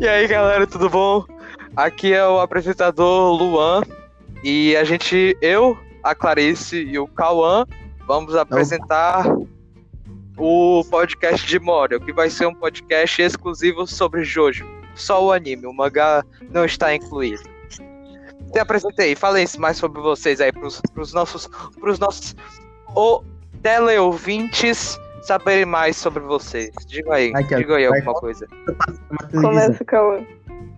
E 0.00 0.06
aí, 0.06 0.28
galera, 0.28 0.64
tudo 0.64 0.88
bom? 0.88 1.24
Aqui 1.74 2.12
é 2.12 2.24
o 2.24 2.38
apresentador 2.38 3.32
Luan 3.32 3.82
e 4.44 4.76
a 4.76 4.84
gente, 4.84 5.36
eu, 5.42 5.76
a 6.04 6.14
Clarice 6.14 6.76
e 6.76 6.96
o 7.00 7.08
Cauã, 7.08 7.66
vamos 8.06 8.36
apresentar 8.36 9.26
o 10.36 10.84
podcast 10.88 11.44
de 11.44 11.58
Morio, 11.58 12.00
que 12.00 12.12
vai 12.12 12.30
ser 12.30 12.46
um 12.46 12.54
podcast 12.54 13.20
exclusivo 13.20 13.88
sobre 13.88 14.22
Jojo. 14.22 14.64
Só 14.94 15.24
o 15.24 15.32
anime, 15.32 15.66
o 15.66 15.72
mangá 15.72 16.24
não 16.48 16.64
está 16.64 16.94
incluído. 16.94 17.42
Te 18.52 18.60
apresentei, 18.60 19.16
falem 19.16 19.46
mais 19.58 19.78
sobre 19.78 20.00
vocês 20.00 20.40
aí 20.40 20.52
pros, 20.52 20.80
pros 20.94 21.12
nossos, 21.12 21.48
pros 21.80 21.98
nossos 21.98 22.36
o, 22.94 23.24
teleouvintes 23.64 24.96
saberem 25.28 25.66
mais 25.66 25.96
sobre 25.96 26.22
vocês. 26.22 26.70
Diga 26.86 27.14
aí, 27.14 27.30
Aqui, 27.34 27.54
diga 27.54 27.76
aí 27.76 27.86
vai- 27.86 27.98
alguma 27.98 28.14
coisa. 28.14 28.46
Começa, 29.30 29.84
Cauã. 29.84 30.26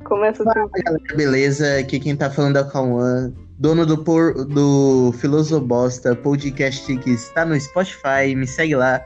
Começa 0.05 0.43
Fala, 0.43 0.69
galera, 0.85 1.17
beleza? 1.17 1.79
Aqui 1.79 2.01
quem 2.01 2.17
tá 2.17 2.29
falando 2.29 2.57
é 2.59 2.63
o 2.63 2.69
Cauã, 2.69 3.33
dono 3.59 3.87
do, 3.87 3.97
por, 4.03 4.45
do 4.47 5.13
Filosobosta, 5.19 6.17
podcast 6.17 6.97
que 6.99 7.11
está 7.11 7.45
no 7.45 7.59
Spotify, 7.61 8.35
me 8.35 8.47
segue 8.47 8.75
lá. 8.75 9.01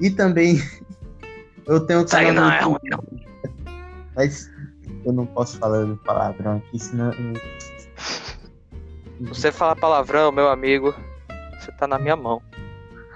E 0.00 0.08
também 0.10 0.62
eu 1.66 1.80
tenho 1.80 2.00
um 2.00 2.08
Segue 2.08 2.34
canal 2.34 2.44
não, 2.44 2.48
no 2.48 2.56
é 2.56 2.62
ruim, 2.62 2.78
YouTube, 2.84 3.26
Mas 4.16 4.50
eu 5.04 5.12
não 5.12 5.26
posso 5.26 5.58
falar 5.58 5.86
palavrão 6.06 6.56
aqui, 6.56 6.78
senão. 6.78 7.12
Você 9.20 9.52
fala 9.52 9.76
palavrão, 9.76 10.32
meu 10.32 10.48
amigo, 10.48 10.94
você 11.58 11.70
tá 11.72 11.86
na 11.86 11.98
minha 11.98 12.16
mão. 12.16 12.40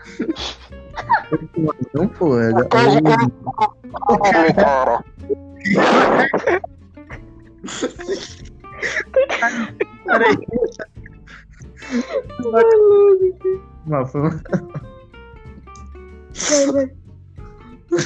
Não, 1.95 2.09
porra. 2.09 2.51
Peraí. 10.07 10.37
Não, 13.87 14.07
foi 14.07 14.21
uma- 14.21 14.41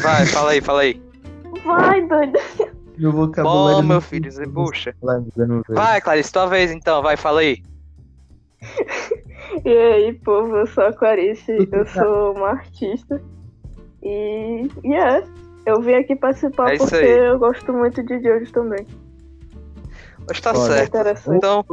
Vai, 0.03 0.27
fala 0.27 0.51
aí, 0.51 0.61
fala 0.61 0.81
aí. 0.83 1.03
Vai, 1.65 2.07
doido. 2.07 2.39
Meu 2.99 3.12
vocabulário. 3.12 3.77
Bom, 3.79 3.83
meu 3.83 4.01
filho, 4.01 4.31
palavrão, 5.01 5.23
velho. 5.37 5.62
Vai, 5.69 6.01
Clarice, 6.01 6.33
tua 6.33 6.47
vez 6.47 6.71
então, 6.71 7.01
vai, 7.03 7.17
fala 7.17 7.41
aí. 7.41 7.62
E 9.64 9.77
aí, 9.77 10.12
povo, 10.12 10.56
eu 10.56 10.67
sou 10.67 10.84
a 10.84 10.92
Clarice, 10.92 11.69
eu 11.70 11.87
sou 11.89 12.34
uma 12.34 12.51
artista. 12.51 13.20
E, 14.03 14.69
e 14.84 14.95
é, 14.95 15.25
eu 15.67 15.81
vim 15.81 15.95
aqui 15.95 16.15
participar 16.17 16.75
É 16.75 16.78
porque 16.78 16.95
aí. 16.95 17.19
eu 17.27 17.39
gosto 17.39 17.73
muito 17.73 18.03
de 18.03 18.23
Jojo 18.23 18.53
também. 18.53 18.87
Mas 20.27 20.41
tá. 20.41 20.50
É 20.50 20.55
certo. 20.55 20.89
interessante. 20.89 21.37
Então, 21.37 21.65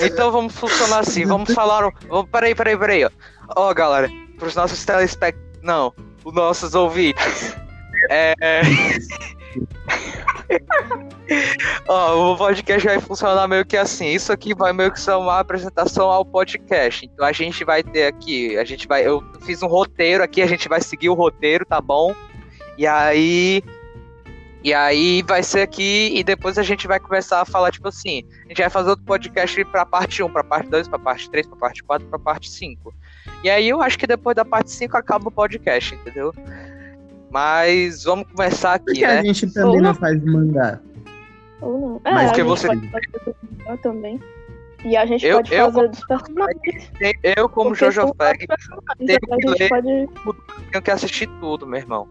então 0.00 0.30
vamos 0.30 0.54
funcionar 0.54 1.00
assim. 1.00 1.24
Vamos 1.24 1.52
falar. 1.52 1.86
Um... 1.86 1.90
Vamos, 2.08 2.30
peraí, 2.30 2.54
peraí, 2.54 2.76
peraí. 2.76 3.04
Ó, 3.04 3.10
Ó, 3.56 3.74
galera, 3.74 4.08
pros 4.38 4.54
nossos 4.54 4.84
telespect... 4.84 5.38
Não, 5.62 5.92
os 6.24 6.34
nossos 6.34 6.74
ouvintes. 6.74 7.56
É. 8.10 8.34
Ó, 11.88 12.32
o 12.32 12.36
podcast 12.36 12.86
vai 12.86 13.00
funcionar 13.00 13.48
meio 13.48 13.64
que 13.64 13.76
assim. 13.76 14.08
Isso 14.08 14.32
aqui 14.32 14.54
vai 14.54 14.72
meio 14.72 14.92
que 14.92 15.00
ser 15.00 15.12
uma 15.12 15.40
apresentação 15.40 16.10
ao 16.10 16.24
podcast. 16.24 17.06
Então 17.06 17.26
a 17.26 17.32
gente 17.32 17.64
vai 17.64 17.82
ter 17.82 18.06
aqui. 18.06 18.56
A 18.58 18.64
gente 18.64 18.86
vai. 18.86 19.06
Eu 19.06 19.22
fiz 19.42 19.62
um 19.62 19.66
roteiro 19.66 20.22
aqui, 20.22 20.42
a 20.42 20.46
gente 20.46 20.68
vai 20.68 20.80
seguir 20.80 21.08
o 21.08 21.14
roteiro, 21.14 21.64
tá 21.64 21.80
bom? 21.80 22.14
E 22.76 22.86
aí. 22.86 23.62
E 24.62 24.72
aí 24.72 25.22
vai 25.22 25.42
ser 25.42 25.60
aqui 25.60 26.10
e 26.14 26.24
depois 26.24 26.56
a 26.56 26.62
gente 26.62 26.86
vai 26.86 26.98
começar 26.98 27.42
a 27.42 27.44
falar, 27.44 27.70
tipo 27.70 27.86
assim, 27.88 28.22
a 28.46 28.48
gente 28.48 28.62
vai 28.62 28.70
fazer 28.70 28.88
outro 28.88 29.04
podcast 29.04 29.62
pra 29.66 29.84
parte 29.84 30.22
1, 30.22 30.30
pra 30.30 30.42
parte 30.42 30.70
2, 30.70 30.88
pra 30.88 30.98
parte 30.98 31.28
3, 31.28 31.46
pra 31.46 31.56
parte 31.58 31.84
4, 31.84 32.08
pra 32.08 32.18
parte 32.18 32.50
5. 32.50 32.94
E 33.42 33.50
aí 33.50 33.68
eu 33.68 33.82
acho 33.82 33.98
que 33.98 34.06
depois 34.06 34.34
da 34.34 34.42
parte 34.42 34.70
5 34.70 34.96
acaba 34.96 35.28
o 35.28 35.30
podcast, 35.30 35.94
entendeu? 35.94 36.32
Mas 37.30 38.04
vamos 38.04 38.26
começar 38.34 38.78
Por 38.78 38.92
aqui, 38.92 39.00
que 39.00 39.04
a 39.04 39.16
né? 39.16 39.24
gente 39.24 39.52
também 39.52 39.82
não 39.82 39.92
faz 39.94 40.24
mangá? 40.24 40.80
Ou 41.64 41.80
não. 41.80 42.00
É, 42.04 42.12
Mas 42.12 42.30
a 42.30 42.32
que 42.32 42.40
gente 42.40 42.46
você- 42.48 42.66
pode 42.68 42.90
fazer 42.90 43.78
também. 43.82 44.20
E 44.84 44.96
a 44.96 45.06
gente 45.06 45.24
Eu- 45.26 45.36
pode 45.36 45.54
eu- 45.54 45.72
fazer 45.72 45.88
dos 45.88 46.04
personagens. 46.06 46.90
Eu, 47.22 47.48
como 47.48 47.70
porque 47.70 47.90
Jojo 47.90 48.14
Fag, 48.18 48.46
tenho 48.98 49.18
que 49.20 49.46
ler. 49.58 49.68
pode. 49.70 50.08
tenho 50.70 50.82
que 50.82 50.90
assistir 50.90 51.26
tudo, 51.40 51.66
meu 51.66 51.78
irmão. 51.80 52.06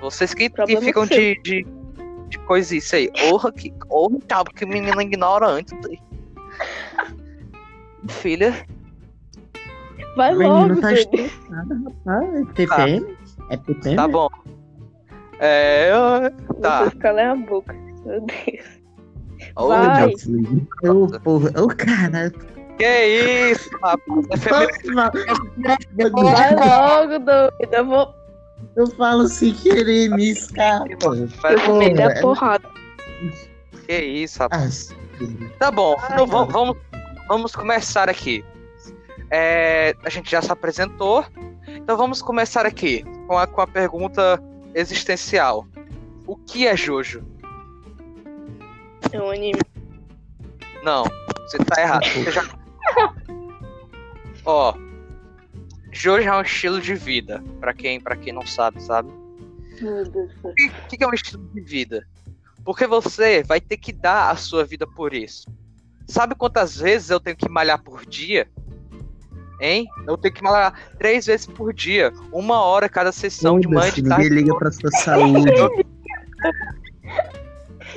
Vocês 0.00 0.34
que, 0.34 0.50
que 0.50 0.76
ficam 0.80 1.06
de, 1.06 1.40
de, 1.42 1.66
de 2.28 2.38
coisice 2.40 2.94
aí. 2.96 3.10
Orra, 3.32 3.50
que. 3.50 3.72
Orra, 3.88 4.18
tá, 4.28 4.44
que 4.44 4.66
menina 4.66 5.02
ignorante. 5.02 5.74
aí. 5.88 5.98
Filha, 8.08 8.54
Vai 10.16 10.34
O 10.34 10.38
menino 10.38 10.68
logo, 10.68 10.80
tá 10.80 10.92
estressado, 10.92 11.84
rapaz. 12.06 12.34
É 12.34 12.44
TPM? 12.54 13.16
É 13.50 13.56
TPM? 13.56 13.96
tá 13.96 14.08
bom. 14.08 14.28
É, 15.40 15.90
eu, 15.90 16.30
tá. 16.60 16.80
Vocês 16.84 16.94
calem 16.94 17.26
a 17.26 17.34
boca. 17.36 17.72
Meu 18.04 18.20
Deus. 18.22 18.66
Ô, 19.56 19.68
Vai. 19.68 20.12
Ô, 20.88 21.20
porra. 21.20 21.50
Ô, 21.62 21.68
caralho. 21.68 22.32
Que 22.78 23.50
isso, 23.52 23.70
rapaz? 23.82 23.98
É 24.30 24.36
feminino. 24.36 25.12
Vai 26.30 26.54
logo, 26.54 27.18
doido. 27.18 27.52
Eu 27.72 27.86
vou. 27.86 28.14
Eu 28.76 28.86
falo 28.92 29.26
sem 29.28 29.54
querer, 29.54 30.10
me 30.10 30.30
escapa. 30.30 30.86
Eu 30.90 31.58
vou 31.66 31.78
meter 31.78 32.02
a 32.02 32.10
é- 32.12 32.20
porrada. 32.20 32.68
Que 33.86 33.98
isso, 33.98 34.38
rapaz. 34.40 34.90
Ah, 34.92 35.06
Tá 35.58 35.70
bom, 35.70 35.96
Ai, 35.98 36.08
então 36.12 36.26
va- 36.26 36.44
vamos, 36.44 36.76
vamos 37.26 37.56
começar 37.56 38.08
aqui. 38.10 38.44
É, 39.30 39.94
a 40.04 40.10
gente 40.10 40.30
já 40.30 40.42
se 40.42 40.52
apresentou, 40.52 41.24
então 41.66 41.96
vamos 41.96 42.20
começar 42.20 42.66
aqui 42.66 43.02
com 43.26 43.38
a, 43.38 43.46
com 43.46 43.62
a 43.62 43.66
pergunta 43.66 44.38
existencial. 44.76 45.66
O 46.26 46.36
que 46.36 46.66
é 46.66 46.76
Jojo? 46.76 47.24
É 49.10 49.20
um 49.20 49.30
anime. 49.30 49.60
Não, 50.82 51.04
você 51.46 51.58
tá 51.58 51.80
errado. 51.80 52.04
Você 52.04 52.30
já... 52.30 52.44
Ó, 54.44 54.74
Jojo 55.90 56.28
é 56.28 56.36
um 56.36 56.42
estilo 56.42 56.80
de 56.80 56.94
vida, 56.94 57.42
pra 57.58 57.72
quem, 57.72 58.00
pra 58.00 58.14
quem 58.14 58.32
não 58.32 58.46
sabe, 58.46 58.80
sabe? 58.82 59.10
O 60.42 60.54
que, 60.54 60.68
o 60.68 60.88
que 60.88 61.02
é 61.02 61.06
um 61.06 61.14
estilo 61.14 61.42
de 61.52 61.60
vida? 61.60 62.06
Porque 62.64 62.86
você 62.86 63.42
vai 63.42 63.60
ter 63.60 63.76
que 63.76 63.92
dar 63.92 64.30
a 64.30 64.36
sua 64.36 64.64
vida 64.64 64.86
por 64.86 65.14
isso. 65.14 65.46
Sabe 66.06 66.34
quantas 66.34 66.76
vezes 66.76 67.10
eu 67.10 67.18
tenho 67.18 67.36
que 67.36 67.48
malhar 67.48 67.82
por 67.82 68.04
dia? 68.04 68.48
Hein? 69.60 69.86
Eu 70.06 70.16
tenho 70.18 70.34
que 70.34 70.42
malhar 70.42 70.74
três 70.98 71.26
vezes 71.26 71.46
por 71.46 71.72
dia. 71.72 72.12
Uma 72.32 72.60
hora 72.62 72.88
cada 72.88 73.10
sessão 73.12 73.58
de 73.58 73.66
manhã 73.68 73.90
de 73.90 74.02
ninguém 74.02 74.16
tarde. 74.18 74.28
liga 74.34 74.54
pra 74.56 74.70
sua 74.70 74.90
saúde. 74.90 75.50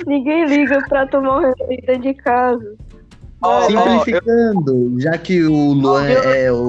Ninguém 0.07 0.45
liga 0.45 0.79
pra 0.87 1.05
tomar 1.07 1.39
uma 1.39 1.47
receita 1.49 1.97
de 1.99 2.13
casa. 2.13 2.75
Eu- 3.43 3.61
Simplificando, 3.63 4.95
já 4.99 5.17
que 5.17 5.43
o 5.43 5.73
Luan 5.73 6.07
é 6.09 6.51
o, 6.51 6.67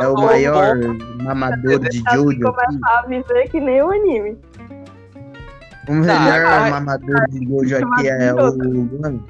é 0.00 0.06
o 0.08 0.14
maior 0.14 0.76
mamador 1.22 1.78
de 1.80 2.02
Jojo 2.12 2.40
Começar 2.40 2.98
a 2.98 3.06
viver 3.06 3.48
que 3.50 3.58
nem 3.60 3.82
o 3.82 3.90
anime. 3.90 4.36
o 5.88 5.92
melhor 5.92 6.42
Tá, 6.44 6.70
mamador 6.70 7.24
de 7.30 7.46
Jojo 7.46 7.76
aqui 7.76 8.08
é 8.08 8.34
o 8.34 8.50
Luan. 8.54 9.20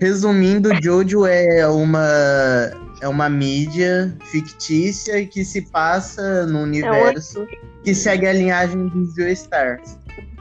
Resumindo, 0.00 0.70
Jojo 0.82 1.24
é 1.24 1.66
uma 1.66 2.70
é 3.04 3.08
uma 3.08 3.28
mídia 3.28 4.16
fictícia 4.24 5.26
que 5.26 5.44
se 5.44 5.60
passa 5.70 6.46
no 6.46 6.60
universo 6.62 7.46
que 7.82 7.94
segue 7.94 8.26
a 8.26 8.32
linhagem 8.32 8.88
dos 8.88 9.14
Joestars. 9.14 9.98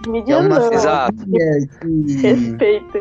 Mídia 0.07 0.35
É 0.35 0.37
uma 0.37 0.59
não. 0.59 0.71
Exato. 0.73 1.25
que 1.25 2.13
Respeita. 2.21 2.99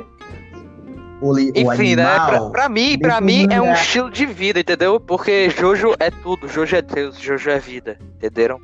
o, 1.21 1.33
li- 1.33 1.53
o 1.55 1.73
Enfim, 1.73 1.95
né? 1.95 2.03
Pra, 2.05 2.25
animal 2.25 2.51
pra 2.51 2.69
mim, 2.69 2.99
pra 2.99 3.21
mim 3.21 3.47
é 3.53 3.61
um 3.63 3.73
estilo 3.73 4.11
de 4.11 4.27
vida, 4.27 4.59
entendeu? 4.59 4.99
Porque 4.99 5.49
Jojo 5.51 5.95
é 6.01 6.11
tudo, 6.11 6.49
Jojo 6.49 6.75
é 6.75 6.83
Deus, 6.83 7.17
Jojo 7.21 7.49
é 7.51 7.59
vida, 7.61 7.97
entenderam? 8.17 8.61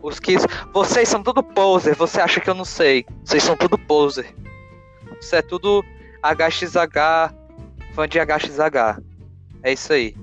Os 0.00 0.20
que. 0.20 0.36
Vocês 0.72 1.08
são 1.08 1.20
tudo 1.20 1.42
poser, 1.42 1.96
você 1.96 2.20
acha 2.20 2.40
que 2.40 2.48
eu 2.48 2.54
não 2.54 2.64
sei. 2.64 3.04
Vocês 3.24 3.42
são 3.42 3.56
tudo 3.56 3.76
poser. 3.76 4.32
Isso 5.20 5.34
é 5.34 5.42
tudo 5.42 5.84
HXH, 6.22 7.34
fã 7.92 8.06
de 8.08 8.18
HXH. 8.20 9.02
É 9.62 9.72
isso 9.72 9.92
aí. 9.92 10.14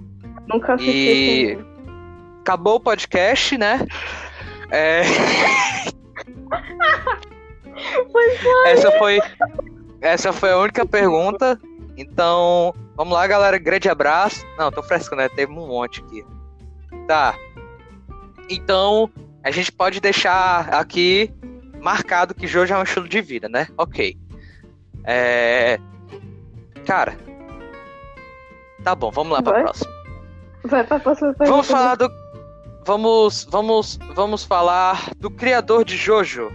Nunca 0.48 0.74
assisti 0.74 0.92
E-. 0.92 1.58
Acabou 2.42 2.76
o 2.76 2.80
podcast, 2.80 3.58
né? 3.58 3.86
É, 4.72 5.04
Pois 8.12 8.40
essa 8.66 8.92
foi. 8.98 9.20
Essa 10.02 10.34
foi 10.34 10.52
a 10.52 10.58
única 10.58 10.86
pergunta. 10.86 11.60
Então, 11.98 12.74
vamos 12.96 13.14
lá, 13.14 13.28
galera. 13.28 13.58
Grande 13.58 13.90
abraço. 13.90 14.46
Não, 14.58 14.72
tô 14.72 14.82
fresco, 14.82 15.16
né? 15.16 15.28
Teve 15.30 15.52
um 15.52 15.68
monte 15.68 16.02
aqui. 16.02 16.26
Tá. 17.08 17.36
Então, 18.50 19.10
a 19.44 19.52
gente 19.52 19.72
pode 19.72 20.00
deixar 20.00 20.70
aqui 20.74 21.32
marcado 21.82 22.34
que 22.34 22.48
Jojo 22.48 22.74
é 22.74 22.78
um 22.78 22.84
estilo 22.84 23.08
de 23.08 23.22
vida, 23.22 23.48
né? 23.50 23.68
Ok. 23.78 24.18
É... 25.04 25.80
Cara. 26.86 27.18
Tá 28.84 28.96
bom, 28.96 29.12
vamos 29.12 29.34
lá 29.34 29.42
pra 29.42 29.54
Vai. 29.54 29.64
próxima. 29.64 29.92
Vai 30.66 30.84
pra 30.84 31.00
próxima 31.00 31.34
pergunta. 31.34 31.52
Vamos 31.52 31.68
falar 31.68 31.96
do. 31.96 32.10
Vamos. 32.86 33.48
Vamos. 33.50 34.00
Vamos 34.16 34.44
falar 34.44 35.12
do 35.18 35.30
criador 35.30 35.84
de 35.84 35.96
Jojo. 35.96 36.52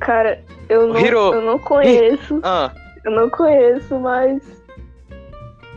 Cara, 0.00 0.42
eu 0.68 0.88
não, 0.88 1.00
Hiro. 1.00 1.34
eu 1.34 1.42
não 1.42 1.58
conheço. 1.58 2.40
Ah. 2.42 2.72
Eu 3.04 3.10
não 3.12 3.28
conheço, 3.30 3.98
mas. 3.98 4.42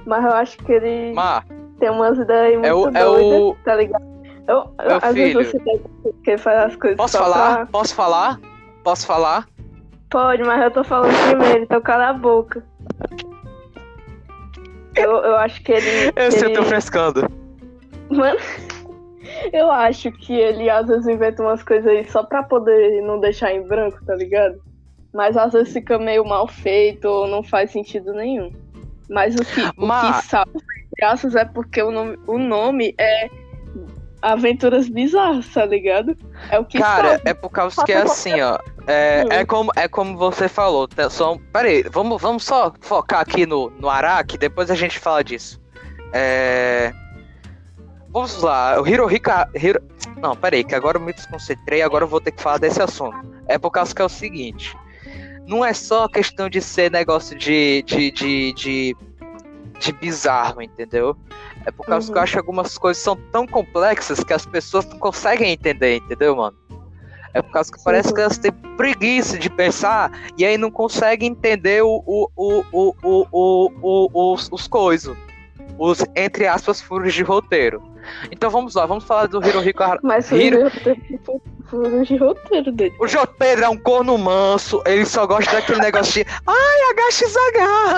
Mas 0.05 0.23
eu 0.23 0.31
acho 0.31 0.57
que 0.59 0.71
ele 0.71 1.13
Ma. 1.13 1.43
tem 1.79 1.89
umas 1.89 2.17
ideias 2.17 2.53
muito 2.53 2.65
é 2.65 2.73
o, 2.73 2.83
doidas, 2.83 3.01
é 3.01 3.07
o... 3.07 3.57
tá 3.63 3.75
ligado? 3.75 4.11
Eu, 4.47 4.73
eu, 4.83 4.97
às 5.01 5.13
filho. 5.13 5.37
vezes 5.37 5.51
você 5.53 6.13
quer 6.23 6.37
fazer 6.37 6.65
as 6.65 6.75
coisas. 6.75 6.97
Posso 6.97 7.17
falar? 7.17 7.55
Pra... 7.55 7.65
Posso 7.67 7.95
falar? 7.95 8.39
Posso 8.83 9.05
falar? 9.05 9.47
Pode, 10.09 10.43
mas 10.43 10.61
eu 10.61 10.71
tô 10.71 10.83
falando 10.83 11.13
primeiro, 11.29 11.63
então 11.63 11.79
cala 11.81 12.09
a 12.09 12.13
boca. 12.13 12.63
Eu, 14.95 15.11
eu 15.11 15.35
acho 15.37 15.61
que 15.63 15.71
ele. 15.71 16.11
Eu 16.15 16.31
sei, 16.31 16.43
ele... 16.43 16.51
eu 16.51 16.61
tô 16.61 16.63
frescando. 16.63 17.31
Mano, 18.09 18.39
eu 19.53 19.71
acho 19.71 20.11
que 20.11 20.33
ele 20.33 20.69
às 20.69 20.87
vezes 20.87 21.07
inventa 21.07 21.41
umas 21.41 21.63
coisas 21.63 21.87
aí 21.87 22.05
só 22.09 22.23
pra 22.23 22.43
poder 22.43 23.01
não 23.01 23.19
deixar 23.19 23.53
em 23.53 23.65
branco, 23.67 24.03
tá 24.05 24.15
ligado? 24.15 24.61
Mas 25.13 25.35
às 25.35 25.53
vezes 25.53 25.73
fica 25.73 25.97
meio 25.97 26.25
mal 26.25 26.47
feito 26.47 27.05
ou 27.05 27.27
não 27.27 27.43
faz 27.43 27.71
sentido 27.71 28.13
nenhum. 28.13 28.51
Mas 29.09 29.35
o 29.35 29.43
que, 29.43 29.61
Mas... 29.75 30.17
o 30.17 30.21
que 30.21 30.27
salva, 30.27 30.51
graças, 30.97 31.35
é 31.35 31.43
porque 31.43 31.81
o 31.81 31.91
nome, 31.91 32.17
o 32.27 32.37
nome 32.37 32.95
é 32.97 33.29
Aventuras 34.21 34.87
Bizarras, 34.87 35.47
tá 35.47 35.65
ligado? 35.65 36.15
É 36.49 36.59
o 36.59 36.65
que 36.65 36.77
Cara, 36.77 37.09
salva. 37.09 37.21
é 37.25 37.33
por 37.33 37.49
causa 37.49 37.83
que 37.83 37.91
é 37.91 38.01
assim, 38.01 38.39
ó. 38.41 38.59
É, 38.85 39.25
é, 39.29 39.45
como, 39.45 39.71
é 39.75 39.87
como 39.87 40.17
você 40.17 40.47
falou. 40.47 40.87
Tá, 40.87 41.09
só, 41.09 41.37
peraí, 41.51 41.83
vamos, 41.91 42.21
vamos 42.21 42.43
só 42.43 42.71
focar 42.81 43.21
aqui 43.21 43.45
no, 43.45 43.69
no 43.71 43.89
Araki, 43.89 44.37
depois 44.37 44.69
a 44.69 44.75
gente 44.75 44.99
fala 44.99 45.23
disso. 45.23 45.59
É. 46.13 46.93
Vamos 48.09 48.41
lá, 48.41 48.79
o 48.81 48.87
Hirohika. 48.87 49.49
Hiro... 49.55 49.81
Não, 50.17 50.35
peraí, 50.35 50.63
que 50.63 50.75
agora 50.75 50.97
eu 50.97 51.01
me 51.01 51.13
desconcentrei, 51.13 51.81
agora 51.81 52.03
eu 52.03 52.09
vou 52.09 52.19
ter 52.19 52.31
que 52.31 52.41
falar 52.41 52.57
desse 52.57 52.81
assunto. 52.81 53.17
É 53.47 53.57
por 53.57 53.71
causa 53.71 53.95
que 53.95 54.01
é 54.01 54.05
o 54.05 54.09
seguinte: 54.09 54.75
não 55.47 55.65
é 55.65 55.73
só 55.73 56.07
questão 56.07 56.49
de 56.49 56.61
ser 56.61 56.91
negócio 56.91 57.37
de, 57.37 57.83
de, 57.83 58.11
de, 58.11 58.53
de, 58.53 58.97
de 59.79 59.91
bizarro, 59.93 60.61
entendeu? 60.61 61.17
É 61.65 61.71
por 61.71 61.85
causa 61.85 62.07
uhum. 62.07 62.13
que 62.13 62.17
eu 62.17 62.19
uhum. 62.19 62.23
acho 62.23 62.31
que 62.33 62.39
algumas 62.39 62.77
coisas 62.77 63.03
são 63.03 63.15
tão 63.31 63.45
complexas 63.45 64.23
que 64.23 64.33
as 64.33 64.45
pessoas 64.45 64.85
não 64.85 64.97
conseguem 64.97 65.51
entender, 65.51 65.97
entendeu, 65.97 66.35
mano? 66.35 66.57
É 67.33 67.41
por 67.41 67.51
causa 67.51 67.71
que 67.71 67.81
parece 67.83 68.13
que 68.13 68.19
elas 68.19 68.37
têm 68.37 68.51
preguiça 68.75 69.37
de 69.37 69.49
pensar 69.49 70.11
e 70.37 70.45
aí 70.45 70.57
não 70.57 70.69
conseguem 70.69 71.29
entender 71.29 71.81
o, 71.81 72.03
o, 72.05 72.29
o, 72.35 72.65
o, 72.71 72.95
o, 73.01 73.27
o, 73.31 74.09
o 74.11 74.33
os, 74.33 74.49
os 74.51 74.67
coisas. 74.67 75.15
Os, 75.77 76.03
entre 76.15 76.45
aspas, 76.45 76.81
furos 76.81 77.13
de 77.13 77.23
roteiro. 77.23 77.81
Então 78.31 78.49
vamos 78.49 78.75
lá, 78.75 78.85
vamos 78.85 79.03
falar 79.03 79.27
do 79.27 79.45
Hirohiko 79.45 79.83
Har... 79.83 79.99
Mas 80.03 80.31
Hiro... 80.31 80.69
de 82.05 82.17
roteiro 82.17 82.71
dele. 82.71 82.93
O 82.99 83.07
Joteiro 83.07 83.63
é 83.63 83.69
um 83.69 83.77
corno 83.77 84.17
manso, 84.17 84.81
ele 84.85 85.05
só 85.05 85.25
gosta 85.25 85.51
daquele 85.53 85.79
negócio 85.79 86.23
de 86.23 86.29
Ai, 86.45 86.93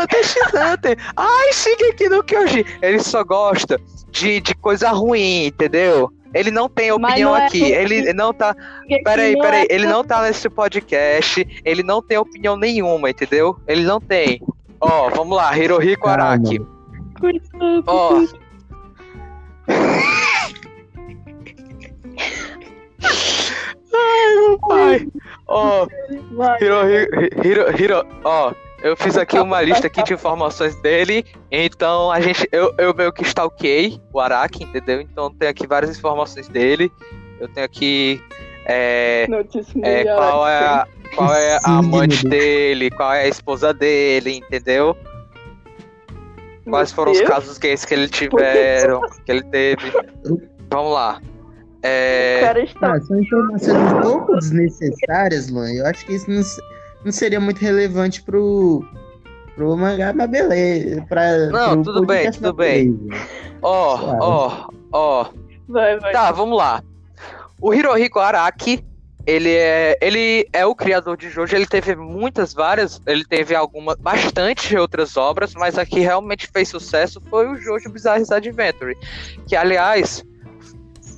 deixe 0.10 0.40
Hunter, 0.40 0.98
ai, 1.18 1.50
aqui 1.90 2.10
no 2.10 2.24
Kyoji. 2.24 2.66
Ele 2.82 3.00
só 3.00 3.24
gosta 3.24 3.80
de, 4.12 4.40
de 4.42 4.56
coisa 4.56 4.90
ruim, 4.92 5.48
entendeu? 5.48 6.12
Ele 6.34 6.50
não 6.50 6.68
tem 6.68 6.92
opinião 6.92 7.32
não 7.32 7.38
é 7.38 7.46
aqui. 7.46 7.64
Ele 7.64 8.12
não 8.12 8.34
tá. 8.34 8.56
Peraí, 9.04 9.38
peraí. 9.38 9.68
É... 9.70 9.76
Ele 9.76 9.86
não 9.86 10.04
tá 10.04 10.24
nesse 10.24 10.50
podcast. 10.50 11.46
Ele 11.64 11.84
não 11.84 12.02
tem 12.02 12.18
opinião 12.18 12.58
nenhuma, 12.58 13.10
entendeu? 13.10 13.56
Ele 13.68 13.84
não 13.84 14.02
tem. 14.02 14.42
Ó, 14.82 15.10
vamos 15.10 15.38
lá, 15.38 15.56
Hirohiko 15.58 16.08
Araki. 16.08 16.60
Ó. 17.86 18.26
Ai, 23.94 24.36
meu 24.36 24.60
pai. 24.60 25.08
Ó. 25.48 25.88
Hirohiko. 26.60 27.48
Hiro, 27.48 27.82
Hiro, 27.82 28.06
ó. 28.24 28.54
Eu 28.84 28.98
fiz 28.98 29.16
aqui 29.18 29.40
uma 29.40 29.62
lista 29.62 29.88
aqui 29.88 30.04
de 30.04 30.14
informações 30.14 30.76
dele. 30.82 31.26
Então 31.50 32.12
a 32.12 32.20
gente. 32.20 32.48
Eu, 32.52 32.74
eu 32.78 32.94
meio 32.94 33.14
que 33.14 33.24
stalkeei 33.24 34.02
o 34.12 34.20
Araki, 34.20 34.64
entendeu? 34.64 35.00
Então 35.00 35.34
tem 35.34 35.48
aqui 35.48 35.66
várias 35.66 35.98
informações 35.98 36.50
dele. 36.50 36.92
Eu 37.40 37.48
tenho 37.48 37.66
aqui. 37.66 38.22
É, 38.66 39.26
é, 39.84 40.04
qual 40.06 40.48
é 40.48 40.58
a, 40.58 40.88
qual 41.16 41.34
é 41.34 41.60
a 41.64 41.78
amante 41.78 42.28
dele, 42.28 42.90
qual 42.92 43.14
é 43.14 43.24
a 43.24 43.28
esposa 43.28 43.74
dele, 43.74 44.38
entendeu? 44.38 44.98
Quais 46.70 46.92
foram 46.92 47.12
os 47.12 47.22
casos 47.22 47.58
gays 47.58 47.84
que 47.86 47.94
ele 47.94 48.08
tiveram, 48.08 49.02
que 49.26 49.32
ele 49.32 49.44
teve. 49.44 49.92
Vamos 50.70 50.94
lá. 50.94 51.22
É... 51.84 52.42
Ah, 52.82 53.00
são 53.02 53.20
informações 53.20 53.78
um 53.78 54.02
pouco 54.02 54.36
desnecessárias, 54.38 55.50
Luan. 55.50 55.70
Eu 55.74 55.86
acho 55.86 56.06
que 56.06 56.14
isso 56.14 56.32
não, 56.32 56.42
não 57.04 57.12
seria 57.12 57.42
muito 57.42 57.60
relevante 57.60 58.24
pro, 58.24 58.86
pro 59.56 59.76
mangá, 59.76 60.14
mas 60.14 60.30
beleza. 60.30 61.02
Pra, 61.10 61.48
não, 61.48 61.84
tudo 61.84 62.06
bem, 62.06 62.32
tudo 62.32 62.54
bem. 62.54 62.98
Ó, 63.62 64.18
ó, 64.20 64.68
ó. 64.94 65.30
Vai, 65.68 66.00
vai. 66.00 66.14
Tá, 66.14 66.32
vamos 66.32 66.58
lá. 66.58 66.82
O 67.60 67.74
Hirohiko 67.74 68.20
Araki, 68.20 68.84
ele 69.26 69.52
é, 69.52 69.98
ele 70.02 70.48
é 70.52 70.66
o 70.66 70.76
criador 70.76 71.16
de 71.16 71.30
Jojo, 71.30 71.56
ele 71.56 71.66
teve 71.66 71.96
muitas, 71.96 72.54
várias, 72.54 73.02
ele 73.08 73.24
teve 73.24 73.56
algumas, 73.56 73.98
bastante 73.98 74.76
outras 74.76 75.16
obras, 75.16 75.54
mas 75.54 75.78
a 75.78 75.86
que 75.86 76.00
realmente 76.00 76.48
fez 76.48 76.70
sucesso 76.70 77.22
foi 77.30 77.48
o 77.48 77.56
Jojo 77.56 77.90
Bizarre 77.90 78.24
Adventure, 78.30 78.98
que 79.48 79.56
aliás, 79.56 80.26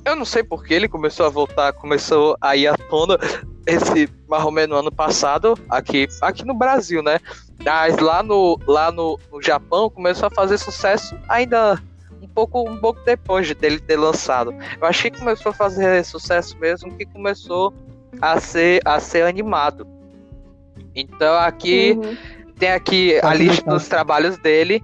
eu 0.04 0.14
não 0.14 0.24
sei 0.24 0.44
porque 0.44 0.72
ele 0.72 0.88
começou 0.88 1.26
a 1.26 1.28
voltar, 1.28 1.72
começou 1.72 2.36
a 2.40 2.54
ir 2.56 2.68
à 2.68 2.76
tona 2.76 3.18
esse 3.66 4.08
mais 4.28 4.44
ou 4.44 4.52
menos 4.52 4.70
no 4.70 4.76
ano 4.76 4.92
passado, 4.92 5.58
aqui, 5.68 6.06
aqui 6.22 6.44
no 6.44 6.54
Brasil, 6.54 7.02
né? 7.02 7.18
Mas 7.64 7.98
lá 7.98 8.22
no, 8.22 8.58
lá 8.66 8.92
no, 8.92 9.18
no 9.32 9.42
Japão 9.42 9.90
começou 9.90 10.28
a 10.28 10.30
fazer 10.30 10.58
sucesso 10.58 11.18
ainda 11.28 11.82
um 12.22 12.28
pouco, 12.28 12.68
um 12.68 12.76
pouco 12.76 13.00
depois 13.04 13.48
de 13.48 13.54
dele 13.54 13.80
ter 13.80 13.96
lançado. 13.96 14.54
Eu 14.80 14.86
achei 14.86 15.10
que 15.10 15.18
começou 15.18 15.50
a 15.50 15.52
fazer 15.52 16.04
sucesso 16.04 16.56
mesmo 16.58 16.96
que 16.96 17.04
começou 17.06 17.74
a 18.20 18.40
ser, 18.40 18.80
a 18.84 19.00
ser 19.00 19.22
animado. 19.22 19.86
Então 20.94 21.36
aqui 21.38 21.92
uhum. 21.96 22.16
tem 22.58 22.72
aqui 22.72 23.20
a 23.22 23.34
lista 23.34 23.70
dos 23.70 23.86
trabalhos 23.88 24.38
dele. 24.38 24.82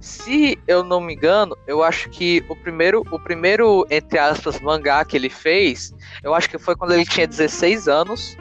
Se 0.00 0.58
eu 0.66 0.82
não 0.82 1.00
me 1.00 1.14
engano, 1.14 1.56
eu 1.66 1.82
acho 1.82 2.10
que 2.10 2.44
o 2.48 2.56
primeiro, 2.56 3.04
o 3.12 3.20
primeiro, 3.20 3.86
entre 3.88 4.18
aspas, 4.18 4.60
mangá 4.60 5.04
que 5.04 5.16
ele 5.16 5.30
fez, 5.30 5.94
eu 6.24 6.34
acho 6.34 6.50
que 6.50 6.58
foi 6.58 6.74
quando 6.74 6.92
ele 6.92 7.04
tinha 7.04 7.26
16 7.26 7.86
anos. 7.86 8.36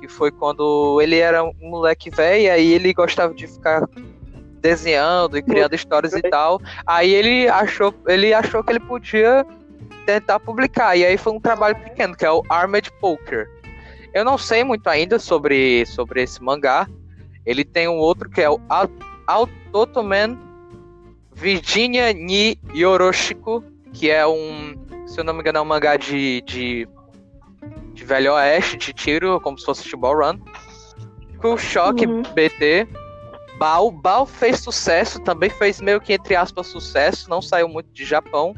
Que 0.00 0.08
foi 0.08 0.30
quando 0.30 1.00
ele 1.00 1.16
era 1.16 1.42
um 1.42 1.54
moleque 1.62 2.10
velho 2.10 2.42
e 2.42 2.50
aí 2.50 2.72
ele 2.72 2.92
gostava 2.92 3.32
de 3.32 3.46
ficar 3.46 3.88
desenhando 4.60 5.38
e 5.38 5.42
criando 5.42 5.74
histórias 5.74 6.12
e 6.12 6.22
tal. 6.22 6.60
Aí 6.86 7.14
ele 7.14 7.48
achou, 7.48 7.94
ele 8.06 8.34
achou 8.34 8.62
que 8.62 8.72
ele 8.72 8.80
podia 8.80 9.46
tentar 10.06 10.40
publicar. 10.40 10.96
E 10.96 11.04
aí 11.04 11.18
foi 11.18 11.32
um 11.32 11.40
trabalho 11.40 11.76
pequeno, 11.76 12.16
que 12.16 12.24
é 12.24 12.30
o 12.30 12.42
Armored 12.48 12.90
Poker. 13.00 13.50
Eu 14.14 14.24
não 14.24 14.38
sei 14.38 14.64
muito 14.64 14.86
ainda 14.86 15.18
sobre, 15.18 15.84
sobre 15.84 16.22
esse 16.22 16.42
mangá. 16.42 16.88
Ele 17.44 17.64
tem 17.64 17.86
um 17.88 17.98
outro 17.98 18.30
que 18.30 18.40
é 18.40 18.48
o 18.48 18.58
Autotoman 19.26 20.38
Virginia 21.34 22.12
Ni 22.14 22.58
Yoroshiko, 22.74 23.62
que 23.92 24.10
é 24.10 24.26
um, 24.26 24.74
se 25.06 25.20
eu 25.20 25.24
não 25.24 25.34
me 25.34 25.40
engano, 25.40 25.58
é 25.58 25.60
um 25.60 25.66
mangá 25.66 25.96
de, 25.96 26.40
de, 26.42 26.88
de 27.92 28.04
Velho 28.04 28.32
Oeste, 28.32 28.78
de 28.78 28.92
tiro, 28.94 29.38
como 29.40 29.58
se 29.58 29.66
fosse 29.66 29.82
Futebol 29.82 30.16
Run. 30.16 30.38
Cool 31.38 31.58
Shock 31.58 32.06
uhum. 32.06 32.22
BT. 32.22 32.88
Bao. 33.58 33.90
Bao 33.90 34.26
fez 34.26 34.60
sucesso, 34.60 35.20
também 35.20 35.50
fez 35.50 35.80
meio 35.80 36.00
que 36.00 36.12
entre 36.14 36.34
aspas 36.34 36.66
sucesso, 36.66 37.28
não 37.28 37.42
saiu 37.42 37.68
muito 37.68 37.90
de 37.92 38.04
Japão, 38.04 38.54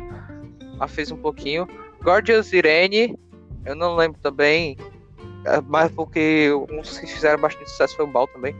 mas 0.79 0.91
fez 0.91 1.11
um 1.11 1.17
pouquinho. 1.17 1.69
Gorgeous 2.03 2.53
Irene, 2.53 3.19
eu 3.67 3.75
não 3.75 3.97
lembro 3.97 4.19
também, 4.21 4.77
é, 5.45 5.61
mas 5.67 5.91
porque 5.93 6.51
uns 6.71 6.99
que 6.99 7.07
fizeram 7.07 7.41
bastante 7.41 7.71
sucesso 7.71 7.97
foi 7.97 8.05
o 8.05 8.09
Bao 8.09 8.27
também. 8.29 8.55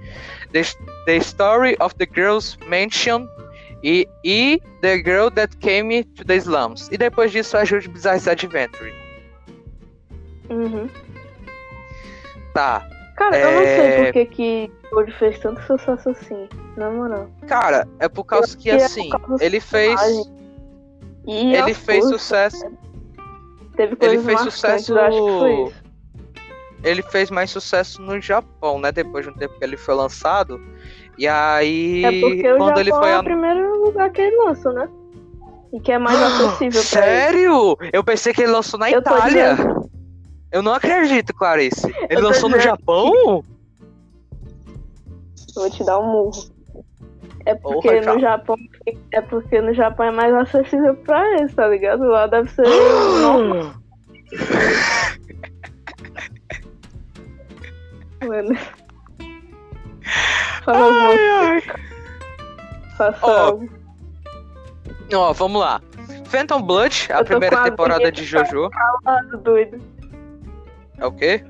The, 0.53 0.63
the 1.07 1.17
Story 1.17 1.77
of 1.81 1.95
the 1.97 2.07
Girls 2.13 2.57
Mansion 2.67 3.27
e, 3.83 4.09
e 4.25 4.61
The 4.81 4.99
Girl 4.99 5.29
That 5.31 5.57
Came 5.59 6.05
to 6.05 6.25
the 6.25 6.37
Slums. 6.37 6.89
E 6.91 6.99
depois 6.99 7.33
disso 7.33 7.57
a 7.57 7.65
Jude 7.65 7.89
Bizarre 7.89 8.21
Adventure. 8.29 8.93
Uhum. 10.51 10.89
Tá. 12.55 12.89
Cara, 13.17 13.37
é... 13.37 13.45
eu 13.45 13.53
não 13.53 13.63
sei 13.63 13.87
é, 13.87 14.05
por 14.05 14.13
que 14.13 14.27
que 14.27 14.73
Gold 14.91 15.13
fez 15.13 15.39
tanto 15.41 15.61
sucesso 15.63 16.11
assim, 16.11 16.49
na 16.77 16.91
moral. 16.91 17.29
Cara, 17.47 17.87
é 17.99 18.09
por 18.09 18.25
causa 18.25 18.57
que, 18.57 18.71
é 18.71 18.77
assim, 18.77 19.11
ele 19.41 19.61
fez... 19.61 20.01
ele 21.33 21.75
fez 21.75 22.05
sucesso... 22.09 22.65
Teve 23.79 23.97
ele 24.01 24.19
fez 24.19 24.41
sucesso. 24.41 24.93
Ele 26.83 27.01
fez 27.03 27.31
mais 27.31 27.51
sucesso 27.51 28.03
no 28.03 28.21
Japão, 28.21 28.81
né? 28.81 28.91
Depois 28.91 29.25
de 29.25 29.31
um 29.31 29.35
tempo 29.35 29.57
que 29.57 29.65
ele 29.65 29.77
foi 29.77 29.95
lançado. 29.95 30.61
E 31.17 31.29
aí. 31.29 32.05
É 32.05 32.21
porque 32.21 32.53
o 32.53 32.57
quando 32.57 32.69
Japão 32.69 32.81
ele 32.81 32.91
foi 32.91 33.11
é 33.11 33.19
o 33.19 33.25
primeiro 33.25 33.85
lugar 33.85 34.11
que 34.11 34.21
ele 34.21 34.37
lança, 34.37 34.73
né? 34.73 34.89
E 35.73 35.79
que 35.79 35.93
é 35.93 35.99
mais 35.99 36.19
acessível 36.23 36.81
pra 36.81 37.03
Sério? 37.03 37.77
Ele. 37.81 37.91
Eu 37.93 38.03
pensei 38.03 38.33
que 38.33 38.43
ele 38.43 38.51
lançou 38.51 38.81
na 38.81 38.91
Eu 38.91 39.01
Itália. 39.01 39.57
Eu 40.51 40.63
não 40.63 40.75
acredito, 40.75 41.33
Clarice. 41.35 41.95
Ele 42.09 42.21
lançou 42.21 42.49
no 42.49 42.59
Japão? 42.59 43.45
Vou 45.55 45.71
te 45.71 45.85
dar 45.85 46.01
um 46.01 46.11
murro. 46.11 46.58
É 47.49 47.55
porque 47.55 47.89
Porra, 47.89 48.15
no 48.15 48.21
Japão. 48.21 48.57
É 49.11 49.23
porque 49.23 49.59
no 49.63 49.73
Japão 49.73 50.05
é 50.05 50.11
mais 50.11 50.35
acessível 50.35 50.95
pra 50.97 51.27
eles, 51.33 51.55
tá 51.55 51.67
ligado? 51.67 52.03
Lá 52.03 52.27
deve 52.27 52.51
ser. 52.51 52.67
Mano. 58.27 58.55
Fala 60.63 60.93
ai. 60.93 61.63
Faça 62.99 63.27
oh. 63.27 63.61
Ó, 65.15 65.31
oh, 65.31 65.33
vamos 65.33 65.59
lá. 65.63 65.81
Phantom 66.27 66.61
Blood, 66.61 67.09
a 67.11 67.25
primeira 67.25 67.63
temporada 67.63 68.13
de 68.13 68.25
Jojo. 68.25 68.69
Calado, 68.69 69.39
doido. 69.39 69.81
É 70.99 71.07
o 71.07 71.13
quê? 71.13 71.43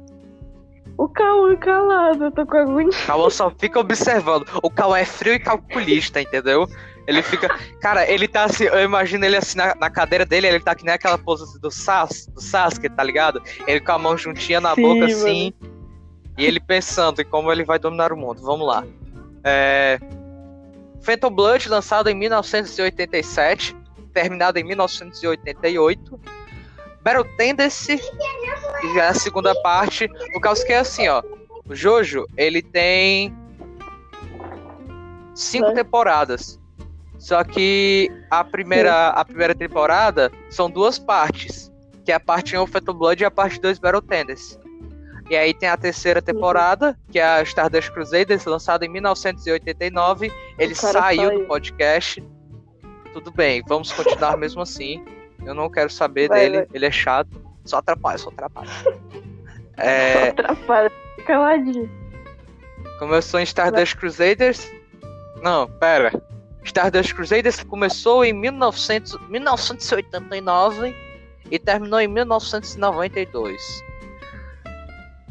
O 0.99 1.09
Cauã 1.09 1.55
calado, 1.57 2.25
eu 2.25 2.33
tô 2.33 2.45
com 2.45 2.57
agonia. 2.57 2.91
Cauã 3.07 3.31
só 3.31 3.49
fica 3.51 3.79
observando. 3.79 4.45
O 4.61 4.69
Cauã 4.69 4.99
é 4.99 5.05
frio 5.05 5.33
e 5.33 5.39
calculista, 5.39 6.21
entendeu? 6.21 6.67
Ele 7.07 7.23
fica. 7.23 7.49
Cara, 7.81 8.05
ele 8.11 8.27
tá 8.27 8.45
assim. 8.45 8.65
Eu 8.65 8.83
imagino 8.83 9.25
ele 9.25 9.37
assim 9.37 9.57
na, 9.57 9.77
na 9.77 9.89
cadeira 9.89 10.27
dele, 10.27 10.49
ele 10.49 10.59
tá 10.61 10.75
que 10.75 10.85
nem 10.85 10.93
aquela 10.93 11.17
pose 11.17 11.59
do, 11.61 11.71
Sas, 11.71 12.27
do 12.27 12.41
Sasuke, 12.41 12.89
tá 12.91 13.05
ligado? 13.05 13.41
Ele 13.69 13.81
com 13.81 13.93
a 13.93 13.99
mão 13.99 14.19
juntinha 14.19 14.61
na 14.61 14.75
Sim, 14.75 14.83
boca 14.83 15.07
assim. 15.07 15.53
E 16.37 16.45
ele 16.45 16.59
pensando 16.59 17.23
em 17.23 17.25
como 17.25 17.53
ele 17.53 17.65
vai 17.65 17.79
dominar 17.79 18.13
o 18.13 18.17
mundo. 18.17 18.43
Vamos 18.43 18.67
lá. 18.67 18.85
É... 19.45 20.01
Phantom 21.01 21.31
Blood, 21.31 21.69
lançado 21.69 22.11
em 22.11 22.15
1987, 22.15 23.75
terminado 24.13 24.59
em 24.59 24.65
1988. 24.65 26.21
Battle 27.03 27.25
Tendency, 27.37 27.99
que 28.81 28.95
já 28.95 29.05
é 29.05 29.09
a 29.09 29.15
segunda 29.15 29.55
parte. 29.63 30.09
Por 30.33 30.41
causa 30.41 30.65
que 30.65 30.73
é 30.73 30.79
assim, 30.79 31.09
ó. 31.09 31.23
O 31.69 31.75
Jojo, 31.75 32.27
ele 32.37 32.63
tem 32.63 33.37
cinco 35.35 35.73
temporadas. 35.75 36.59
Só 37.19 37.43
que 37.45 38.11
a 38.31 38.45
primeira, 38.45 39.09
a 39.09 39.25
primeira 39.25 39.55
temporada 39.55 40.31
são 40.51 40.71
duas 40.71 40.99
partes. 40.99 41.71
Que 42.05 42.13
é 42.13 42.15
a 42.15 42.21
parte 42.21 42.57
1 42.57 42.67
Phantom 42.67 42.95
Blood 42.95 43.23
e 43.23 43.27
a 43.27 43.31
parte 43.31 43.61
2 43.61 43.79
Battle 43.79 44.01
Tendency. 44.01 44.59
E 45.29 45.37
aí 45.37 45.53
tem 45.53 45.69
a 45.69 45.77
terceira 45.77 46.23
temporada, 46.23 46.99
que 47.11 47.19
é 47.19 47.25
a 47.25 47.43
Stardust 47.43 47.91
Crusaders, 47.91 48.47
lançada 48.47 48.87
em 48.87 48.89
1989. 48.89 50.33
Ele 50.59 50.75
saiu 50.75 51.41
do 51.41 51.45
podcast. 51.45 52.25
Tudo 53.13 53.31
bem, 53.31 53.63
vamos 53.67 53.93
continuar 53.93 54.39
mesmo 54.39 54.63
assim. 54.63 55.05
Eu 55.49 55.55
não 55.55 55.71
quero 55.71 55.89
saber 55.89 56.29
vai, 56.29 56.41
dele, 56.41 56.57
vai. 56.59 56.67
ele 56.75 56.85
é 56.85 56.91
chato. 56.91 57.41
Só 57.65 57.79
atrapalha, 57.79 58.19
só 58.19 58.29
atrapalha. 58.29 58.69
é... 59.79 60.13
Só 60.13 60.29
atrapalha, 60.29 60.93
caladinho. 61.27 61.91
Começou 62.99 63.41
em 63.41 63.45
Stardust. 63.45 63.97
Crusaders. 63.97 64.71
Não, 65.43 65.67
pera. 65.67 66.13
Stardust 66.65 67.15
Crusaders 67.15 67.65
começou 67.65 68.25
em 68.27 68.35
1900, 68.35 69.17
1989 69.31 70.95
e 71.51 71.59
terminou 71.59 71.99
em 71.99 72.09
1992. 72.09 73.83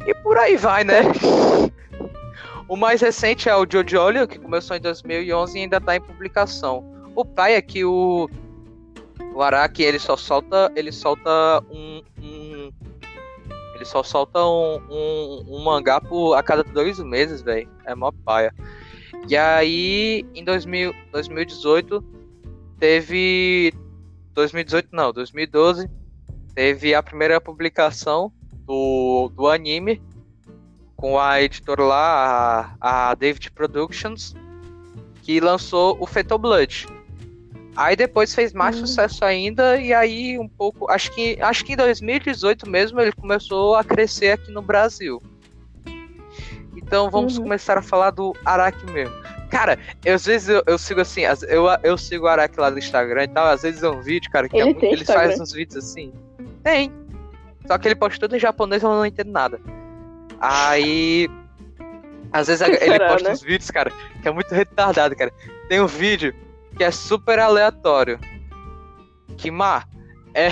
E 0.08 0.16
por 0.16 0.36
aí 0.38 0.58
vai, 0.58 0.84
né? 0.84 1.02
O 2.70 2.76
mais 2.76 3.00
recente 3.00 3.48
é 3.48 3.56
o 3.56 3.66
Jojo, 3.66 4.28
que 4.28 4.38
começou 4.38 4.76
em 4.76 4.82
2011 4.82 5.58
e 5.58 5.62
ainda 5.62 5.78
está 5.78 5.96
em 5.96 6.02
publicação. 6.02 6.84
O 7.16 7.24
pai 7.24 7.54
é 7.54 7.62
que 7.62 7.86
o, 7.86 8.30
o 9.38 9.42
Araki 9.44 9.84
ele 9.84 10.00
só 10.00 10.18
solta, 10.18 10.72
ele 10.76 10.92
solta 10.92 11.64
um, 11.70 12.02
um 12.20 12.72
ele 13.76 13.86
só 13.86 14.02
solta 14.02 14.44
um, 14.44 14.82
um, 14.90 15.46
um, 15.48 15.64
mangá 15.64 16.02
por, 16.02 16.34
a 16.34 16.42
cada 16.42 16.64
dois 16.64 16.98
meses, 16.98 17.44
velho. 17.44 17.70
É 17.86 17.94
mó 17.94 18.12
paia. 18.26 18.52
E 19.30 19.38
aí, 19.38 20.26
em 20.34 20.44
2000, 20.44 20.92
2018, 21.12 22.04
teve. 22.80 23.72
2018 24.34 24.90
não, 24.92 25.14
2012, 25.14 25.88
teve 26.56 26.96
a 26.96 27.04
primeira 27.04 27.40
publicação 27.40 28.32
do, 28.66 29.32
do 29.36 29.48
anime 29.48 30.02
com 30.96 31.20
a 31.20 31.40
editora 31.44 31.84
lá, 31.84 32.76
a, 32.82 33.10
a 33.12 33.14
David 33.14 33.52
Productions, 33.52 34.36
que 35.22 35.40
lançou 35.40 35.96
o 36.00 36.08
Fetal 36.08 36.40
Blood. 36.40 36.97
Aí 37.78 37.96
depois 37.96 38.34
fez 38.34 38.54
mais 38.54 38.76
uhum. 38.76 38.88
sucesso 38.88 39.24
ainda 39.24 39.80
e 39.80 39.94
aí 39.94 40.40
um 40.40 40.48
pouco, 40.48 40.90
acho 40.90 41.12
que 41.12 41.38
acho 41.40 41.64
que 41.64 41.74
em 41.74 41.76
2018 41.76 42.68
mesmo 42.68 43.00
ele 43.00 43.12
começou 43.12 43.76
a 43.76 43.84
crescer 43.84 44.32
aqui 44.32 44.52
no 44.52 44.64
Brasil. 44.64 45.22
Então 46.76 47.12
vamos 47.12 47.38
uhum. 47.38 47.44
começar 47.44 47.78
a 47.78 47.82
falar 47.84 48.10
do 48.10 48.36
Araki 48.44 48.84
mesmo. 48.90 49.14
Cara, 49.52 49.78
eu, 50.04 50.16
às 50.16 50.26
vezes 50.26 50.50
eu, 50.50 50.64
eu, 50.66 50.76
sigo 50.80 51.02
assim, 51.02 51.22
eu, 51.48 51.66
eu 51.84 51.96
sigo 52.00 52.26
o 52.26 52.28
Araki 52.28 52.60
lá 52.60 52.72
no 52.72 52.80
Instagram 52.80 53.26
e 53.26 53.28
tal, 53.28 53.48
às 53.48 53.62
vezes 53.62 53.84
é 53.84 53.90
um 53.90 54.02
vídeo, 54.02 54.32
cara, 54.32 54.50
que 54.50 54.58
ele, 54.58 54.76
é, 54.82 54.94
ele 54.94 55.06
faz 55.06 55.40
uns 55.40 55.52
vídeos 55.52 55.86
assim. 55.86 56.12
Tem, 56.64 56.92
só 57.68 57.78
que 57.78 57.88
ele 57.88 57.96
posta 57.96 58.20
tudo 58.20 58.36
em 58.36 58.40
japonês 58.40 58.82
e 58.82 58.86
eu 58.86 58.90
não 58.90 59.06
entendo 59.06 59.32
nada. 59.32 59.62
Aí. 60.42 61.30
Às 62.34 62.48
vezes 62.48 62.68
ele 62.68 62.78
Será, 62.78 63.08
posta 63.08 63.30
né? 63.30 63.36
uns 63.36 63.42
vídeos, 63.42 63.70
cara, 63.70 63.92
que 64.22 64.28
é 64.28 64.32
muito 64.32 64.54
retardado, 64.54 65.16
cara. 65.16 65.32
Tem 65.70 65.80
um 65.80 65.88
vídeo 65.88 66.34
que 66.78 66.84
é 66.84 66.92
super 66.92 67.40
aleatório. 67.40 68.20
Que, 69.36 69.50
Mar, 69.50 69.88
é. 70.34 70.50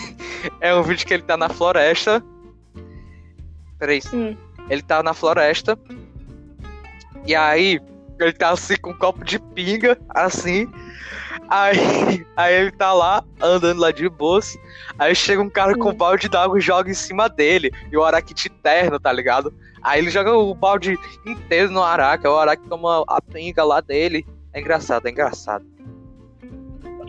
é 0.60 0.74
um 0.74 0.82
vídeo 0.82 1.06
que 1.06 1.12
ele 1.12 1.22
tá 1.22 1.36
na 1.36 1.48
floresta. 1.48 2.22
Peraí. 3.78 4.00
Hum. 4.12 4.36
Ele 4.70 4.82
tá 4.82 5.02
na 5.02 5.12
floresta. 5.12 5.78
E 7.26 7.34
aí, 7.34 7.80
ele 8.20 8.32
tá 8.32 8.50
assim 8.50 8.76
com 8.76 8.90
um 8.90 8.98
copo 8.98 9.24
de 9.24 9.38
pinga, 9.38 9.98
assim. 10.10 10.68
Aí, 11.48 12.24
aí 12.36 12.54
ele 12.54 12.70
tá 12.70 12.92
lá, 12.92 13.24
andando 13.40 13.80
lá 13.80 13.90
de 13.90 14.08
boas. 14.08 14.56
Aí 14.98 15.14
chega 15.14 15.42
um 15.42 15.50
cara 15.50 15.74
com 15.76 15.90
um 15.90 15.94
balde 15.94 16.28
d'água 16.28 16.58
e 16.58 16.62
joga 16.62 16.90
em 16.90 16.94
cima 16.94 17.28
dele. 17.28 17.72
E 17.90 17.96
o 17.96 18.04
Araki 18.04 18.34
terno, 18.62 18.98
tá 19.00 19.12
ligado? 19.12 19.52
Aí 19.82 20.00
ele 20.00 20.10
joga 20.10 20.32
o 20.32 20.54
balde 20.54 20.98
inteiro 21.26 21.70
no 21.70 21.82
Araki. 21.82 22.26
O 22.26 22.38
Araki 22.38 22.66
toma 22.68 23.04
a 23.06 23.20
pinga 23.20 23.64
lá 23.64 23.80
dele. 23.80 24.26
É 24.54 24.60
engraçado, 24.60 25.06
é 25.06 25.10
engraçado. 25.10 25.66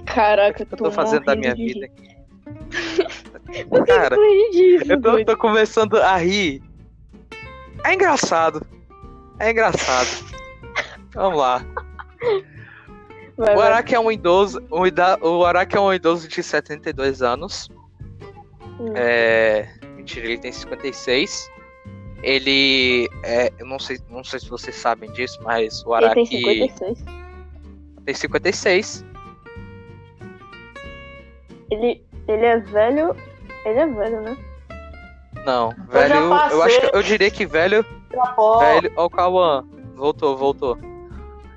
Caraca, 0.05 0.63
o 0.63 0.65
que 0.65 0.73
eu 0.73 0.77
tô 0.77 0.91
fazendo 0.91 1.25
da 1.25 1.35
minha 1.35 1.53
de... 1.53 1.65
vida 1.65 1.85
aqui? 1.85 2.15
Cara, 3.85 4.17
disso, 4.51 4.91
eu 4.91 5.01
tô, 5.01 5.23
tô, 5.23 5.37
começando 5.37 5.97
a 5.97 6.17
rir. 6.17 6.61
É 7.85 7.93
engraçado. 7.93 8.65
É 9.39 9.51
engraçado. 9.51 10.07
Vamos 11.13 11.39
lá. 11.39 11.63
Vai, 13.37 13.55
o 13.55 13.61
Araki 13.61 13.93
é 13.93 13.99
um 13.99 14.11
idoso. 14.11 14.61
O 14.69 15.45
Araki 15.45 15.77
é 15.77 15.79
um 15.79 15.93
idoso 15.93 16.27
de 16.27 16.41
72 16.41 17.21
anos. 17.21 17.69
Hum. 18.79 18.93
É. 18.95 19.69
Mentira, 19.95 20.25
ele 20.25 20.37
tem 20.39 20.51
56. 20.51 21.51
Ele. 22.23 23.07
É, 23.23 23.51
eu 23.59 23.65
não 23.65 23.77
sei, 23.77 23.99
não 24.09 24.23
sei 24.23 24.39
se 24.39 24.49
vocês 24.49 24.75
sabem 24.75 25.11
disso, 25.11 25.39
mas 25.43 25.83
o 25.85 25.93
Araki. 25.93 26.19
Ele 26.19 26.29
tem 26.29 26.69
56. 26.69 27.24
Tem 28.05 28.13
56. 28.13 29.03
Ele, 31.71 32.03
ele 32.27 32.45
é 32.45 32.59
velho. 32.59 33.15
Ele 33.65 33.79
é 33.79 33.87
velho, 33.87 34.21
né? 34.21 34.37
Não, 35.45 35.73
velho. 35.89 36.15
Eu, 36.15 36.29
eu 36.29 36.63
acho 36.63 36.81
que 36.81 36.95
eu 36.95 37.03
diria 37.03 37.31
que 37.31 37.45
velho. 37.45 37.83
Velho. 37.83 38.93
Ó, 38.95 39.03
oh, 39.03 39.05
o 39.05 39.09
Kawan. 39.09 39.65
Voltou, 39.95 40.37
voltou. 40.37 40.77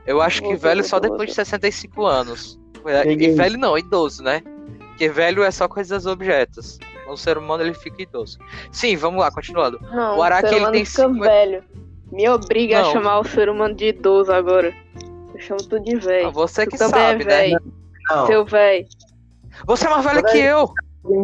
Eu 0.06 0.22
acho 0.22 0.42
que 0.42 0.54
velho 0.56 0.82
só 0.82 0.98
depois 0.98 1.28
de 1.28 1.34
65 1.34 2.06
anos. 2.06 2.58
E 3.04 3.30
velho 3.32 3.58
não, 3.58 3.76
idoso, 3.76 4.22
né? 4.22 4.42
Porque 4.88 5.08
velho 5.08 5.42
é 5.42 5.50
só 5.50 5.68
coisas 5.68 6.06
objetos. 6.06 6.78
O 7.08 7.16
ser 7.16 7.36
humano 7.36 7.62
ele 7.62 7.74
fica 7.74 8.02
idoso. 8.02 8.38
Sim, 8.72 8.96
vamos 8.96 9.20
lá, 9.20 9.30
continuando. 9.30 9.78
Não, 9.92 10.18
o 10.18 10.22
Araki 10.22 10.54
ele 10.54 10.70
tem 10.70 10.84
fica 10.84 11.08
50... 11.08 11.24
velho. 11.24 11.64
Me 12.10 12.28
obriga 12.28 12.80
não. 12.80 12.88
a 12.88 12.92
chamar 12.92 13.18
o 13.20 13.24
ser 13.24 13.48
humano 13.48 13.74
de 13.74 13.88
idoso 13.88 14.32
agora. 14.32 14.74
Eu 15.38 15.40
chamo 15.40 15.62
tu 15.62 15.80
de 15.80 15.96
velho. 15.96 16.26
Ah, 16.26 16.30
você 16.30 16.66
tu 16.66 16.70
que 16.70 16.82
é 16.82 16.88
sabe, 16.88 17.22
é 17.22 17.48
né? 17.50 17.58
Não. 18.10 18.26
Seu 18.26 18.44
velho. 18.44 18.86
Você 19.66 19.86
é 19.86 19.90
mais 19.90 20.04
velho 20.04 20.24
que 20.24 20.38
eu. 20.38 20.74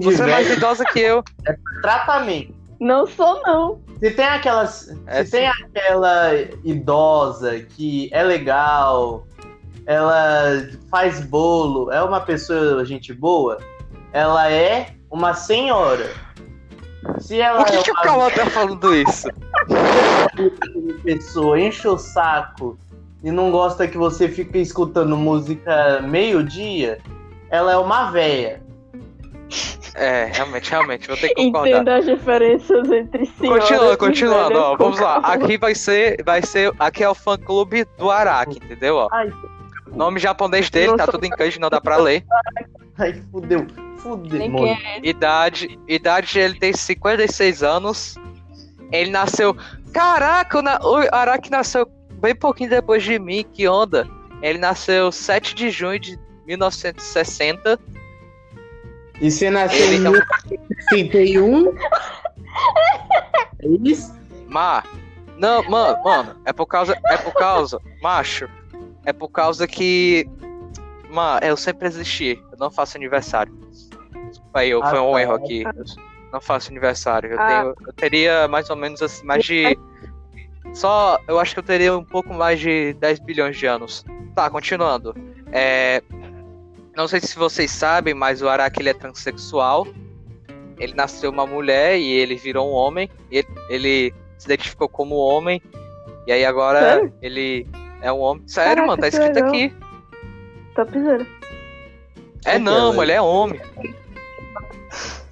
Você 0.02 0.23
é 0.23 0.26
mais 0.26 0.50
idosa 0.50 0.85
que 0.85 1.00
eu. 1.00 1.25
É 1.47 1.56
tratamento. 1.83 2.54
Não 2.80 3.06
sou, 3.06 3.42
não. 3.42 3.80
Se 3.99 4.11
tem 4.12 4.25
aquelas. 4.25 4.97
É, 5.06 5.25
se 5.25 5.33
tem 5.33 5.49
aquela 5.49 6.33
idosa 6.64 7.59
que 7.59 8.09
é 8.12 8.23
legal, 8.23 9.26
ela 9.85 10.68
faz 10.90 11.21
bolo, 11.21 11.90
é 11.90 12.02
uma 12.02 12.21
pessoa 12.21 12.85
gente 12.85 13.12
boa, 13.12 13.59
ela 14.12 14.49
é 14.50 14.94
uma 15.11 15.35
senhora. 15.35 16.09
Se 17.18 17.40
ela 17.40 17.59
Por 17.59 17.66
que, 17.66 17.76
é 17.76 17.83
que 17.83 17.90
o 17.90 17.94
Cauã 17.94 18.30
tá 18.30 18.47
falando 18.47 18.94
isso? 18.94 19.28
pessoa 21.04 21.61
enche 21.61 21.87
o 21.87 21.99
saco 21.99 22.78
e 23.25 23.31
não 23.31 23.50
gosta 23.50 23.88
que 23.88 23.97
você 23.99 24.28
fique 24.28 24.59
escutando 24.59 25.16
música 25.16 26.00
meio-dia, 26.02 26.99
ela 27.50 27.73
é 27.73 27.76
uma 27.76 28.11
véia. 28.11 28.62
É, 29.95 30.25
realmente, 30.33 30.71
realmente, 30.71 31.07
vou 31.09 31.16
ter 31.16 31.28
que 31.28 31.35
concordar. 31.37 31.69
Entenda 31.71 31.97
as 31.99 32.04
diferenças 32.04 32.90
entre 32.90 33.26
Continuando, 33.28 33.93
e 33.93 33.97
continuando, 33.97 34.59
ó, 34.59 34.76
vamos 34.76 34.99
lá. 34.99 35.19
Aqui 35.19 35.57
vai 35.57 35.75
ser, 35.75 36.23
vai 36.25 36.43
ser, 36.43 36.73
aqui 36.78 37.04
é 37.04 37.09
o 37.09 37.14
fã 37.14 37.38
clube 37.38 37.87
do 37.97 38.11
Araki, 38.11 38.59
entendeu? 38.62 38.97
Ó, 38.97 39.09
Ai, 39.12 39.31
o 39.90 39.97
nome 39.97 40.19
japonês 40.19 40.69
dele 40.69 40.97
tá 40.97 41.07
tudo 41.07 41.25
em 41.25 41.31
kanji, 41.31 41.61
não 41.61 41.71
dá 41.71 41.81
pra 41.81 41.97
ler. 41.97 42.25
ai, 42.99 43.23
fudeu. 43.31 43.66
Fudeu. 43.99 44.50
Mano. 44.50 44.66
é 44.66 44.99
Idade, 45.02 45.78
idade 45.88 46.38
ele 46.40 46.59
tem 46.59 46.73
56 46.73 47.62
anos. 47.62 48.16
Ele 48.90 49.11
nasceu, 49.11 49.57
caraca, 49.93 50.59
o, 50.59 50.62
na- 50.62 50.81
o 50.83 50.97
Araki 51.14 51.50
nasceu 51.50 51.87
bem 52.25 52.35
pouquinho 52.35 52.71
depois 52.71 53.02
de 53.02 53.19
mim, 53.19 53.45
que 53.52 53.69
onda. 53.69 54.09
Ele 54.40 54.59
nasceu 54.59 55.12
7 55.12 55.54
de 55.54 55.69
junho 55.71 56.00
de 56.00 56.19
1960. 56.47 57.78
E 59.21 59.31
você 59.31 59.50
nasceu 59.50 59.93
em 59.93 60.04
é 60.07 60.09
um- 60.09 60.12
1961? 60.12 61.75
É 63.62 63.66
isso? 63.83 64.14
Mas, 64.49 64.85
não, 65.37 65.62
mano, 65.69 66.02
mano, 66.02 66.37
é 66.47 66.52
por 66.52 66.64
causa, 66.66 66.99
é 67.09 67.16
por 67.19 67.35
causa, 67.35 67.78
macho, 68.02 68.49
é 69.04 69.12
por 69.12 69.28
causa 69.28 69.66
que, 69.66 70.26
mano, 71.11 71.40
eu 71.45 71.57
sempre 71.59 71.87
existi, 71.88 72.43
eu 72.52 72.59
não 72.59 72.71
faço 72.71 72.97
aniversário. 72.97 73.52
Desculpa 74.31 74.61
aí, 74.61 74.71
eu- 74.71 74.83
Ah, 74.83 74.90
foi 74.90 75.00
um 75.00 75.12
tá. 75.12 75.21
erro 75.23 75.35
aqui, 75.35 75.62
eu 75.62 75.87
não 76.33 76.40
faço 76.40 76.71
aniversário, 76.71 77.33
eu, 77.33 77.40
Ah. 77.40 77.47
tenho, 77.47 77.75
eu 77.87 77.93
teria 77.95 78.49
mais 78.49 78.71
ou 78.71 78.76
menos 78.76 79.02
assim, 79.02 79.25
mais 79.26 79.45
de, 79.45 79.78
só, 80.75 81.19
eu 81.26 81.38
acho 81.38 81.54
que 81.54 81.61
eu 81.61 81.64
teria 81.64 81.97
um 81.97 82.04
pouco 82.04 82.35
mais 82.35 82.61
de 82.61 82.93
10 82.95 83.21
bilhões 83.21 83.57
de 83.57 83.66
anos. 83.66 84.04
Tá, 84.35 84.50
continuando, 84.50 85.14
é, 85.52 86.02
não 86.97 87.07
sei 87.09 87.21
se 87.21 87.37
vocês 87.37 87.71
sabem, 87.71 88.12
mas 88.14 88.43
o 88.43 88.49
Araki, 88.49 88.81
ele 88.81 88.88
é 88.90 88.95
transexual, 88.95 89.87
ele 90.78 90.93
nasceu 90.95 91.31
uma 91.31 91.47
mulher 91.47 91.99
e 91.99 92.12
ele 92.12 92.35
virou 92.37 92.69
um 92.69 92.73
homem, 92.73 93.09
ele, 93.31 93.47
ele 93.69 94.14
se 94.37 94.47
identificou 94.47 94.88
como 94.88 95.14
homem. 95.14 95.62
E 96.26 96.33
aí 96.33 96.45
agora 96.45 96.81
Sério? 96.81 97.12
ele 97.23 97.66
é 98.00 98.12
um 98.12 98.19
homem. 98.19 98.43
Sério, 98.47 98.71
Caraca, 98.76 98.87
mano, 98.88 99.00
tá 99.00 99.09
escrito 99.09 99.35
legal. 99.35 99.49
aqui. 99.50 99.75
Tá 100.75 100.85
pisando. 100.87 101.26
É 102.45 102.50
Ok, 102.50 102.59
não, 102.61 102.87
Alex. 102.87 103.02
ele 103.02 103.12
é 103.12 103.23
homem. 103.23 103.61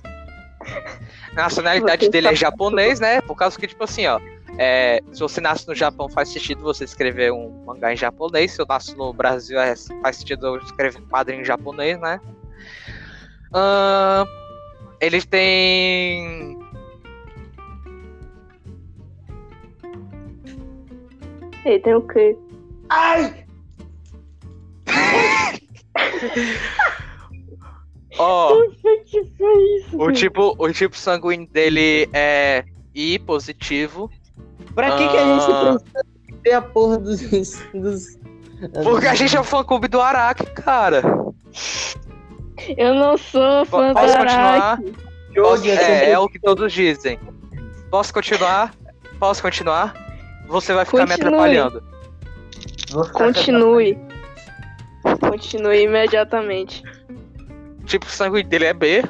A 1.32 1.34
nacionalidade 1.34 2.04
Você 2.04 2.10
dele 2.10 2.26
é 2.26 2.30
sabe 2.30 2.40
japonês, 2.40 3.00
né? 3.00 3.20
Por 3.22 3.34
causa 3.34 3.58
que, 3.58 3.66
tipo 3.66 3.82
assim, 3.84 4.06
ó. 4.06 4.20
É, 4.58 5.00
se 5.12 5.20
você 5.20 5.40
nasce 5.40 5.66
no 5.66 5.74
Japão, 5.74 6.08
faz 6.08 6.28
sentido 6.28 6.60
você 6.62 6.84
escrever 6.84 7.32
um 7.32 7.64
mangá 7.64 7.92
em 7.92 7.96
japonês. 7.96 8.52
Se 8.52 8.60
eu 8.60 8.66
nasço 8.68 8.96
no 8.96 9.12
Brasil, 9.12 9.58
é- 9.58 9.74
faz 10.02 10.16
sentido 10.16 10.46
eu 10.46 10.56
escrever 10.58 11.00
um 11.00 11.06
quadrinho 11.06 11.40
em 11.42 11.44
japonês, 11.44 11.98
né? 12.00 12.20
Ahn, 13.54 14.26
ele 15.00 15.22
tem. 15.22 16.58
Ei, 21.64 21.78
tem 21.80 21.94
o 21.94 22.06
quê? 22.06 22.36
Ai! 22.88 23.44
Ó, 28.18 28.54
O 28.62 28.70
que 29.04 29.24
foi 29.36 29.62
isso? 29.76 29.98
o 30.02 30.12
tipo, 30.12 30.54
o 30.58 30.72
tipo 30.72 30.96
sanguíneo 30.96 31.48
dele 31.48 32.08
é 32.12 32.64
I 32.94 33.18
positivo. 33.18 34.10
Pra 34.74 34.96
que, 34.96 35.08
que 35.08 35.16
a 35.16 35.24
gente 35.24 35.52
Ah. 35.52 35.76
precisa 35.78 36.06
ter 36.42 36.52
a 36.52 36.62
porra 36.62 36.98
dos. 36.98 37.20
dos... 37.74 38.18
Porque 38.84 39.06
a 39.06 39.14
gente 39.14 39.36
é 39.36 39.40
o 39.40 39.44
fã 39.44 39.64
clube 39.64 39.88
do 39.88 40.00
Araki, 40.00 40.46
cara. 40.46 41.02
Eu 42.76 42.94
não 42.94 43.16
sou 43.18 43.64
fã 43.66 43.92
Posso 43.92 44.16
continuar? 44.16 44.54
Araki. 44.54 44.82
Posso- 44.92 45.12
Jogue 45.34 45.70
é 45.70 46.10
é, 46.10 46.18
o 46.18 46.28
que 46.28 46.38
todos 46.38 46.72
dizem. 46.72 47.18
Posso 47.90 48.12
continuar? 48.12 48.74
Posso 49.18 49.40
continuar? 49.42 49.94
Você 50.46 50.72
vai 50.74 50.84
ficar 50.84 51.04
me 51.06 51.10
Continue. 51.10 51.26
atrapalhando. 51.28 51.82
Vou 52.90 53.04
ficar 53.04 53.24
Continue. 53.24 53.98
Continue 55.20 55.82
imediatamente. 55.82 56.82
Tipo, 57.86 58.06
o 58.06 58.10
sangue 58.10 58.42
dele 58.42 58.66
é 58.66 58.74
B. 58.74 59.02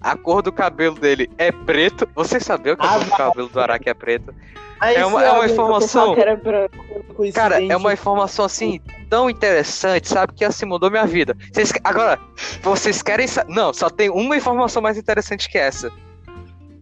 A 0.00 0.16
cor 0.16 0.42
do 0.42 0.52
cabelo 0.52 0.94
dele 0.94 1.28
é 1.38 1.50
preto. 1.50 2.08
Você 2.14 2.38
sabia 2.38 2.76
que 2.76 2.84
a 2.86 2.88
cor 2.88 3.04
do 3.04 3.14
Ah, 3.14 3.16
cabelo 3.16 3.48
do 3.48 3.60
Araki 3.60 3.88
é 3.88 3.94
preto? 3.94 4.32
É 4.80 5.04
uma- 5.04 5.24
é 5.24 5.32
uma 5.32 5.46
informação- 5.46 6.14
branco. 6.14 7.32
Cara, 7.34 7.60
é 7.64 7.76
uma 7.76 7.92
informação 7.92 8.44
assim 8.44 8.80
tão 9.10 9.28
interessante, 9.28 10.08
sabe? 10.08 10.34
Que 10.34 10.44
assim 10.44 10.66
mudou 10.66 10.88
minha 10.88 11.04
vida. 11.04 11.36
Vocês- 11.52 11.72
agora, 11.82 12.20
vocês 12.62 13.02
querem 13.02 13.26
saber. 13.26 13.52
Não, 13.52 13.74
só 13.74 13.90
tem 13.90 14.08
uma 14.08 14.36
informação 14.36 14.80
mais 14.80 14.96
interessante 14.96 15.48
que 15.48 15.58
essa. 15.58 15.90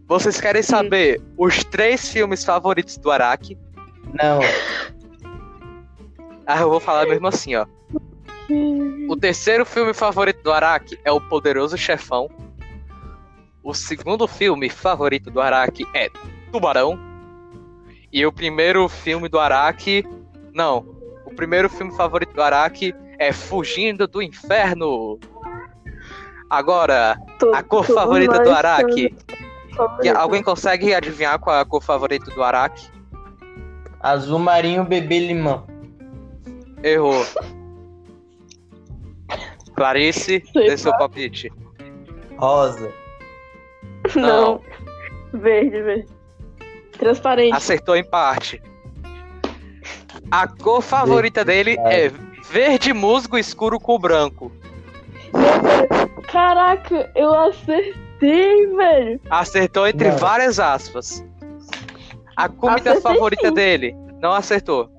Vocês 0.07 0.39
querem 0.39 0.61
saber 0.61 1.19
os 1.35 1.63
três 1.63 2.07
filmes 2.09 2.45
favoritos 2.45 2.97
do 2.97 3.09
Araki? 3.11 3.57
Não. 4.13 4.39
Ah, 6.45 6.61
eu 6.61 6.69
vou 6.69 6.79
falar 6.79 7.05
mesmo 7.07 7.27
assim, 7.27 7.55
ó. 7.55 7.65
O 9.09 9.17
terceiro 9.17 9.65
filme 9.65 9.93
favorito 9.93 10.41
do 10.43 10.51
Araki 10.53 10.97
é 11.03 11.11
O 11.11 11.19
Poderoso 11.19 11.77
Chefão. 11.77 12.29
O 13.67 13.73
segundo 13.73 14.29
filme 14.29 14.69
favorito 14.69 15.29
do 15.29 15.41
Araki 15.41 15.85
é 15.93 16.09
Tubarão. 16.53 16.97
E 18.13 18.25
o 18.25 18.31
primeiro 18.31 18.87
filme 18.87 19.27
do 19.27 19.37
Araki. 19.37 20.05
Não. 20.53 20.85
O 21.25 21.35
primeiro 21.35 21.69
filme 21.69 21.93
favorito 21.93 22.33
do 22.33 22.41
Araki 22.41 22.95
é 23.19 23.33
Fugindo 23.33 24.07
do 24.07 24.21
Inferno. 24.21 25.19
Agora, 26.49 27.17
Tô- 27.37 27.53
a 27.53 27.61
cor 27.61 27.83
favorita 27.83 28.39
do 28.39 28.51
Araki. 28.51 29.13
Alguém 30.15 30.41
consegue 30.41 30.93
adivinhar 30.93 31.37
qual 31.37 31.57
é 31.57 31.59
a 31.59 31.65
cor 31.65 31.83
favorita 31.83 32.31
do 32.31 32.41
Araki? 32.41 32.89
Azul 33.99 34.39
marinho, 34.39 34.85
bebê 34.85 35.19
limão. 35.19 35.67
Errou. 36.81 37.25
Clarice, 39.75 40.41
dê 40.53 40.77
seu 40.77 40.97
palpite. 40.97 41.51
Rosa. 42.37 42.93
Não. 44.15 44.61
Verde, 45.33 45.81
verde. 45.81 46.07
Transparente. 46.97 47.55
Acertou 47.55 47.95
em 47.95 48.03
parte. 48.03 48.61
A 50.31 50.47
cor 50.47 50.81
favorita 50.81 51.45
dele 51.45 51.77
é 51.79 52.11
verde 52.49 52.93
musgo 52.93 53.37
escuro 53.37 53.79
com 53.79 53.97
branco. 53.99 54.51
Caraca, 56.31 57.09
eu 57.15 57.33
acertei, 57.33 58.67
velho. 58.75 59.21
Acertou 59.29 59.87
entre 59.87 60.09
Não. 60.09 60.17
várias 60.17 60.59
aspas. 60.59 61.23
A 62.35 62.49
comida 62.49 62.91
Acertei 62.91 63.01
favorita 63.01 63.47
sim. 63.47 63.53
dele. 63.53 63.95
Não 64.21 64.33
acertou. 64.33 64.89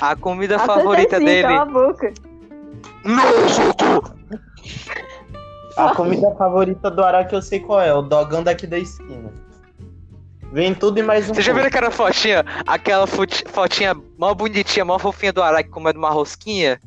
A 0.00 0.14
comida 0.14 0.56
Acertei 0.56 0.76
favorita 0.76 1.18
sim, 1.18 1.24
dele. 1.24 1.42
Cala 1.42 1.62
a 1.62 1.64
boca. 1.64 2.12
Não, 3.04 3.22
cu! 3.74 4.18
A 5.78 5.94
comida 5.94 6.30
favorita 6.34 6.90
do 6.90 7.02
Araki 7.04 7.34
eu 7.34 7.42
sei 7.42 7.60
qual 7.60 7.80
é, 7.80 7.94
o 7.94 8.02
dogão 8.02 8.42
daqui 8.42 8.66
da 8.66 8.78
esquina. 8.78 9.32
Vem 10.52 10.74
tudo 10.74 10.98
e 10.98 11.02
mais 11.02 11.28
um 11.30 11.34
Você 11.34 11.42
já 11.42 11.52
viu 11.52 11.62
pouco. 11.62 11.76
aquela 11.76 11.90
fotinha? 11.90 12.44
Aquela 12.66 13.06
foti- 13.06 13.44
fotinha 13.48 13.94
mó 14.18 14.34
bonitinha, 14.34 14.84
mó 14.84 14.98
fofinha 14.98 15.32
do 15.32 15.42
Araki 15.42 15.68
comendo 15.68 15.98
uma 15.98 16.10
rosquinha? 16.10 16.80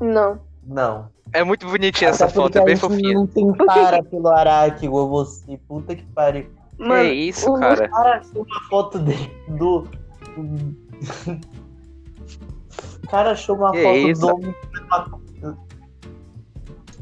Não. 0.00 0.40
Não. 0.64 1.08
É 1.32 1.42
muito 1.44 1.66
bonitinha 1.66 2.10
Até 2.10 2.24
essa 2.24 2.28
foto, 2.28 2.52
porque 2.52 2.58
é 2.58 2.64
bem 2.64 2.76
fofinha. 2.76 3.14
Não 3.14 3.26
tem 3.26 3.50
cara 3.52 4.02
pelo 4.02 4.28
Araki 4.28 4.84
igual 4.86 5.08
você. 5.08 5.56
Puta 5.68 5.94
que 5.94 6.02
pariu. 6.06 6.50
Mano, 6.76 7.04
que 7.04 7.12
isso, 7.14 7.50
o- 7.50 7.58
cara? 7.58 7.86
O 7.86 7.90
cara 7.90 8.18
achou 8.18 8.42
uma 8.42 8.60
foto 8.68 8.98
dele 8.98 9.32
do. 9.48 9.86
O 13.02 13.08
cara 13.08 13.30
achou 13.30 13.56
uma 13.56 13.70
Que 13.72 13.82
foto 13.82 13.96
isso? 13.96 14.20
do 14.20 14.34
homem. 14.34 14.54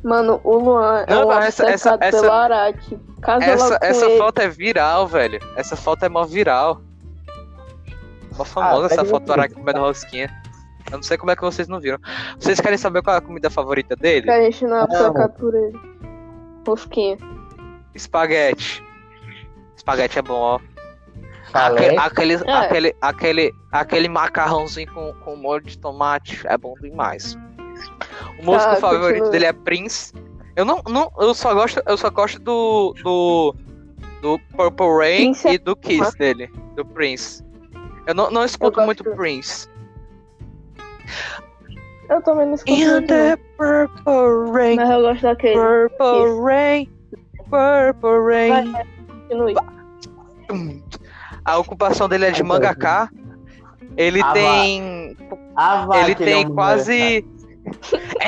Mano, 0.03 0.41
o 0.45 0.57
Luan 0.59 1.05
é 1.07 1.15
Não, 1.15 1.31
essa- 1.33 1.69
essa- 1.69 1.99
essa- 2.01 2.21
pelo 2.21 2.33
Araki. 2.33 2.99
Casa 3.21 3.45
Essa, 3.45 3.79
essa 3.83 4.07
ele. 4.07 4.19
foto 4.19 4.39
é 4.41 4.49
viral, 4.49 5.07
velho. 5.07 5.39
Essa 5.57 5.77
foto 5.77 6.05
é 6.05 6.09
mó 6.09 6.25
viral. 6.25 6.81
Mó 8.37 8.45
famosa 8.45 8.87
Ah, 8.87 8.93
essa 8.95 9.05
foto 9.05 9.25
do. 9.27 9.33
Araki 9.33 9.55
comendo 9.55 9.81
rosquinha. 9.81 10.31
Eu 10.91 10.97
não 10.97 11.03
sei 11.03 11.19
como 11.19 11.31
é 11.31 11.37
que 11.37 11.43
vocês 11.43 11.69
não 11.69 11.79
viram. 11.79 11.99
Vocês 12.39 12.59
querem 12.61 12.79
saber 12.79 13.03
qual 13.03 13.15
é 13.15 13.19
a 13.19 13.23
comida 13.23 13.51
favorita 13.51 13.95
dele? 13.95 14.23
Que 14.23 14.31
a 14.31 14.43
gente 14.43 14.65
não 14.67 14.79
é 14.79 14.87
Não. 14.89 15.29
por 15.29 15.55
ele. 15.55 15.79
Rosquinha. 16.67 17.19
Espaguete. 17.95 18.83
Espaguete 19.77 20.19
é 20.19 20.23
bom, 20.23 20.35
ó. 20.35 20.61
Aquele, 21.53 21.99
aquele, 21.99 22.35
É. 22.35 22.53
aquele, 22.53 22.97
aquele, 23.01 23.53
aquele 23.73 24.09
macarrãozinho 24.09 24.93
com, 24.93 25.13
com 25.25 25.37
molho 25.37 25.65
de 25.65 25.77
tomate 25.77 26.41
é 26.47 26.57
bom 26.57 26.75
demais. 26.81 27.37
O 28.41 28.47
músico 28.47 28.75
Tá, 28.75 28.77
favorito 28.77 29.09
continua. 29.19 29.31
dele 29.31 29.45
é 29.47 29.53
Prince. 29.53 30.13
Eu 30.57 30.65
não, 30.65 30.83
não. 30.89 31.13
Eu 31.19 31.35
só 31.35 31.55
gosto. 31.55 31.83
Eu 31.87 31.97
só 31.97 32.11
gosto 32.11 32.39
do. 32.41 32.95
do. 33.03 33.55
Do 34.23 34.39
Purple 34.55 34.99
Rain 34.99 35.33
Prince 35.33 35.49
é 35.49 35.55
e 35.55 35.59
do 35.59 35.75
Kiss 35.75 36.17
dele. 36.19 36.51
Do 36.77 36.85
Prince. 36.85 37.43
Eu 38.07 38.15
não, 38.15 38.31
não 38.31 38.45
escuto 38.45 38.79
muito 38.83 39.03
do... 39.03 39.13
Prince. 39.13 39.67
Eu 42.11 42.21
também 42.23 42.47
não 42.47 42.55
escuto 42.55 42.73
In 42.73 43.07
the 43.07 43.37
Purple 43.57 44.53
Rain. 44.53 44.77
Mas 44.77 44.91
eu 44.91 45.01
gosto 45.01 45.23
daquele. 45.23 45.55
Purple 45.55 46.25
Kiss. 46.25 46.41
Rain. 46.43 46.91
Purple 47.49 48.19
Rain. 48.27 48.73
Vai, 48.73 48.87
continue. 49.29 49.55
A 51.45 51.59
ocupação 51.59 52.09
dele 52.09 52.27
é 52.27 52.31
de 52.31 52.43
mangaká. 52.43 53.09
Ele 53.97 54.23
tem. 54.33 55.17
ele 56.05 56.15
tem 56.15 56.45
é 56.45 56.51
quase. 56.51 57.19
É 57.19 57.40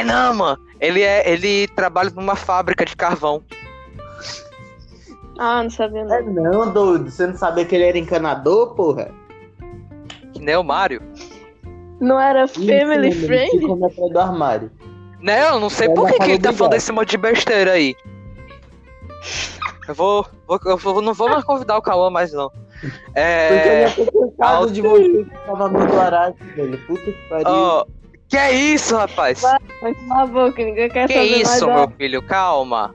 não, 0.05 0.35
mano. 0.35 0.59
Ele 0.81 1.02
é. 1.02 1.31
Ele 1.31 1.68
trabalha 1.68 2.11
numa 2.11 2.37
fábrica 2.37 2.85
de 2.85 2.96
carvão. 2.96 3.42
Ah, 5.38 5.62
não 5.62 5.70
sabia 5.70 6.05
não. 6.05 6.14
É 6.14 6.22
não, 6.22 6.72
doido. 6.72 7.11
Você 7.11 7.26
não 7.26 7.37
sabia 7.37 7.64
que 7.64 7.74
ele 7.74 7.85
era 7.85 7.98
encanador, 7.98 8.74
porra? 8.74 9.11
Que 10.33 10.40
nem 10.40 10.57
o 10.57 10.62
Mario. 10.62 11.02
Não 12.00 12.20
era 12.20 12.48
Family 12.48 13.09
Isso, 13.11 13.26
Friend? 13.26 13.61
Como 13.61 13.87
é 13.87 14.09
do 14.11 14.18
armário. 14.18 14.70
Não, 15.20 15.55
eu 15.55 15.61
não 15.61 15.70
sei 15.70 15.88
por 15.88 16.11
que, 16.11 16.18
que 16.18 16.31
ele 16.33 16.38
tá 16.40 16.52
falando 16.52 16.74
esse 16.74 16.90
monte 16.90 17.11
de 17.11 17.18
besteira 17.18 17.72
aí. 17.72 17.94
Eu 19.88 19.94
vou, 19.94 20.26
vou, 20.46 20.61
eu 20.66 20.76
vou, 20.76 21.00
não 21.00 21.14
vou 21.14 21.28
mais 21.28 21.44
convidar 21.44 21.78
o 21.78 21.83
Cauã 21.83 22.11
mais 22.11 22.33
não. 22.33 22.50
É. 23.14 23.48
Porque 23.48 23.68
eu 23.68 24.05
ia 24.07 24.11
ter 24.11 24.37
cansado 24.37 24.70
de 24.72 24.83
você 24.83 25.24
que 25.24 25.46
tava 25.46 25.68
no 25.68 26.00
Araque, 26.00 26.44
velho. 26.57 26.87
Puta 26.87 27.05
que 27.05 27.28
pariu. 27.28 27.46
Oh, 27.48 27.87
que 28.33 28.38
é 28.38 28.51
isso, 28.51 28.97
rapaz? 28.97 29.42
Vai, 29.42 29.95
cala 30.09 30.23
a 30.23 30.27
boca, 30.27 30.64
ninguém 30.64 30.88
quer 30.88 31.07
que 31.07 31.12
saber 31.12 31.27
isso, 31.27 31.45
mais. 31.45 31.51
Que 31.51 31.57
isso, 31.57 31.66
meu 31.66 31.90
filho, 31.99 32.23
calma. 32.23 32.95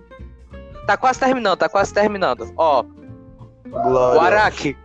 Tá 0.88 0.98
quase 0.98 1.20
terminando, 1.20 1.60
tá 1.60 1.70
quase 1.70 1.94
terminando. 1.94 2.52
Ó. 2.58 2.84
Glória. 3.68 4.20
O 4.20 4.20
Araque 4.20 4.76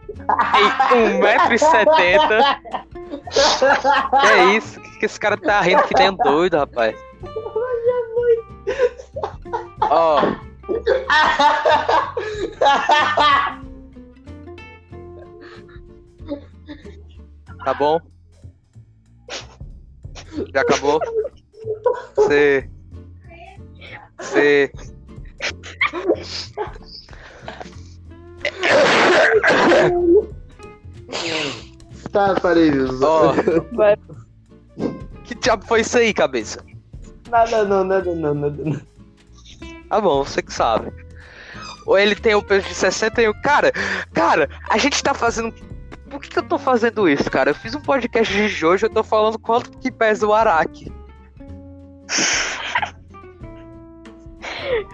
tem 0.91 1.21
1,70m. 1.23 2.61
que 4.21 4.27
é 4.27 4.45
isso? 4.55 4.79
Que, 4.79 4.99
que 4.99 5.07
esse 5.07 5.19
cara 5.19 5.39
tá 5.39 5.59
rindo 5.63 5.85
que 5.85 5.95
nem 5.95 6.11
um 6.11 6.17
doido, 6.17 6.59
rapaz? 6.59 6.95
Ó. 9.81 10.21
Tá 17.65 17.73
bom? 17.73 17.99
Já 20.55 20.61
acabou? 20.61 21.01
Você. 22.17 22.69
Você. 24.19 24.73
Tá, 32.11 32.35
parei, 32.41 32.71
Ó. 33.03 33.33
Que 35.25 35.35
diabo 35.35 35.65
foi 35.67 35.81
isso 35.81 35.99
aí, 35.99 36.13
cabeça? 36.13 36.65
Nada 37.31 37.65
não, 37.65 37.85
nada 37.85 38.15
não, 38.15 38.35
nada 38.35 38.63
não. 38.65 38.81
Tá 39.89 40.01
bom, 40.01 40.25
você 40.25 40.43
que 40.43 40.53
sabe. 40.53 40.93
Ou 41.87 41.99
ele 41.99 42.15
tem 42.15 42.35
o 42.35 42.43
peso 42.43 42.69
de 42.69 42.75
61. 42.75 43.33
Cara, 43.43 43.73
cara, 44.13 44.49
a 44.69 44.79
gente 44.79 45.03
tá 45.03 45.13
fazendo. 45.15 45.53
Por 46.13 46.21
que, 46.21 46.29
que 46.29 46.39
eu 46.39 46.43
tô 46.43 46.59
fazendo 46.59 47.09
isso, 47.09 47.31
cara? 47.31 47.49
Eu 47.51 47.55
fiz 47.55 47.75
um 47.75 47.81
podcast 47.81 48.35
de 48.35 48.47
Jojo, 48.47 48.85
eu 48.85 48.91
tô 48.91 49.03
falando 49.03 49.39
quanto 49.39 49.71
que 49.79 49.91
pesa 49.91 50.27
o 50.27 50.35
Araki. 50.35 50.93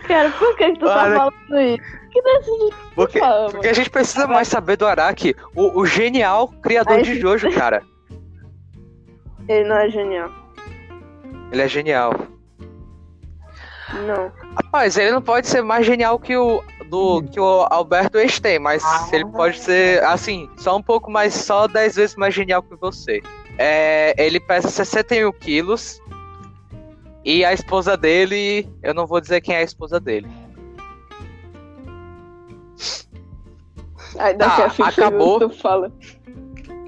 Cara, 0.06 0.30
por 0.30 0.56
que, 0.56 0.72
que 0.72 0.78
tu 0.78 0.86
tá 0.86 0.94
falando 0.94 1.60
isso? 1.60 1.82
Que 2.10 2.22
decide 2.22 2.74
porque, 2.94 3.20
porque 3.50 3.68
a 3.68 3.72
gente 3.72 3.90
precisa 3.90 4.28
mais 4.28 4.46
saber 4.46 4.76
do 4.76 4.86
Araki, 4.86 5.34
o, 5.54 5.80
o 5.80 5.86
genial 5.86 6.48
criador 6.62 7.02
de 7.02 7.20
Jojo, 7.20 7.52
cara. 7.52 7.82
Ele 9.48 9.68
não 9.68 9.76
é 9.76 9.90
genial. 9.90 10.30
Ele 11.50 11.62
é 11.62 11.68
genial. 11.68 12.12
Não. 14.06 14.32
Rapaz, 14.64 14.96
ele 14.96 15.12
não 15.12 15.22
pode 15.22 15.46
ser 15.46 15.62
mais 15.62 15.86
genial 15.86 16.18
que 16.18 16.36
o 16.36 16.62
do 16.88 17.22
que 17.22 17.38
o 17.38 17.66
Alberto 17.70 18.18
Einstein, 18.18 18.58
mas 18.58 18.82
ah, 18.84 19.08
ele 19.12 19.26
pode 19.26 19.58
ser 19.58 20.02
assim, 20.04 20.48
só 20.56 20.76
um 20.76 20.82
pouco 20.82 21.10
mais, 21.10 21.34
só 21.34 21.68
10 21.68 21.96
vezes 21.96 22.16
mais 22.16 22.34
genial 22.34 22.62
que 22.62 22.74
você. 22.76 23.20
É, 23.58 24.14
ele 24.16 24.40
pesa 24.40 24.68
61 24.68 25.32
quilos 25.32 26.00
e 27.24 27.44
a 27.44 27.52
esposa 27.52 27.96
dele, 27.96 28.68
eu 28.82 28.94
não 28.94 29.06
vou 29.06 29.20
dizer 29.20 29.40
quem 29.40 29.54
é 29.54 29.58
a 29.58 29.62
esposa 29.62 30.00
dele. 30.00 30.28
Aí 34.18 34.34
daqui 34.34 34.76
tá, 34.76 34.84
a 34.84 34.88
acabou. 34.88 35.38
Tu 35.38 35.50
fala. 35.50 35.92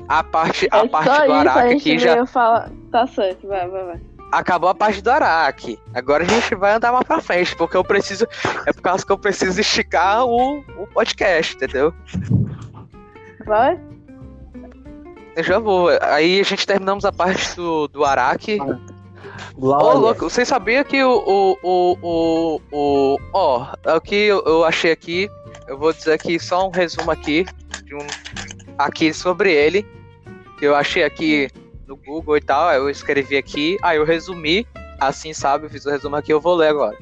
A 0.08 0.24
parte, 0.24 0.66
a 0.72 0.78
é 0.78 0.88
parte 0.88 1.26
do 1.26 1.32
Araque 1.32 1.74
aqui 1.74 1.98
já. 1.98 2.26
Fala... 2.26 2.70
Tá 2.90 3.06
certo, 3.06 3.46
vai, 3.46 3.68
vai, 3.68 3.84
vai. 3.84 4.00
Acabou 4.30 4.70
a 4.70 4.74
parte 4.74 5.02
do 5.02 5.10
Araque. 5.10 5.78
Agora 5.92 6.24
a 6.24 6.26
gente 6.26 6.54
vai 6.54 6.74
andar 6.74 6.92
mais 6.92 7.04
pra 7.04 7.20
frente, 7.20 7.56
porque 7.56 7.76
eu 7.76 7.84
preciso. 7.84 8.26
É 8.66 8.72
por 8.72 8.82
causa 8.82 9.04
que 9.04 9.10
eu 9.10 9.18
preciso 9.18 9.60
esticar 9.60 10.24
o, 10.24 10.60
o 10.78 10.86
podcast, 10.86 11.56
entendeu? 11.56 11.92
Vai? 13.44 13.80
Eu 15.34 15.42
já 15.42 15.58
vou. 15.58 15.88
Aí 16.02 16.40
a 16.40 16.44
gente 16.44 16.66
terminamos 16.66 17.04
a 17.04 17.12
parte 17.12 17.56
do, 17.56 17.88
do 17.88 18.04
Araque. 18.04 18.58
Glória. 19.56 19.86
Oh, 19.86 19.98
louco, 19.98 20.30
você 20.30 20.44
sabia 20.44 20.84
que 20.84 21.02
o. 21.02 21.12
o, 21.12 21.58
o, 21.62 21.96
o, 22.02 22.60
o 22.72 23.16
ó, 23.32 23.66
é 23.84 23.94
o 23.94 24.00
que 24.00 24.14
eu, 24.14 24.42
eu 24.46 24.64
achei 24.64 24.92
aqui. 24.92 25.28
Eu 25.66 25.78
vou 25.78 25.92
dizer 25.92 26.12
aqui 26.12 26.38
só 26.38 26.66
um 26.66 26.70
resumo 26.70 27.10
aqui. 27.10 27.44
De 27.84 27.94
um, 27.94 28.06
aqui 28.78 29.12
sobre 29.12 29.52
ele. 29.52 29.86
Que 30.58 30.66
eu 30.66 30.74
achei 30.76 31.02
aqui 31.02 31.48
no 31.90 31.96
Google 31.96 32.36
e 32.36 32.40
tal. 32.40 32.72
Eu 32.72 32.88
escrevi 32.88 33.36
aqui. 33.36 33.76
Aí 33.82 33.98
eu 33.98 34.04
resumi. 34.04 34.66
Assim, 34.98 35.32
sabe? 35.32 35.66
Eu 35.66 35.70
fiz 35.70 35.84
o 35.84 35.90
resumo 35.90 36.16
aqui. 36.16 36.32
Eu 36.32 36.40
vou 36.40 36.54
ler 36.54 36.68
agora. 36.68 36.96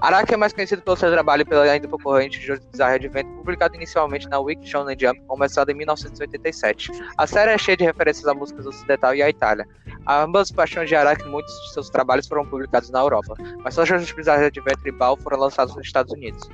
Araki 0.00 0.34
é 0.34 0.36
mais 0.36 0.52
conhecido 0.52 0.82
pelo 0.82 0.96
seu 0.96 1.10
trabalho 1.10 1.44
pela 1.44 1.64
ainda 1.64 1.88
concorrente 1.88 2.38
de 2.38 2.56
Bizarre 2.70 2.94
Adventure, 2.94 3.34
publicado 3.36 3.74
inicialmente 3.74 4.28
na 4.28 4.38
Wiki 4.38 4.68
Shonen 4.68 4.96
Jump, 4.98 5.20
começado 5.26 5.70
em 5.70 5.74
1987. 5.74 6.92
A 7.16 7.26
série 7.26 7.50
é 7.50 7.58
cheia 7.58 7.76
de 7.76 7.84
referências 7.84 8.26
a 8.26 8.34
músicas 8.34 8.66
ocidental 8.66 9.14
e 9.14 9.22
à 9.22 9.28
Itália. 9.28 9.66
Ambas 10.06 10.52
paixões 10.52 10.88
de 10.88 10.94
Araki 10.94 11.24
e 11.24 11.28
muitos 11.28 11.52
de 11.52 11.72
seus 11.72 11.90
trabalhos 11.90 12.26
foram 12.26 12.46
publicados 12.46 12.90
na 12.90 13.00
Europa, 13.00 13.34
mas 13.62 13.74
só 13.74 13.84
Jojo's 13.84 14.12
Bizarre 14.12 14.44
Adventure 14.44 14.88
e 14.88 14.92
Ball 14.92 15.16
foram 15.16 15.38
lançados 15.38 15.74
nos 15.74 15.84
Estados 15.84 16.12
Unidos. 16.12 16.48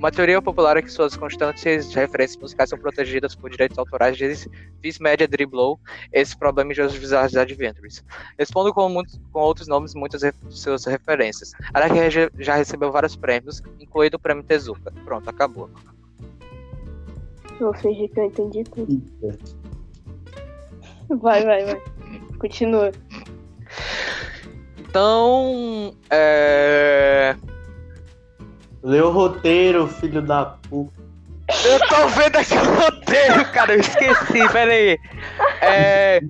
Uma 0.00 0.10
teoria 0.10 0.40
popular 0.40 0.78
é 0.78 0.82
que 0.82 0.90
suas 0.90 1.14
constantes 1.14 1.92
referências 1.92 2.40
musicais 2.40 2.70
são 2.70 2.78
protegidas 2.78 3.34
por 3.34 3.50
direitos 3.50 3.76
autorais 3.76 4.16
de 4.16 4.48
Viz 4.80 4.98
Media 4.98 5.28
Dribblow, 5.28 5.78
esse 6.10 6.34
problema 6.34 6.72
em 6.72 6.74
Jogos 6.74 6.96
Bizarros 6.96 7.36
Adventures. 7.36 8.02
Respondo 8.38 8.72
com, 8.72 8.88
muitos, 8.88 9.20
com 9.30 9.40
outros 9.40 9.68
nomes 9.68 9.94
muitas 9.94 10.22
de 10.22 10.32
suas 10.48 10.86
referências. 10.86 11.52
Araki 11.74 11.96
já 12.38 12.54
recebeu 12.54 12.90
vários 12.90 13.14
prêmios, 13.14 13.62
incluindo 13.78 14.16
o 14.16 14.18
prêmio 14.18 14.42
Tezuka. 14.42 14.90
Pronto, 15.04 15.28
acabou. 15.28 15.68
Vou 17.60 17.74
fingir 17.74 18.08
que 18.08 18.20
eu 18.20 18.24
entendi 18.24 18.64
tudo. 18.64 19.02
Vai, 21.10 21.44
vai, 21.44 21.62
vai. 21.66 21.82
Continua. 22.38 22.90
Então, 24.78 25.94
é... 26.08 27.36
Lê 28.82 29.00
o 29.00 29.10
roteiro, 29.10 29.86
filho 29.86 30.22
da 30.22 30.46
puta. 30.68 31.00
Eu 31.64 31.78
tô 31.88 32.08
vendo 32.08 32.36
aqui 32.36 32.54
o 32.54 32.74
roteiro, 32.74 33.44
cara. 33.52 33.74
Eu 33.74 33.80
esqueci, 33.80 34.48
peraí. 34.52 34.98
É. 35.60 36.20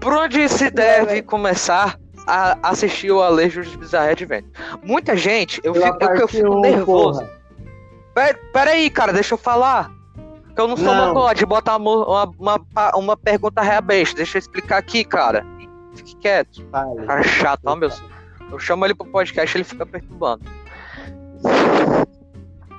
Por 0.00 0.12
onde 0.12 0.48
se 0.48 0.70
deve 0.70 1.22
começar 1.22 1.98
a 2.26 2.56
assistir 2.62 3.10
o 3.10 3.22
Alejo 3.22 3.62
de 3.62 3.76
Bizarre 3.76 4.12
Adventure? 4.12 4.52
Muita 4.82 5.16
gente, 5.16 5.60
eu 5.62 5.74
fico, 5.74 5.98
eu, 6.00 6.16
eu 6.16 6.28
fico 6.28 6.60
nervoso. 6.60 7.26
Pera, 8.14 8.38
peraí, 8.52 8.90
cara, 8.90 9.12
deixa 9.12 9.34
eu 9.34 9.38
falar. 9.38 9.90
Que 10.54 10.60
eu 10.60 10.66
não 10.66 10.76
sou 10.76 10.94
não. 10.94 11.12
uma 11.12 11.34
de 11.34 11.46
botar 11.46 11.76
uma, 11.76 12.30
uma, 12.36 12.60
uma, 12.96 13.16
pergunta 13.16 13.62
reabesta. 13.62 14.16
Deixa 14.16 14.38
eu 14.38 14.40
explicar 14.40 14.78
aqui, 14.78 15.04
cara. 15.04 15.46
Fique 15.94 16.16
quieto. 16.16 16.66
Vale. 16.70 17.06
Cara 17.06 17.22
chato, 17.22 17.60
ó, 17.64 17.76
meu. 17.76 17.90
Eu 18.50 18.58
chamo 18.58 18.84
ele 18.84 18.94
pro 18.94 19.06
podcast 19.06 19.56
ele 19.56 19.64
fica 19.64 19.84
perturbando. 19.86 20.42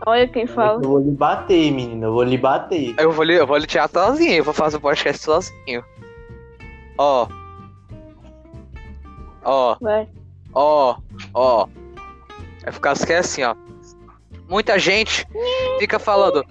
Olha 0.05 0.27
quem 0.27 0.47
fala. 0.47 0.81
Eu 0.81 0.89
vou 0.89 0.99
lhe 0.99 1.11
bater, 1.11 1.71
menina. 1.71 2.07
Eu 2.07 2.13
vou 2.13 2.23
lhe 2.23 2.37
bater. 2.37 2.95
Eu 2.97 3.11
vou 3.11 3.23
lhe, 3.23 3.35
eu 3.35 3.45
vou 3.45 3.57
lhe 3.57 3.67
tirar 3.67 3.89
sozinho. 3.89 4.33
Eu 4.33 4.43
vou 4.43 4.53
fazer 4.53 4.77
o 4.77 4.81
podcast 4.81 5.23
sozinho. 5.23 5.83
Ó. 6.97 7.27
Ó. 9.43 9.77
Vai. 9.79 10.07
Ó. 10.53 10.97
Ó. 11.33 11.67
Vai 12.63 12.73
ficar 12.73 12.91
assim, 12.91 13.43
ó. 13.43 13.55
Muita 14.47 14.79
gente 14.79 15.27
fica 15.79 15.99
falando. 15.99 16.43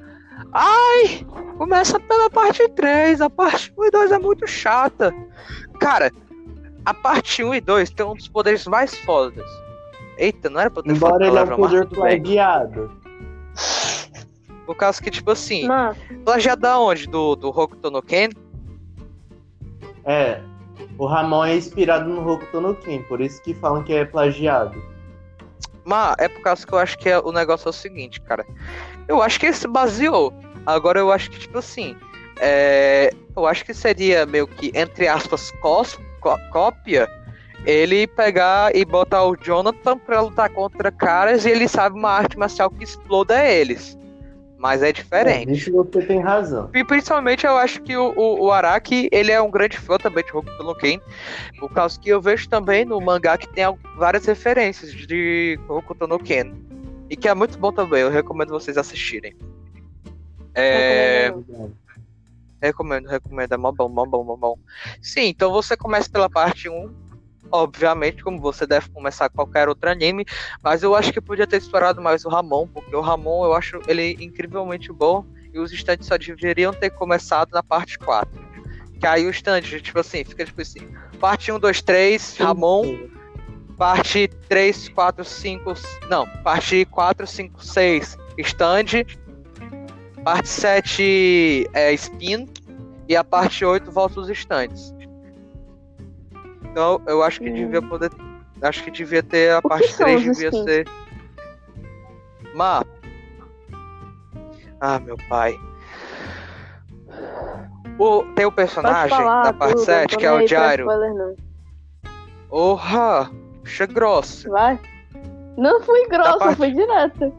Ai, 0.52 1.26
começa 1.56 1.98
pela 1.98 2.30
parte 2.30 2.68
3. 2.68 3.20
A 3.20 3.30
parte 3.30 3.72
1 3.76 3.84
e 3.84 3.90
2 3.90 4.12
é 4.12 4.18
muito 4.18 4.46
chata. 4.46 5.12
Cara, 5.80 6.12
a 6.84 6.94
parte 6.94 7.42
1 7.42 7.54
e 7.54 7.60
2 7.60 7.90
tem 7.90 8.06
um 8.06 8.14
dos 8.14 8.28
poderes 8.28 8.66
mais 8.66 8.94
fodas 8.98 9.67
Eita, 10.18 10.50
não 10.50 10.60
era 10.60 10.70
pra 10.70 10.82
ter 10.82 10.90
Embora 10.90 11.26
ele 11.26 11.38
é 11.38 11.42
um 11.42 11.56
poder 11.56 11.86
plagiado. 11.86 12.90
Por 14.66 14.76
causa 14.76 15.00
que, 15.00 15.10
tipo 15.10 15.30
assim, 15.30 15.66
Mas... 15.66 15.96
plagiado 16.24 16.60
da 16.60 16.78
onde? 16.78 17.06
Do, 17.06 17.36
do 17.36 17.48
Hokuto 17.48 17.90
no 17.90 18.02
Ken? 18.02 18.28
É, 20.04 20.42
o 20.98 21.06
Ramon 21.06 21.44
é 21.44 21.56
inspirado 21.56 22.08
no 22.08 22.28
Hokuto 22.28 22.60
no 22.60 22.74
Ken, 22.74 23.02
por 23.02 23.20
isso 23.20 23.40
que 23.42 23.54
falam 23.54 23.82
que 23.84 23.94
é 23.94 24.04
plagiado. 24.04 24.76
Mas 25.84 26.16
é 26.18 26.28
por 26.28 26.42
causa 26.42 26.66
que 26.66 26.72
eu 26.74 26.78
acho 26.78 26.98
que 26.98 27.08
é, 27.08 27.18
o 27.18 27.32
negócio 27.32 27.68
é 27.68 27.70
o 27.70 27.72
seguinte, 27.72 28.20
cara. 28.20 28.44
Eu 29.06 29.22
acho 29.22 29.40
que 29.40 29.46
ele 29.46 29.54
se 29.54 29.66
baseou. 29.66 30.34
Agora 30.66 30.98
eu 30.98 31.10
acho 31.10 31.30
que, 31.30 31.38
tipo 31.38 31.56
assim, 31.58 31.96
é, 32.40 33.10
eu 33.34 33.46
acho 33.46 33.64
que 33.64 33.72
seria 33.72 34.26
meio 34.26 34.46
que, 34.46 34.70
entre 34.74 35.08
aspas, 35.08 35.50
cos, 35.62 35.98
cópia 36.50 37.08
ele 37.64 38.06
pegar 38.06 38.74
e 38.74 38.84
botar 38.84 39.24
o 39.24 39.36
Jonathan 39.36 39.98
pra 39.98 40.20
lutar 40.20 40.50
contra 40.50 40.90
caras 40.90 41.44
e 41.44 41.50
ele 41.50 41.68
sabe 41.68 41.98
uma 41.98 42.10
arte 42.10 42.38
marcial 42.38 42.70
que 42.70 42.84
exploda 42.84 43.44
eles. 43.44 43.98
Mas 44.58 44.82
é 44.82 44.92
diferente. 44.92 45.50
É, 45.50 45.52
isso 45.52 45.72
você 45.72 46.02
tem 46.02 46.20
razão. 46.20 46.68
E 46.74 46.84
principalmente 46.84 47.46
eu 47.46 47.56
acho 47.56 47.80
que 47.80 47.96
o, 47.96 48.12
o, 48.16 48.46
o, 48.46 48.50
Araki, 48.50 49.08
ele 49.12 49.30
é 49.30 49.40
um 49.40 49.50
grande 49.50 49.78
fã 49.78 49.96
também 49.96 50.24
de 50.24 50.36
Hokuto 50.36 50.64
no 50.64 50.74
Ken. 50.74 51.00
Por 51.60 51.72
causa 51.72 51.98
que 51.98 52.08
eu 52.08 52.20
vejo 52.20 52.48
também 52.48 52.84
no 52.84 53.00
mangá 53.00 53.38
que 53.38 53.48
tem 53.48 53.64
várias 53.96 54.26
referências 54.26 54.90
de 54.92 55.58
Hokuto 55.68 56.08
no 56.08 56.18
Ken. 56.18 56.52
E 57.08 57.16
que 57.16 57.28
é 57.28 57.34
muito 57.34 57.56
bom 57.56 57.72
também, 57.72 58.00
eu 58.00 58.10
recomendo 58.10 58.50
vocês 58.50 58.76
assistirem. 58.76 59.36
É... 60.54 61.32
Recomendo, 62.60 63.06
recomendo, 63.06 63.52
é 63.52 63.56
mó 63.56 63.70
bom, 63.70 63.88
mó 63.88 64.04
bom, 64.04 64.24
mó 64.24 64.36
bom. 64.36 64.58
Sim, 65.00 65.26
então 65.26 65.52
você 65.52 65.76
começa 65.76 66.10
pela 66.10 66.28
parte 66.28 66.68
1, 66.68 66.92
obviamente, 67.50 68.22
como 68.22 68.40
você 68.40 68.66
deve 68.66 68.88
começar 68.90 69.28
qualquer 69.28 69.68
outro 69.68 69.90
anime, 69.90 70.24
mas 70.62 70.82
eu 70.82 70.94
acho 70.94 71.12
que 71.12 71.20
podia 71.20 71.46
ter 71.46 71.56
explorado 71.56 72.00
mais 72.00 72.24
o 72.24 72.28
Ramon, 72.28 72.66
porque 72.68 72.94
o 72.94 73.00
Ramon 73.00 73.44
eu 73.44 73.54
acho 73.54 73.80
ele 73.86 74.16
incrivelmente 74.20 74.92
bom 74.92 75.24
e 75.52 75.58
os 75.58 75.72
instantes 75.72 76.06
só 76.06 76.16
deveriam 76.16 76.72
ter 76.72 76.90
começado 76.90 77.50
na 77.52 77.62
parte 77.62 77.98
4. 77.98 78.48
Que 79.00 79.06
aí 79.06 79.26
o 79.26 79.30
stand, 79.30 79.62
tipo 79.62 80.00
assim, 80.00 80.24
fica 80.24 80.44
tipo 80.44 80.60
assim, 80.60 80.80
parte 81.20 81.52
1, 81.52 81.58
2, 81.58 81.82
3, 81.82 82.36
Ramon, 82.38 82.98
parte 83.76 84.28
3, 84.48 84.88
4, 84.88 85.24
5, 85.24 85.74
não, 86.08 86.26
parte 86.42 86.84
4, 86.86 87.26
5, 87.26 87.64
6, 87.64 88.18
stand, 88.38 89.04
parte 90.24 90.48
7 90.48 91.70
é 91.72 91.92
spin 91.94 92.48
e 93.08 93.16
a 93.16 93.24
parte 93.24 93.64
8 93.64 93.90
volta 93.90 94.20
os 94.20 94.28
stands. 94.28 94.97
Então, 96.70 97.00
eu 97.06 97.22
acho 97.22 97.40
que 97.40 97.50
hum. 97.50 97.54
devia 97.54 97.82
poder. 97.82 98.10
Acho 98.60 98.82
que 98.84 98.90
devia 98.90 99.22
ter 99.22 99.52
a 99.52 99.58
o 99.58 99.62
parte 99.62 99.96
3, 99.96 100.22
devia 100.22 100.48
skins? 100.48 100.64
ser. 100.64 100.88
Má. 102.54 102.84
Ah, 104.80 104.98
meu 104.98 105.16
pai. 105.28 105.58
O, 107.98 108.22
tem 108.34 108.46
o 108.46 108.52
personagem 108.52 109.18
da 109.18 109.52
parte 109.52 109.74
tudo, 109.74 109.84
7, 109.84 110.16
que 110.16 110.26
é 110.26 110.32
o 110.32 110.46
Jairo. 110.46 110.86
Porra! 112.48 113.30
Puxa 113.62 113.86
grosso. 113.86 114.48
Vai. 114.48 114.78
Não 115.56 115.82
fui 115.82 116.06
grossa, 116.08 116.38
parte... 116.38 116.56
foi 116.56 116.70
direto. 116.70 117.32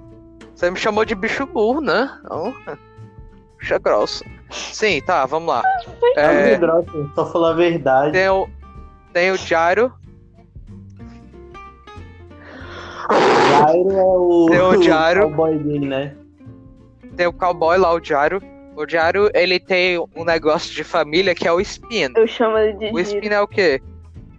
Você 0.54 0.70
me 0.70 0.78
chamou 0.78 1.06
de 1.06 1.15
bicho 1.15 1.46
burro, 1.46 1.80
né? 1.80 2.20
Então, 2.26 2.54
puxa 3.58 3.80
grosso. 3.80 4.24
Sim, 4.52 5.02
tá, 5.02 5.26
vamos 5.26 5.48
lá. 5.50 5.63
É, 6.18 6.58
grosso, 6.58 7.12
só 7.15 7.26
falar 7.32 7.52
a 7.52 7.54
verdade. 7.54 8.12
Tem 8.12 8.28
o, 8.30 8.50
tem 9.13 9.32
o 9.32 9.38
Jairo. 9.38 9.93
Jairo 13.10 13.91
é 13.91 14.04
o, 14.04 14.45
tem 14.50 14.60
o, 14.60 14.84
Jairo. 14.84 15.28
o 15.28 15.30
cowboy 15.36 15.58
dele, 15.58 15.88
né? 15.88 16.15
Tem 17.15 17.28
o 17.28 17.34
cowboy 17.34 17.78
lá, 17.78 17.93
o 17.93 18.04
Jairo. 18.04 18.41
O 18.76 18.88
Jairo, 18.88 19.30
ele 19.34 19.60
tem 19.60 20.00
um 20.15 20.24
negócio 20.24 20.74
de 20.74 20.84
família 20.84 21.36
que 21.36 21.48
é 21.48 21.52
o 21.52 21.60
Spin. 21.60 22.13
Eu 22.15 22.28
chamo 22.28 22.58
ele 22.58 22.74
de 22.74 22.93
O 22.93 23.00
Spin 23.00 23.28
é 23.28 23.41
o 23.41 23.48
quê? 23.48 23.82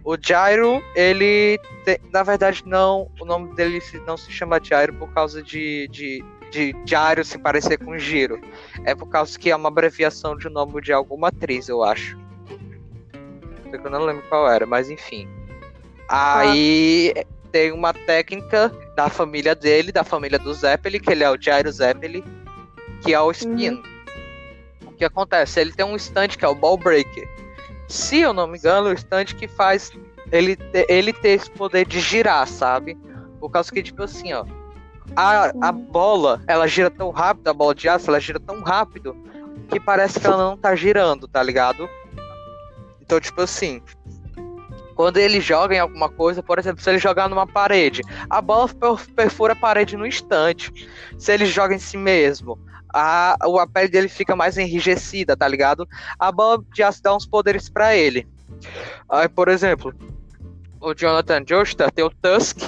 O 0.03 0.17
Jairo, 0.19 0.81
ele. 0.95 1.59
Tem, 1.85 1.99
na 2.11 2.23
verdade, 2.23 2.63
não. 2.65 3.11
O 3.19 3.25
nome 3.25 3.53
dele 3.55 3.79
não 4.07 4.17
se 4.17 4.31
chama 4.31 4.59
Jairo 4.63 4.93
por 4.95 5.13
causa 5.13 5.43
de, 5.43 5.87
de, 5.89 6.23
de 6.49 6.75
Jairo 6.85 7.23
se 7.23 7.37
parecer 7.37 7.77
com 7.77 7.97
Giro. 7.99 8.41
É 8.83 8.95
por 8.95 9.09
causa 9.09 9.37
que 9.37 9.51
é 9.51 9.55
uma 9.55 9.69
abreviação 9.69 10.35
de 10.35 10.49
nome 10.49 10.81
de 10.81 10.91
alguma 10.91 11.27
atriz, 11.27 11.69
eu 11.69 11.83
acho 11.83 12.20
que 13.79 13.85
eu 13.85 13.91
não 13.91 14.05
lembro 14.05 14.23
qual 14.29 14.49
era, 14.49 14.65
mas 14.65 14.89
enfim. 14.89 15.27
Aí 16.07 17.13
ah. 17.17 17.23
tem 17.51 17.71
uma 17.71 17.93
técnica 17.93 18.71
da 18.95 19.09
família 19.09 19.55
dele, 19.55 19.91
da 19.91 20.03
família 20.03 20.37
do 20.37 20.53
Zeppeli, 20.53 20.99
que 20.99 21.11
ele 21.11 21.23
é 21.23 21.29
o 21.29 21.41
Jairo 21.41 21.71
Zeppeli, 21.71 22.23
que 23.01 23.13
é 23.13 23.19
o 23.19 23.31
spin. 23.31 23.69
Uhum. 23.69 23.83
O 24.87 24.91
que 24.91 25.05
acontece? 25.05 25.59
Ele 25.59 25.71
tem 25.71 25.85
um 25.85 25.95
stand 25.95 26.29
que 26.29 26.45
é 26.45 26.47
o 26.47 26.55
ball 26.55 26.77
breaker. 26.77 27.27
Se 27.87 28.19
eu 28.19 28.33
não 28.33 28.47
me 28.47 28.57
engano, 28.57 28.89
o 28.89 28.93
stand 28.93 29.25
que 29.25 29.47
faz 29.47 29.91
ele, 30.31 30.57
ele 30.87 31.13
ter 31.13 31.29
esse 31.29 31.49
poder 31.51 31.85
de 31.85 31.99
girar, 31.99 32.47
sabe? 32.47 32.97
Por 33.39 33.49
causa 33.49 33.71
que, 33.71 33.83
tipo 33.83 34.03
assim, 34.03 34.33
ó. 34.33 34.45
A, 35.15 35.51
a 35.61 35.71
uhum. 35.71 35.85
bola, 35.85 36.41
ela 36.47 36.67
gira 36.67 36.89
tão 36.89 37.09
rápido, 37.09 37.47
a 37.47 37.53
bola 37.53 37.75
de 37.75 37.89
aço, 37.89 38.09
ela 38.09 38.19
gira 38.19 38.39
tão 38.39 38.61
rápido 38.61 39.15
que 39.69 39.79
parece 39.79 40.19
que 40.19 40.27
ela 40.27 40.37
não 40.37 40.57
tá 40.57 40.75
girando, 40.75 41.27
tá 41.27 41.41
ligado? 41.43 41.89
Então, 43.11 43.19
tipo 43.19 43.41
assim, 43.41 43.81
quando 44.95 45.17
ele 45.17 45.41
joga 45.41 45.75
em 45.75 45.79
alguma 45.79 46.07
coisa, 46.07 46.41
por 46.41 46.57
exemplo, 46.57 46.81
se 46.81 46.89
ele 46.89 46.97
jogar 46.97 47.27
numa 47.27 47.45
parede, 47.45 48.01
a 48.29 48.41
bola 48.41 48.69
perfura 49.13 49.51
a 49.51 49.55
parede 49.55 49.97
no 49.97 50.07
instante. 50.07 50.71
Se 51.19 51.33
ele 51.33 51.45
joga 51.45 51.75
em 51.75 51.77
si 51.77 51.97
mesmo, 51.97 52.57
a, 52.87 53.33
a 53.33 53.67
pele 53.67 53.89
dele 53.89 54.07
fica 54.07 54.33
mais 54.33 54.57
enrijecida, 54.57 55.35
tá 55.35 55.45
ligado? 55.45 55.85
A 56.17 56.31
bola 56.31 56.63
aço 56.81 57.03
dá 57.03 57.13
uns 57.13 57.25
poderes 57.25 57.67
para 57.67 57.97
ele. 57.97 58.25
Aí, 59.09 59.27
por 59.27 59.49
exemplo, 59.49 59.93
o 60.79 60.93
Jonathan 60.93 61.43
Joestar 61.45 61.91
tem 61.91 62.05
o 62.05 62.09
Tusk, 62.09 62.59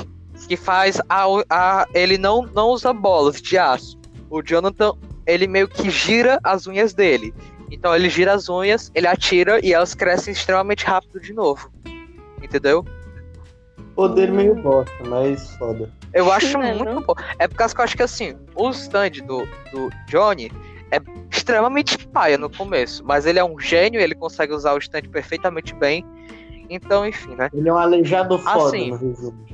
que 0.50 0.58
faz 0.58 1.00
a, 1.08 1.24
a, 1.50 1.88
ele 1.94 2.18
não, 2.18 2.42
não 2.48 2.68
usa 2.68 2.92
bolas 2.92 3.42
de 3.42 3.58
aço. 3.58 3.98
O 4.30 4.42
Jonathan, 4.42 4.92
ele 5.26 5.48
meio 5.48 5.70
que 5.70 5.90
gira 5.90 6.38
as 6.44 6.68
unhas 6.68 6.94
dele. 6.94 7.34
Então 7.74 7.96
ele 7.96 8.08
gira 8.08 8.34
as 8.34 8.48
unhas, 8.48 8.92
ele 8.94 9.08
atira 9.08 9.60
e 9.66 9.74
elas 9.74 9.96
crescem 9.96 10.32
extremamente 10.32 10.86
rápido 10.86 11.20
de 11.20 11.34
novo. 11.34 11.72
Entendeu? 12.42 12.86
Poder 13.96 14.32
meio 14.32 14.54
bosta, 14.62 14.94
mas 15.08 15.56
foda. 15.56 15.92
Eu 16.14 16.32
acho 16.32 16.56
é, 16.60 16.76
muito 16.76 17.02
bom. 17.02 17.16
É 17.40 17.48
por 17.48 17.56
causa 17.56 17.74
que 17.74 17.82
eu 17.82 17.84
acho 17.84 17.98
que 17.98 18.04
assim, 18.04 18.38
o 18.56 18.70
stand 18.70 19.26
do, 19.26 19.48
do 19.72 19.90
Johnny 20.08 20.52
é 20.92 21.02
extremamente 21.32 21.98
paia 22.10 22.38
no 22.38 22.48
começo, 22.48 23.04
mas 23.04 23.26
ele 23.26 23.40
é 23.40 23.44
um 23.44 23.60
gênio, 23.60 24.00
ele 24.00 24.14
consegue 24.14 24.54
usar 24.54 24.74
o 24.74 24.78
stand 24.78 25.10
perfeitamente 25.12 25.74
bem. 25.74 26.06
Então, 26.70 27.06
enfim, 27.08 27.34
né? 27.36 27.50
Ele 27.52 27.70
é 27.70 27.74
um 27.74 27.78
aleijado 27.78 28.38
foda 28.38 28.68
assim, 28.68 28.92
no 28.92 28.98
resumo. 28.98 29.48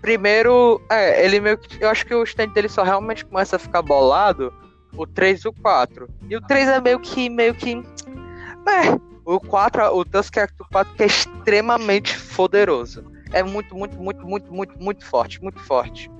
Primeiro, 0.00 0.80
é, 0.90 1.24
ele 1.24 1.38
meio 1.38 1.56
que. 1.56 1.82
Eu 1.82 1.88
acho 1.88 2.04
que 2.04 2.14
o 2.14 2.24
stand 2.24 2.48
dele 2.48 2.68
só 2.68 2.82
realmente 2.82 3.24
começa 3.24 3.56
a 3.56 3.58
ficar 3.60 3.82
bolado 3.82 4.52
o 4.96 5.06
3 5.06 5.40
e 5.40 5.48
o 5.48 5.52
4. 5.52 6.08
E 6.28 6.36
o 6.36 6.40
3 6.40 6.68
é 6.68 6.80
meio 6.80 7.00
que. 7.00 7.28
meio 7.28 7.54
que. 7.54 7.74
É, 7.74 8.98
o 9.24 9.40
4, 9.40 9.94
o 9.94 10.04
Tusk 10.04 10.38
Act 10.38 10.54
4 10.70 10.94
que 10.94 11.02
é 11.02 11.06
extremamente 11.06 12.18
poderoso. 12.34 13.04
É 13.32 13.42
muito, 13.42 13.74
muito, 13.74 13.96
muito, 13.96 14.26
muito, 14.26 14.52
muito, 14.52 14.82
muito 14.82 15.04
forte, 15.04 15.42
muito 15.42 15.60
forte. 15.60 16.10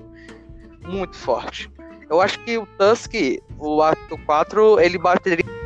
Muito 0.87 1.15
forte. 1.15 1.71
Eu 2.09 2.21
acho 2.21 2.39
que 2.39 2.57
o 2.57 2.65
Tusk, 2.77 3.13
o 3.57 3.81
ato 3.81 4.17
4, 4.25 4.79
ele 4.79 4.97
bateria. 4.97 5.59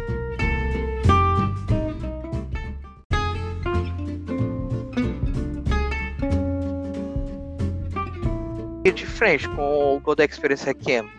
de 8.94 9.06
frente 9.06 9.50
com 9.50 9.96
o 9.96 10.00
Golden 10.00 10.28
Experience 10.30 10.66
Requiem. 10.66 11.10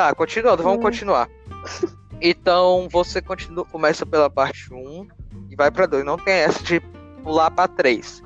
Tá, 0.00 0.14
continuando, 0.14 0.62
vamos 0.62 0.78
hum. 0.78 0.82
continuar. 0.82 1.28
Então 2.22 2.88
você 2.90 3.20
continua, 3.20 3.66
começa 3.66 4.06
pela 4.06 4.30
parte 4.30 4.72
1 4.72 5.06
e 5.50 5.54
vai 5.54 5.70
pra 5.70 5.84
2. 5.84 6.06
Não 6.06 6.16
tem 6.16 6.32
essa 6.32 6.62
de 6.64 6.80
pular 7.22 7.50
pra 7.50 7.68
3. 7.68 8.22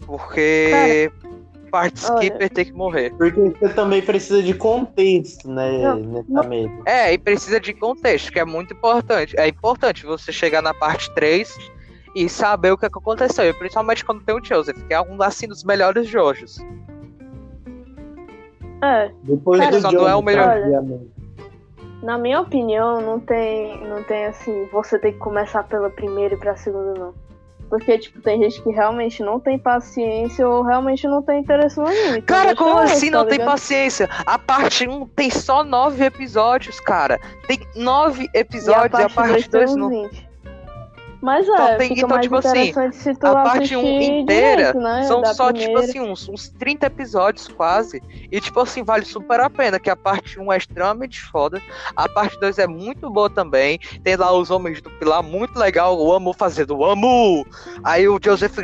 Porque 0.00 0.68
Cara, 0.70 1.36
parte 1.70 2.00
skipper 2.00 2.36
olha, 2.36 2.50
tem 2.50 2.64
que 2.66 2.72
morrer. 2.74 3.14
Porque 3.16 3.48
você 3.58 3.72
também 3.72 4.02
precisa 4.02 4.42
de 4.42 4.52
contexto, 4.52 5.50
né? 5.50 5.78
Não, 6.28 6.42
É, 6.84 7.14
e 7.14 7.16
precisa 7.16 7.58
de 7.58 7.72
contexto, 7.72 8.30
que 8.30 8.38
é 8.38 8.44
muito 8.44 8.74
importante. 8.74 9.34
É 9.38 9.48
importante 9.48 10.04
você 10.04 10.30
chegar 10.32 10.60
na 10.60 10.74
parte 10.74 11.10
3 11.14 11.56
e 12.14 12.28
saber 12.28 12.72
o 12.72 12.76
que, 12.76 12.84
é 12.84 12.90
que 12.90 12.98
aconteceu. 12.98 13.46
E 13.46 13.54
principalmente 13.54 14.04
quando 14.04 14.22
tem 14.22 14.34
o 14.34 14.44
Joseph, 14.44 14.76
que 14.86 14.92
é 14.92 15.00
um 15.00 15.22
assim, 15.22 15.48
dos 15.48 15.64
melhores 15.64 16.06
Jojos. 16.06 16.58
É. 18.84 19.10
Depois 19.22 19.60
Cara, 19.60 19.80
do 19.80 19.88
John, 19.88 20.08
é 20.08 20.14
o 20.14 20.22
melhor. 20.22 20.58
na 22.02 22.18
minha 22.18 22.40
opinião, 22.40 23.00
não 23.00 23.18
tem, 23.18 23.82
não 23.88 24.02
tem 24.02 24.26
assim, 24.26 24.68
você 24.70 24.98
tem 24.98 25.12
que 25.12 25.18
começar 25.18 25.62
pela 25.64 25.88
primeira 25.88 26.34
e 26.34 26.36
pra 26.36 26.54
segunda, 26.56 26.92
não. 26.98 27.14
porque, 27.70 27.98
tipo, 27.98 28.20
tem 28.20 28.40
gente 28.42 28.62
que 28.62 28.70
realmente 28.70 29.22
não 29.22 29.40
tem 29.40 29.58
paciência 29.58 30.46
ou 30.46 30.62
realmente 30.62 31.08
não 31.08 31.22
tem 31.22 31.40
interesse 31.40 31.78
no 31.78 31.86
anime. 31.86 32.18
Então 32.18 32.36
cara, 32.36 32.54
como 32.54 32.78
assim 32.78 33.10
tá 33.10 33.18
não 33.18 33.24
ligado? 33.24 33.38
tem 33.38 33.46
paciência? 33.46 34.08
A 34.26 34.38
parte 34.38 34.86
1 34.86 35.06
tem 35.08 35.30
só 35.30 35.64
nove 35.64 36.04
episódios, 36.04 36.78
cara. 36.78 37.18
Tem 37.48 37.58
nove 37.74 38.28
episódios 38.34 39.00
e 39.00 39.02
a 39.02 39.08
parte 39.08 39.48
2 39.48 39.76
não. 39.76 39.88
20. 39.88 40.33
Mas 41.24 41.48
é, 41.48 41.52
então, 41.52 41.78
tem, 41.78 41.92
então, 41.98 42.20
tipo 42.20 42.36
assim, 42.36 42.70
a 43.22 43.32
parte 43.32 43.74
1 43.74 43.80
um 43.80 44.00
inteira 44.02 44.56
direito, 44.56 44.78
né? 44.78 45.04
são 45.04 45.24
só, 45.24 45.50
tipo 45.50 45.64
primeira. 45.64 45.86
tipo 45.86 45.98
assim, 45.98 46.00
uns, 46.00 46.28
uns 46.28 46.48
30 46.50 46.84
episódios 46.84 47.48
quase. 47.48 48.02
E, 48.30 48.38
tipo 48.42 48.60
assim, 48.60 48.82
vale 48.82 49.06
super 49.06 49.40
a 49.40 49.48
pena, 49.48 49.80
que 49.80 49.88
a 49.88 49.96
parte 49.96 50.38
1 50.38 50.52
é 50.52 50.58
extremamente 50.58 51.22
foda. 51.22 51.62
A 51.96 52.06
parte 52.10 52.38
2 52.38 52.58
é 52.58 52.66
muito 52.66 53.08
boa 53.08 53.30
também. 53.30 53.78
Tem 54.02 54.16
lá 54.16 54.32
os 54.32 54.50
homens 54.50 54.82
do 54.82 54.90
Pilar, 54.90 55.22
muito 55.22 55.58
legal. 55.58 55.98
Eu 55.98 56.12
amo 56.12 56.34
fazendo, 56.34 56.84
amo! 56.84 57.46
Aí 57.82 58.06
o 58.06 58.20
Joseph 58.22 58.58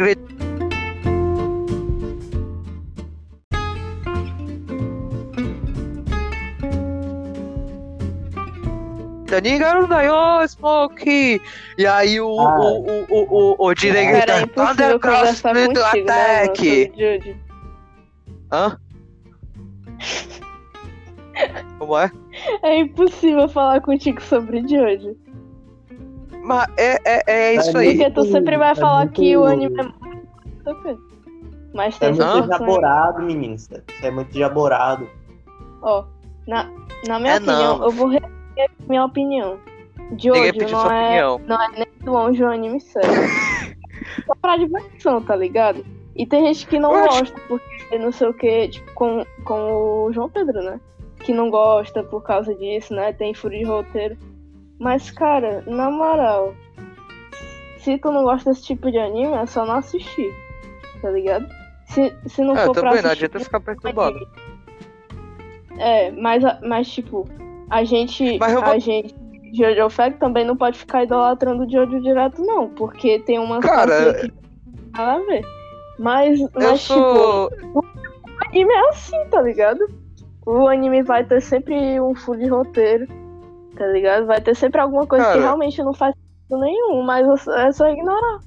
grita 9.30 9.40
Nigga 9.40 9.86
Dayo 9.86 10.48
Smoke! 10.48 11.40
E 11.78 11.86
aí 11.86 12.20
o, 12.20 12.40
ah. 12.40 12.60
o, 12.60 12.80
o, 12.80 13.06
o, 13.08 13.54
o, 13.60 13.66
o 13.68 13.74
diretor 13.74 14.26
tá 14.26 14.66
Thundercross 14.66 15.42
do 15.42 15.84
Attack! 15.84 16.92
Né, 16.96 17.36
Hã? 18.52 18.76
Como 21.78 21.96
é? 21.96 22.10
É 22.62 22.78
impossível 22.80 23.48
falar 23.48 23.80
contigo 23.80 24.20
sobre 24.20 24.66
Jojo. 24.66 25.16
Mas 26.42 26.68
é, 26.76 26.98
é, 27.04 27.22
é 27.26 27.54
isso 27.54 27.76
aí. 27.78 27.96
Porque 27.96 28.10
tu 28.10 28.24
sempre 28.24 28.56
vai 28.58 28.72
é 28.72 28.74
falar 28.74 29.08
que 29.08 29.36
o 29.36 29.44
anime 29.44 29.80
é 29.80 29.84
muito. 29.84 31.10
Mas 31.72 31.96
tem 31.98 32.08
é 32.08 32.12
muito 32.12 32.48
jaborado, 32.48 33.22
menino. 33.22 33.54
Isso 33.54 33.70
é 34.02 34.10
muito 34.10 34.36
jaborado. 34.36 35.08
Ó, 35.82 36.04
na, 36.46 36.68
na 37.06 37.20
minha 37.20 37.34
é 37.34 37.36
opinião, 37.36 37.78
não. 37.78 37.84
eu 37.84 37.90
vou 37.92 38.08
minha 38.88 39.04
opinião. 39.04 39.58
De 40.12 40.30
hoje 40.30 40.66
não 40.70 40.90
é, 40.90 41.20
não 41.46 41.62
é 41.62 41.68
nem 41.70 41.86
longe 42.04 42.42
um 42.42 42.50
anime 42.50 42.80
sério. 42.80 43.10
Só 44.26 44.34
pra 44.42 44.56
diversão, 44.56 45.22
tá 45.22 45.36
ligado? 45.36 45.84
E 46.16 46.26
tem 46.26 46.44
gente 46.46 46.66
que 46.66 46.78
não 46.78 46.90
gosta, 46.90 47.40
porque 47.46 47.98
não 47.98 48.10
sei 48.10 48.28
o 48.28 48.34
que, 48.34 48.68
tipo, 48.68 48.92
com, 48.94 49.24
com 49.44 50.06
o 50.06 50.12
João 50.12 50.28
Pedro, 50.28 50.62
né? 50.62 50.80
Que 51.20 51.32
não 51.32 51.48
gosta 51.48 52.02
por 52.02 52.22
causa 52.22 52.54
disso, 52.54 52.92
né? 52.92 53.12
Tem 53.12 53.32
furo 53.32 53.56
de 53.56 53.64
roteiro. 53.64 54.18
Mas, 54.78 55.10
cara, 55.10 55.62
na 55.66 55.90
moral, 55.90 56.54
se 57.78 57.98
tu 57.98 58.10
não 58.10 58.24
gosta 58.24 58.50
desse 58.50 58.64
tipo 58.64 58.90
de 58.90 58.98
anime, 58.98 59.34
é 59.34 59.46
só 59.46 59.64
não 59.64 59.76
assistir, 59.76 60.34
tá 61.00 61.10
ligado? 61.10 61.46
Se, 61.86 62.14
se 62.26 62.42
não 62.42 62.56
é, 62.56 62.66
for 62.66 62.74
pra 62.74 62.90
assistir... 62.90 63.04
Não 63.04 63.10
adianta 63.12 63.40
ficar 63.40 63.60
perturbado. 63.60 64.28
É, 65.78 66.10
mas, 66.10 66.42
mas 66.62 66.88
tipo, 66.90 67.28
a 67.70 67.85
gente, 67.85 68.38
vou... 68.38 68.64
a 68.64 68.78
gente, 68.78 69.14
Jojo 69.54 69.88
Fag 69.90 70.18
também 70.18 70.44
não 70.44 70.56
pode 70.56 70.78
ficar 70.78 71.04
idolatrando 71.04 71.64
o 71.64 71.70
Jojo 71.70 72.00
direto, 72.00 72.42
não, 72.42 72.68
porque 72.68 73.20
tem 73.20 73.38
uma 73.38 73.61
Cara, 73.61 74.14
que 74.14 74.33
nada 74.92 75.12
a 75.12 75.24
ver. 75.24 75.44
Mas, 75.98 76.40
mas 76.54 76.80
sou... 76.80 77.50
tipo, 77.50 77.78
o 77.78 77.85
anime 78.48 78.72
é 78.72 78.88
assim, 78.88 79.24
tá 79.30 79.40
ligado? 79.42 79.87
O 80.46 80.66
anime 80.66 81.02
vai 81.02 81.24
ter 81.24 81.40
sempre 81.40 82.00
um 82.00 82.14
furo 82.14 82.38
de 82.38 82.48
roteiro, 82.48 83.06
tá 83.76 83.87
ligado? 83.87 84.26
Vai 84.26 84.40
ter 84.40 84.56
sempre 84.56 84.80
alguma 84.80 85.06
coisa 85.06 85.24
Cara, 85.24 85.37
que 85.37 85.42
realmente 85.42 85.83
não 85.83 85.92
faz 85.92 86.14
sentido 86.14 86.61
nenhum, 86.61 87.02
mas 87.02 87.46
é 87.46 87.72
só 87.72 87.88
ignorar. 87.88 88.40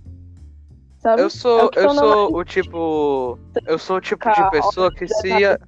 Sabe? 0.98 1.22
Eu 1.22 1.30
sou, 1.30 1.70
é 1.76 1.86
eu 1.86 1.90
sou 1.90 2.36
o 2.36 2.44
tipo. 2.44 3.40
Eu 3.68 3.78
sou 3.78 3.98
o 3.98 4.02
tipo 4.02 4.34
de 4.34 4.50
pessoa 4.50 4.92
que 4.92 5.08
se. 5.08 5.28
Ia... 5.28 5.60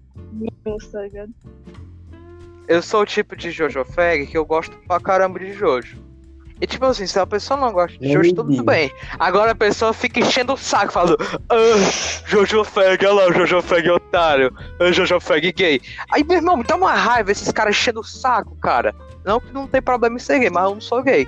Tá 0.91 1.01
ligado? 1.01 1.31
Eu 2.67 2.81
sou 2.81 3.01
o 3.01 3.05
tipo 3.05 3.35
de 3.35 3.51
Jojo 3.51 3.85
Fag 3.85 4.27
que 4.27 4.37
eu 4.37 4.45
gosto 4.45 4.75
pra 4.87 4.99
caramba 4.99 5.39
de 5.39 5.53
Jojo. 5.53 6.03
E 6.61 6.65
tipo 6.65 6.85
assim, 6.85 7.05
se 7.05 7.19
a 7.19 7.27
pessoa 7.27 7.59
não 7.59 7.73
gosta 7.73 7.97
de 7.97 8.13
Jojo, 8.13 8.33
tudo 8.33 8.63
bem. 8.63 8.89
Agora 9.19 9.51
a 9.51 9.55
pessoa 9.55 9.91
fica 9.91 10.21
enchendo 10.21 10.53
o 10.53 10.57
saco, 10.57 10.93
falando 10.93 11.17
ah, 11.49 11.55
Jojo 12.25 12.63
Fag, 12.63 13.05
olha 13.05 13.13
lá 13.13 13.27
o 13.27 13.33
Jojo 13.33 13.61
Fag 13.61 13.89
otário, 13.89 14.55
ah, 14.79 14.91
Jojo 14.91 15.19
Fag 15.19 15.51
gay. 15.51 15.81
Aí, 16.11 16.23
meu 16.23 16.37
irmão, 16.37 16.55
me 16.55 16.63
dá 16.63 16.75
uma 16.75 16.93
raiva 16.93 17.31
esses 17.31 17.51
caras 17.51 17.75
enchendo 17.75 17.99
o 17.99 18.03
saco, 18.03 18.55
cara. 18.57 18.95
Não 19.25 19.41
que 19.41 19.51
não 19.51 19.67
tem 19.67 19.81
problema 19.81 20.15
em 20.15 20.19
ser 20.19 20.39
gay, 20.39 20.49
mas 20.49 20.63
eu 20.63 20.75
não 20.75 20.81
sou 20.81 21.03
gay. 21.03 21.27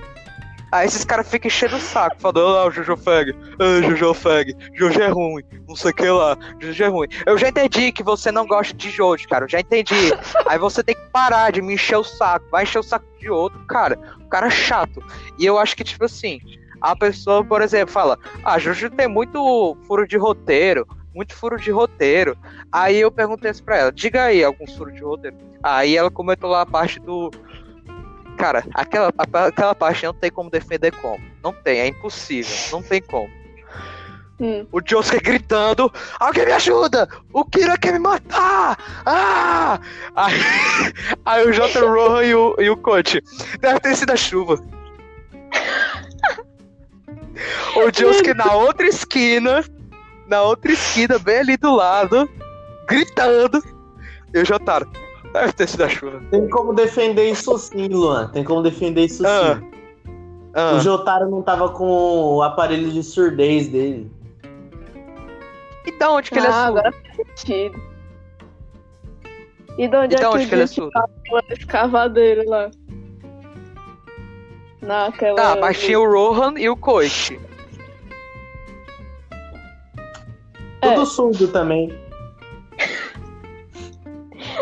Aí 0.71 0.85
esses 0.85 1.05
caras 1.05 1.29
ficam 1.29 1.47
enchendo 1.47 1.77
o 1.77 1.79
saco, 1.79 2.17
falando, 2.19 2.39
ah, 2.39 2.67
o 2.67 2.71
Jojo 2.71 2.97
Fag, 2.97 3.33
ah, 3.59 3.81
Jojo 3.81 4.13
Fag, 4.13 4.55
Jojo 4.73 5.01
é 5.01 5.07
ruim, 5.07 5.43
não 5.67 5.75
sei 5.75 5.91
o 5.91 5.93
que 5.93 6.09
lá, 6.09 6.37
Jojo 6.59 6.83
é 6.83 6.87
ruim. 6.87 7.07
Eu 7.25 7.37
já 7.37 7.47
entendi 7.47 7.91
que 7.91 8.03
você 8.03 8.31
não 8.31 8.45
gosta 8.45 8.73
de 8.73 8.89
Jojo, 8.89 9.27
cara, 9.27 9.45
eu 9.45 9.49
já 9.49 9.59
entendi. 9.59 10.11
Aí 10.45 10.59
você 10.59 10.83
tem 10.83 10.95
que 10.95 11.09
parar 11.11 11.51
de 11.51 11.61
me 11.61 11.75
encher 11.75 11.97
o 11.97 12.03
saco, 12.03 12.45
vai 12.51 12.63
encher 12.63 12.79
o 12.79 12.83
saco 12.83 13.05
de 13.19 13.29
outro, 13.29 13.59
cara. 13.65 13.97
O 14.19 14.27
cara 14.27 14.47
é 14.47 14.51
chato. 14.51 15.01
E 15.39 15.45
eu 15.45 15.57
acho 15.57 15.75
que, 15.75 15.83
tipo 15.83 16.03
assim, 16.03 16.39
a 16.81 16.95
pessoa, 16.95 17.43
por 17.43 17.61
exemplo, 17.61 17.93
fala, 17.93 18.17
ah, 18.43 18.59
Jojo 18.59 18.89
tem 18.89 19.07
muito 19.07 19.77
furo 19.87 20.07
de 20.07 20.17
roteiro, 20.17 20.85
muito 21.15 21.33
furo 21.33 21.57
de 21.57 21.71
roteiro. 21.71 22.37
Aí 22.71 22.97
eu 22.97 23.11
perguntei 23.11 23.49
isso 23.49 23.63
pra 23.63 23.77
ela, 23.77 23.91
diga 23.91 24.25
aí 24.25 24.43
alguns 24.43 24.75
furos 24.75 24.93
de 24.93 25.01
roteiro. 25.01 25.37
Aí 25.63 25.97
ela 25.97 26.11
comentou 26.11 26.49
lá 26.49 26.61
a 26.61 26.65
parte 26.65 26.99
do 26.99 27.31
Cara, 28.37 28.63
aquela, 28.73 29.11
aquela 29.47 29.75
parte 29.75 30.05
não 30.05 30.13
tem 30.13 30.31
como 30.31 30.49
defender 30.49 30.91
como. 30.91 31.19
Não 31.43 31.51
tem, 31.51 31.79
é 31.79 31.87
impossível. 31.87 32.55
Não 32.71 32.83
tem 32.83 33.01
como. 33.01 33.29
Hum. 34.39 34.67
O 34.71 34.79
Josuke 34.85 35.19
gritando: 35.19 35.91
Alguém 36.19 36.45
me 36.45 36.51
ajuda! 36.51 37.09
O 37.33 37.43
Kira 37.43 37.75
quer 37.77 37.93
me 37.93 37.99
matar! 37.99 38.77
Ah! 39.03 39.79
Aí, 40.15 40.33
aí 41.25 41.47
o 41.47 41.51
J. 41.51 41.79
Rohan 41.79 42.23
e 42.23 42.35
o, 42.35 42.55
e 42.59 42.69
o 42.69 42.77
coach. 42.77 43.19
Deve 43.59 43.79
ter 43.79 43.95
sido 43.95 44.11
a 44.11 44.15
chuva. 44.15 44.61
o 47.75 47.91
Josuke 47.91 48.35
na 48.35 48.53
outra 48.53 48.85
esquina, 48.85 49.63
na 50.27 50.43
outra 50.43 50.71
esquina, 50.71 51.17
bem 51.17 51.39
ali 51.39 51.57
do 51.57 51.75
lado, 51.75 52.29
gritando. 52.87 53.63
E 54.31 54.39
o 54.39 54.45
Jotaro. 54.45 54.87
Deve 55.39 55.53
ter 55.53 55.67
sido 55.67 55.83
a 55.83 55.89
chuva. 55.89 56.21
Tem 56.31 56.49
como 56.49 56.73
defender 56.73 57.29
isso 57.29 57.57
sim, 57.57 57.87
Luan. 57.87 58.27
Tem 58.29 58.43
como 58.43 58.63
defender 58.63 59.05
isso 59.05 59.25
ah. 59.25 59.59
sim. 59.59 59.71
Ah. 60.53 60.73
O 60.75 60.79
Jotaro 60.79 61.29
não 61.29 61.43
tava 61.43 61.69
com 61.69 61.85
o 62.35 62.41
aparelho 62.41 62.91
de 62.91 63.03
surdez 63.03 63.67
dele. 63.67 64.11
E 65.85 65.91
da 65.91 66.11
onde 66.11 66.31
que 66.31 66.39
ah, 66.39 66.41
ele 66.41 66.47
é 66.47 66.49
ah, 66.49 66.53
surdo? 66.53 66.79
agora 66.79 66.91
faz 66.91 67.15
sentido. 67.15 67.81
E 69.77 69.87
de 69.87 69.95
onde, 69.95 70.15
e 70.15 70.17
é, 70.17 70.19
que, 70.19 70.25
onde 70.25 70.47
que 70.47 70.55
ele 70.55 70.63
é 70.63 70.67
surdo? 70.67 70.91
escavadeiro 71.51 72.49
lá? 72.49 72.71
Naquela... 74.81 75.35
Tá, 75.35 75.55
mas 75.61 75.79
tinha 75.79 75.99
o 75.99 76.11
Rohan 76.11 76.57
e 76.57 76.67
o 76.67 76.75
Koichi. 76.75 77.39
Tudo 80.81 81.01
é. 81.01 81.05
surdo 81.05 81.47
também. 81.49 82.06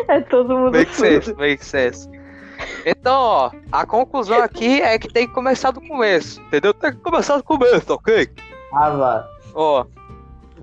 É 0.09 0.21
todo 0.21 0.55
mundo 0.55 0.71
Make 0.71 0.95
sense, 0.95 1.33
make 1.35 1.65
sense. 1.65 2.09
Então, 2.85 3.19
ó, 3.19 3.51
a 3.71 3.85
conclusão 3.85 4.41
aqui 4.41 4.81
é 4.81 4.97
que 4.97 5.07
tem 5.11 5.27
que 5.27 5.33
começar 5.33 5.71
do 5.71 5.81
começo, 5.81 6.39
entendeu? 6.41 6.73
Tem 6.73 6.91
que 6.91 6.99
começar 6.99 7.37
do 7.37 7.43
começo, 7.43 7.93
ok? 7.93 8.29
Ah, 8.73 8.89
vá. 8.91 9.29
Ó. 9.53 9.85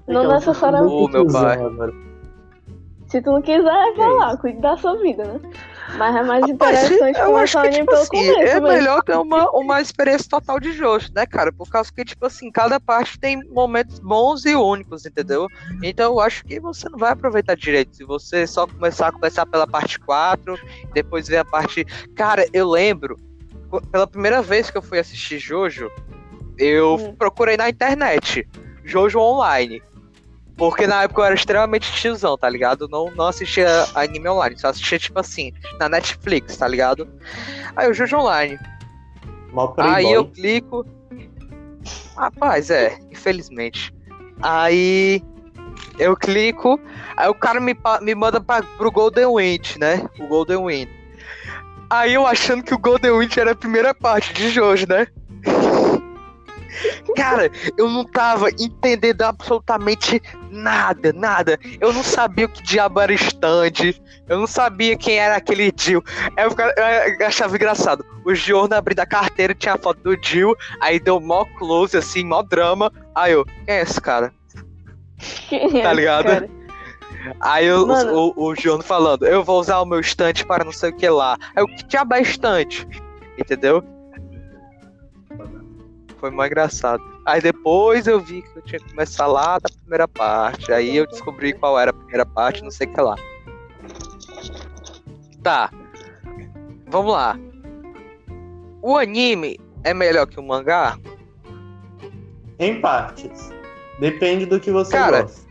Não 0.06 0.28
necessariamente. 0.28 0.92
Ô, 0.92 1.08
meu 1.08 1.26
pai. 1.26 1.58
Se 3.08 3.20
tu 3.20 3.32
não 3.32 3.42
quiser, 3.42 3.62
vai 3.96 4.12
lá, 4.14 4.36
cuide 4.36 4.60
da 4.60 4.76
sua 4.76 4.96
vida, 4.96 5.24
né? 5.24 5.40
Mas 5.96 6.16
é 6.16 6.22
mais 6.22 6.48
interessante 6.48 7.18
Rapaz, 7.18 7.26
começar 7.26 7.58
o 7.58 7.66
anime 7.66 7.78
tipo 7.78 7.90
pelo 7.90 8.02
assim, 8.02 8.32
começo. 8.32 8.56
É 8.56 8.60
melhor 8.60 9.02
ter 9.02 9.16
uma, 9.16 9.50
uma 9.50 9.80
experiência 9.80 10.28
total 10.28 10.58
de 10.58 10.72
Jojo, 10.72 11.10
né, 11.14 11.26
cara? 11.26 11.52
Por 11.52 11.68
causa 11.68 11.92
que, 11.92 12.04
tipo 12.04 12.24
assim, 12.24 12.50
cada 12.50 12.80
parte 12.80 13.18
tem 13.18 13.42
momentos 13.48 13.98
bons 13.98 14.44
e 14.44 14.54
únicos, 14.54 15.04
entendeu? 15.04 15.46
Então 15.82 16.12
eu 16.12 16.20
acho 16.20 16.44
que 16.44 16.58
você 16.60 16.88
não 16.88 16.98
vai 16.98 17.12
aproveitar 17.12 17.56
direito. 17.56 17.96
Se 17.96 18.04
você 18.04 18.46
só 18.46 18.66
começar 18.66 19.08
a 19.08 19.12
começar 19.12 19.44
pela 19.44 19.66
parte 19.66 19.98
4, 19.98 20.58
depois 20.94 21.28
ver 21.28 21.38
a 21.38 21.44
parte. 21.44 21.84
Cara, 22.14 22.46
eu 22.52 22.70
lembro, 22.70 23.16
pela 23.90 24.06
primeira 24.06 24.40
vez 24.40 24.70
que 24.70 24.78
eu 24.78 24.82
fui 24.82 24.98
assistir 24.98 25.38
Jojo, 25.38 25.90
eu 26.58 26.94
hum. 26.94 27.16
procurei 27.16 27.56
na 27.56 27.68
internet. 27.68 28.48
Jojo 28.84 29.18
Online. 29.18 29.82
Porque 30.56 30.86
na 30.86 31.02
época 31.02 31.22
eu 31.22 31.26
era 31.26 31.34
extremamente 31.34 31.92
tiozão, 31.92 32.36
tá 32.36 32.48
ligado? 32.48 32.88
Não, 32.88 33.10
não 33.12 33.26
assistia 33.26 33.86
anime 33.94 34.28
online, 34.28 34.58
só 34.58 34.68
assistia, 34.68 34.98
tipo 34.98 35.18
assim, 35.18 35.52
na 35.78 35.88
Netflix, 35.88 36.56
tá 36.56 36.68
ligado? 36.68 37.08
Aí 37.74 37.86
eu 37.86 37.94
Jojo 37.94 38.18
Online. 38.18 38.58
Aí 39.78 40.12
eu 40.12 40.24
clico. 40.26 40.86
Rapaz, 42.16 42.70
é, 42.70 42.98
infelizmente. 43.10 43.94
Aí 44.40 45.22
eu 45.98 46.16
clico, 46.16 46.80
aí 47.16 47.28
o 47.28 47.34
cara 47.34 47.60
me, 47.60 47.76
me 48.00 48.14
manda 48.14 48.40
pra, 48.40 48.62
pro 48.62 48.90
Golden 48.90 49.26
Wind, 49.26 49.76
né? 49.76 50.06
O 50.18 50.26
Golden 50.26 50.64
Wind. 50.64 50.88
Aí 51.88 52.14
eu 52.14 52.26
achando 52.26 52.62
que 52.62 52.74
o 52.74 52.78
Golden 52.78 53.12
Wind 53.12 53.36
era 53.36 53.52
a 53.52 53.56
primeira 53.56 53.94
parte 53.94 54.32
de 54.32 54.48
Jojo, 54.48 54.86
né? 54.88 55.06
Cara, 57.16 57.50
eu 57.76 57.88
não 57.88 58.04
tava 58.04 58.50
entendendo 58.50 59.22
absolutamente 59.22 60.22
nada, 60.50 61.12
nada. 61.12 61.58
Eu 61.80 61.92
não 61.92 62.02
sabia 62.02 62.46
o 62.46 62.48
que 62.48 62.62
diabo 62.62 63.00
era 63.00 63.12
stand. 63.14 63.94
Eu 64.28 64.38
não 64.38 64.46
sabia 64.46 64.96
quem 64.96 65.16
era 65.16 65.36
aquele 65.36 65.72
Jill. 65.76 66.02
Eu, 66.36 66.50
eu 67.20 67.26
achava 67.26 67.56
engraçado. 67.56 68.04
O 68.24 68.34
Giorno 68.34 68.74
abriu 68.74 68.96
da 68.96 69.06
carteira, 69.06 69.54
tinha 69.54 69.74
a 69.74 69.78
foto 69.78 70.00
do 70.02 70.16
Jill, 70.22 70.54
aí 70.80 71.00
deu 71.00 71.20
mó 71.20 71.44
close, 71.58 71.96
assim, 71.96 72.24
mó 72.24 72.42
drama. 72.42 72.92
Aí 73.14 73.32
eu, 73.32 73.44
quem 73.44 73.74
é 73.74 73.82
esse 73.82 74.00
cara? 74.00 74.32
Quem 75.48 75.80
é 75.80 75.82
Tá 75.82 75.92
ligado? 75.92 76.24
Cara? 76.24 76.50
Aí 77.40 77.66
eu, 77.66 77.86
o, 77.86 78.32
o 78.36 78.54
Giorno 78.54 78.82
falando, 78.82 79.26
eu 79.26 79.44
vou 79.44 79.60
usar 79.60 79.80
o 79.80 79.86
meu 79.86 80.00
estante 80.00 80.44
para 80.44 80.64
não 80.64 80.72
sei 80.72 80.90
o 80.90 80.96
que 80.96 81.08
lá. 81.08 81.36
Aí 81.54 81.62
o 81.62 81.66
que 81.66 81.84
diabo 81.84 82.14
é 82.14 82.22
estante? 82.22 82.86
Entendeu? 83.38 83.84
Foi 86.22 86.30
mó 86.30 86.46
engraçado. 86.46 87.02
Aí 87.26 87.40
depois 87.40 88.06
eu 88.06 88.20
vi 88.20 88.42
que 88.42 88.56
eu 88.56 88.62
tinha 88.62 88.78
que 88.78 88.90
começar 88.90 89.26
lá 89.26 89.58
da 89.58 89.68
primeira 89.68 90.06
parte. 90.06 90.72
Aí 90.72 90.96
eu 90.96 91.04
descobri 91.04 91.52
qual 91.52 91.76
era 91.76 91.90
a 91.90 91.92
primeira 91.92 92.24
parte, 92.24 92.62
não 92.62 92.70
sei 92.70 92.86
o 92.86 92.92
que 92.94 93.00
lá. 93.00 93.16
Tá. 95.42 95.72
Vamos 96.86 97.12
lá. 97.12 97.36
O 98.80 98.96
anime 98.96 99.58
é 99.82 99.92
melhor 99.92 100.28
que 100.28 100.38
o 100.38 100.44
mangá? 100.44 100.96
Em 102.60 102.80
partes. 102.80 103.50
Depende 103.98 104.46
do 104.46 104.60
que 104.60 104.70
você 104.70 104.92
Cara, 104.92 105.22
gosta. 105.22 105.42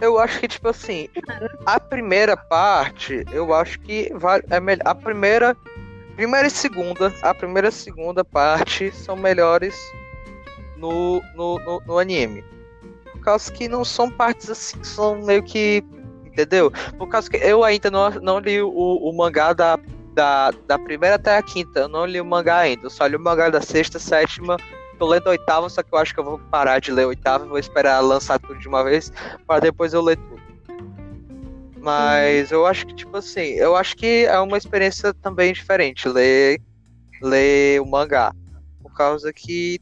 Eu 0.00 0.20
acho 0.20 0.38
que, 0.38 0.46
tipo 0.46 0.68
assim, 0.68 1.08
a 1.66 1.80
primeira 1.80 2.36
parte, 2.36 3.24
eu 3.32 3.52
acho 3.52 3.80
que 3.80 4.12
vale, 4.14 4.44
é 4.50 4.60
melhor. 4.60 4.86
A 4.86 4.94
primeira. 4.94 5.56
Primeira 6.18 6.48
e 6.48 6.50
segunda. 6.50 7.14
A 7.22 7.32
primeira 7.32 7.68
e 7.68 7.72
segunda 7.72 8.24
parte 8.24 8.90
são 8.90 9.14
melhores 9.14 9.76
no, 10.76 11.22
no, 11.36 11.60
no, 11.60 11.80
no 11.86 11.96
anime. 11.96 12.44
Por 13.12 13.20
causa 13.20 13.52
que 13.52 13.68
não 13.68 13.84
são 13.84 14.10
partes 14.10 14.50
assim 14.50 14.82
são 14.82 15.22
meio 15.22 15.44
que. 15.44 15.84
Entendeu? 16.26 16.72
Por 16.98 17.08
causa 17.08 17.30
que 17.30 17.36
eu 17.36 17.62
ainda 17.62 17.88
não, 17.88 18.10
não 18.10 18.40
li 18.40 18.60
o, 18.60 18.68
o 18.68 19.16
mangá 19.16 19.52
da, 19.52 19.78
da, 20.12 20.50
da 20.66 20.76
primeira 20.76 21.14
até 21.14 21.36
a 21.36 21.42
quinta. 21.42 21.78
Eu 21.78 21.88
não 21.88 22.04
li 22.04 22.20
o 22.20 22.24
mangá 22.24 22.58
ainda. 22.58 22.86
Eu 22.86 22.90
só 22.90 23.06
li 23.06 23.14
o 23.14 23.20
mangá 23.20 23.48
da 23.48 23.60
sexta, 23.60 24.00
sétima. 24.00 24.56
Tô 24.98 25.06
lendo 25.06 25.28
a 25.28 25.30
oitava, 25.30 25.68
só 25.68 25.84
que 25.84 25.94
eu 25.94 25.98
acho 26.00 26.12
que 26.12 26.18
eu 26.18 26.24
vou 26.24 26.40
parar 26.50 26.80
de 26.80 26.90
ler 26.90 27.04
a 27.04 27.08
oitava 27.08 27.46
vou 27.46 27.60
esperar 27.60 28.00
lançar 28.00 28.40
tudo 28.40 28.58
de 28.58 28.66
uma 28.66 28.82
vez 28.82 29.12
para 29.46 29.60
depois 29.60 29.94
eu 29.94 30.02
ler 30.02 30.16
tudo. 30.16 30.47
Mas 31.88 32.52
eu 32.52 32.66
acho 32.66 32.86
que, 32.86 32.94
tipo 32.94 33.16
assim, 33.16 33.40
eu 33.54 33.74
acho 33.74 33.96
que 33.96 34.26
é 34.26 34.38
uma 34.40 34.58
experiência 34.58 35.14
também 35.14 35.54
diferente 35.54 36.06
ler, 36.06 36.60
ler 37.22 37.80
o 37.80 37.86
mangá. 37.86 38.30
Por 38.82 38.92
causa 38.92 39.32
que, 39.32 39.80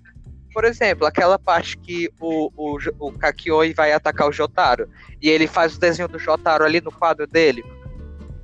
por 0.53 0.65
exemplo, 0.65 1.05
aquela 1.05 1.37
parte 1.37 1.77
que 1.77 2.09
o, 2.21 2.49
o, 2.57 2.79
o 3.01 3.11
Kakioi 3.11 3.75
vai 3.75 3.93
atacar 3.93 4.29
o 4.29 4.33
Jotaro 4.33 4.89
e 5.21 5.29
ele 5.29 5.49
faz 5.49 5.75
o 5.77 5.81
desenho 5.81 6.07
do 6.09 6.17
Jotaro 6.17 6.65
ali 6.65 6.81
no 6.81 6.93
quadro 6.93 7.27
dele. 7.27 7.65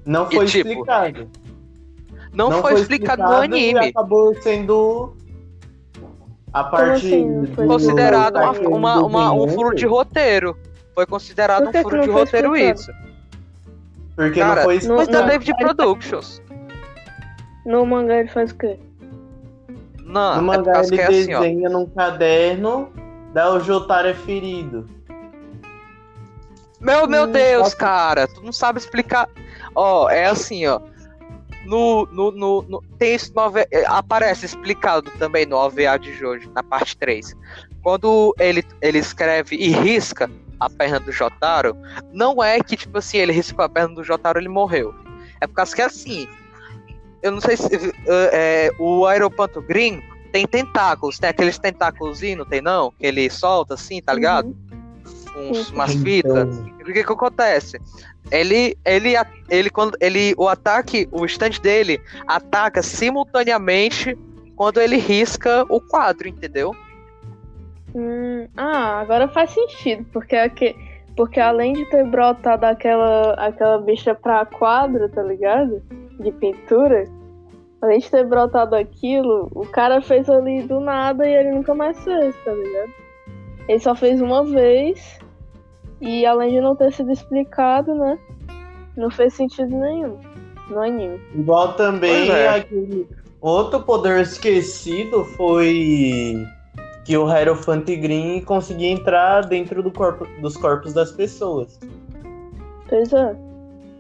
Não 0.05 0.27
e 0.29 0.35
foi 0.35 0.47
tipo, 0.47 0.69
explicado. 0.69 1.31
Não, 2.33 2.51
foi, 2.61 2.75
explicado 2.81 3.23
no 3.23 3.33
E 3.33 3.45
anime. 3.45 3.89
acabou 3.91 4.35
sendo 4.43 5.15
a 6.53 6.65
parte 6.65 7.07
assim 7.07 7.31
não 7.31 7.47
foi 7.47 7.65
do- 7.65 7.73
Considerado 7.73 8.37
uma, 8.39 8.51
uma, 8.69 9.03
uma- 9.05 9.33
um 9.35 9.47
furo 9.47 9.73
de 9.73 9.87
roteiro. 9.87 10.57
Foi 10.95 11.07
considerado 11.07 11.69
um 11.69 11.73
furo 11.73 11.97
não 11.99 12.05
de 12.05 12.11
foi 12.11 12.21
roteiro 12.25 12.57
explicado? 12.57 12.81
isso. 12.81 13.12
Porque 14.17 14.41
Cara, 14.41 14.57
não 14.57 14.63
foi 14.65 14.79
não- 14.81 14.97
Mas 14.97 15.09
da. 15.09 15.23
David 15.23 15.55
Productions. 15.57 16.43
No 17.65 17.87
mangá 17.87 18.17
ele 18.19 18.29
faz 18.29 18.51
o 18.51 18.57
quê? 18.57 18.79
Não, 20.05 20.35
No 20.43 20.53
é 20.53 20.57
mangá 20.59 20.73
causa 20.73 20.89
ele 20.95 20.97
que 20.97 21.03
é 21.03 21.07
assim, 21.21 21.35
ó. 21.35 21.41
desenha 21.41 21.69
num 21.71 21.87
caderno, 21.87 22.93
dá 23.33 23.51
o 23.55 23.61
Jotaro 23.61 24.09
é 24.09 24.15
ferido. 24.15 24.87
Meu, 26.81 27.07
meu 27.07 27.25
Hum, 27.25 27.33
Deus, 27.33 27.75
cara, 27.75 28.27
tu 28.27 28.43
não 28.43 28.53
sabe 28.53 28.79
explicar. 28.79 29.29
Ó, 29.75 30.11
é 30.11 30.27
assim, 30.27 30.67
ó. 30.67 30.81
No, 31.65 32.07
no, 32.07 32.33
no, 32.33 32.63
no- 32.63 32.83
tem 32.99 33.15
isso 33.15 33.33
no 33.37 33.41
OVA, 33.43 33.65
é, 33.71 33.87
aparece 33.87 34.45
explicado 34.45 35.09
também 35.13 35.47
no 35.47 35.57
OVA 35.57 35.97
de 35.97 36.13
Jojo, 36.13 36.51
na 36.53 36.63
parte 36.63 36.97
3. 36.97 37.35
Quando 37.85 38.35
ele, 38.41 38.65
ele 38.81 38.99
escreve 38.99 39.55
e 39.55 39.69
risca 39.71 40.29
a 40.67 40.71
perna 40.71 41.01
do 41.01 41.13
Jotaro, 41.13 41.77
não 42.13 42.43
é 42.43 42.61
que, 42.61 42.77
tipo 42.77 42.99
assim, 42.99 43.19
ele 43.19 43.33
riscou 43.33 43.65
a 43.65 43.69
perna 43.69 43.95
do 43.95 44.05
Jotaro 44.05 44.39
e 44.39 44.43
ele 44.43 44.49
morreu. 44.49 44.95
É 45.41 45.47
por 45.47 45.55
causa 45.55 45.75
que, 45.75 45.83
assim, 45.83 46.29
eu 47.23 47.31
não 47.31 47.41
sei 47.41 47.57
se 47.57 47.75
é, 47.75 47.93
é, 48.07 48.71
o 48.79 49.07
Aeropanto 49.07 49.63
Green 49.63 50.03
tem 50.33 50.47
tentáculos, 50.47 51.19
tem 51.19 51.31
aqueles 51.31 51.59
tentáculos, 51.59 52.21
não 52.37 52.45
tem 52.45 52.61
não? 52.61 52.91
Que 52.99 53.07
ele 53.07 53.29
solta 53.31 53.75
assim, 53.75 54.01
tá 54.01 54.15
ligado? 54.15 54.57
Uhum. 55.37 55.51
Uns, 55.51 55.71
umas 55.71 55.95
fitas. 55.95 56.59
Então, 56.59 56.73
O 56.81 56.85
que 56.85 57.05
que 57.05 57.13
acontece? 57.13 57.81
Ele, 58.31 58.77
ele, 58.85 59.15
ele, 59.49 59.71
quando 59.71 59.97
ele, 60.01 60.35
o 60.39 60.49
ataque, 60.49 61.09
o 61.13 61.25
stand 61.27 61.61
dele 61.63 62.01
ataca 62.27 62.83
simultaneamente 62.83 64.17
quando 64.57 64.81
ele 64.81 64.97
risca 64.97 65.65
o 65.69 65.81
quadro, 65.81 66.29
entendeu? 66.29 66.75
Hum, 67.95 68.49
ah, 68.57 69.01
agora 69.01 69.29
faz 69.29 69.51
sentido, 69.51 70.05
porque, 70.13 70.37
porque 71.17 71.41
além 71.41 71.75
de 71.75 71.85
ter 71.91 72.05
brotado 72.07 72.65
aquela, 72.65 73.35
aquela 73.35 73.79
bicha 73.79 74.15
pra 74.15 74.47
quadro, 74.47 75.09
tá 75.09 75.23
ligado? 75.23 75.83
De 76.19 76.33
pintura, 76.33 77.05
além 77.83 77.99
de 77.99 78.11
ter 78.11 78.27
brotado 78.27 78.75
aquilo, 78.77 79.51
o 79.55 79.67
cara 79.67 80.01
fez 80.01 80.29
ali 80.31 80.63
do 80.63 80.81
nada 80.81 81.29
e 81.29 81.35
ele 81.35 81.51
nunca 81.53 81.75
mais 81.75 82.03
fez, 82.03 82.35
tá 82.45 82.53
ligado? 82.53 82.93
Ele 83.69 83.81
só 83.81 83.95
fez 83.95 84.21
uma 84.21 84.45
vez 84.45 85.19
e 86.01 86.25
além 86.27 86.51
de 86.51 86.61
não 86.61 86.75
ter 86.75 86.93
sido 86.93 87.13
explicado, 87.13 87.95
né? 87.95 88.19
Não 88.97 89.11
fez 89.11 89.35
sentido 89.35 89.77
nenhum 89.77 90.19
no 90.69 90.81
anime. 90.81 91.21
igual 91.35 91.75
também 91.75 92.31
é. 92.31 92.49
aquele 92.49 93.07
outro 93.41 93.83
poder 93.83 94.21
esquecido 94.21 95.25
foi 95.25 96.47
que 97.05 97.17
o 97.17 97.29
Hierophant 97.29 97.85
Green 97.85 98.41
conseguia 98.43 98.91
entrar 98.91 99.43
dentro 99.47 99.83
do 99.83 99.91
corpo, 99.91 100.27
dos 100.41 100.57
corpos 100.57 100.93
das 100.93 101.11
pessoas. 101.13 101.79
Pois 102.89 103.13
é. 103.13 103.37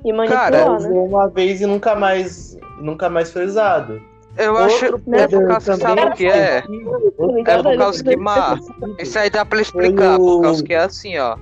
E 0.04 0.12
manipular, 0.12 0.50
Cara, 0.50 0.70
né? 0.70 0.76
Usou 0.76 1.06
uma 1.06 1.28
vez 1.28 1.60
e 1.60 1.66
nunca 1.66 1.94
mais, 1.94 2.58
nunca 2.78 3.08
mais 3.08 3.30
foi 3.32 3.46
usado. 3.46 4.00
Eu 4.36 4.56
acho. 4.56 4.86
Outro 4.86 5.14
É 5.14 5.28
por 5.28 5.46
causa 5.46 5.74
que 5.74 5.80
sabe 5.80 5.96
também 6.00 6.12
o 6.12 6.16
que 6.16 6.26
é? 6.26 6.58
esquecido- 6.58 7.38
É 7.46 7.62
por 7.62 7.76
causa 7.78 8.04
que, 8.04 8.16
Mar, 8.16 8.58
isso 8.98 9.18
aí 9.18 9.30
dá 9.30 9.44
pra 9.44 9.60
explicar, 9.60 10.16
por 10.18 10.42
causa 10.42 10.62
que 10.64 10.74
é 10.74 10.78
assim, 10.78 11.18
ó. 11.18 11.36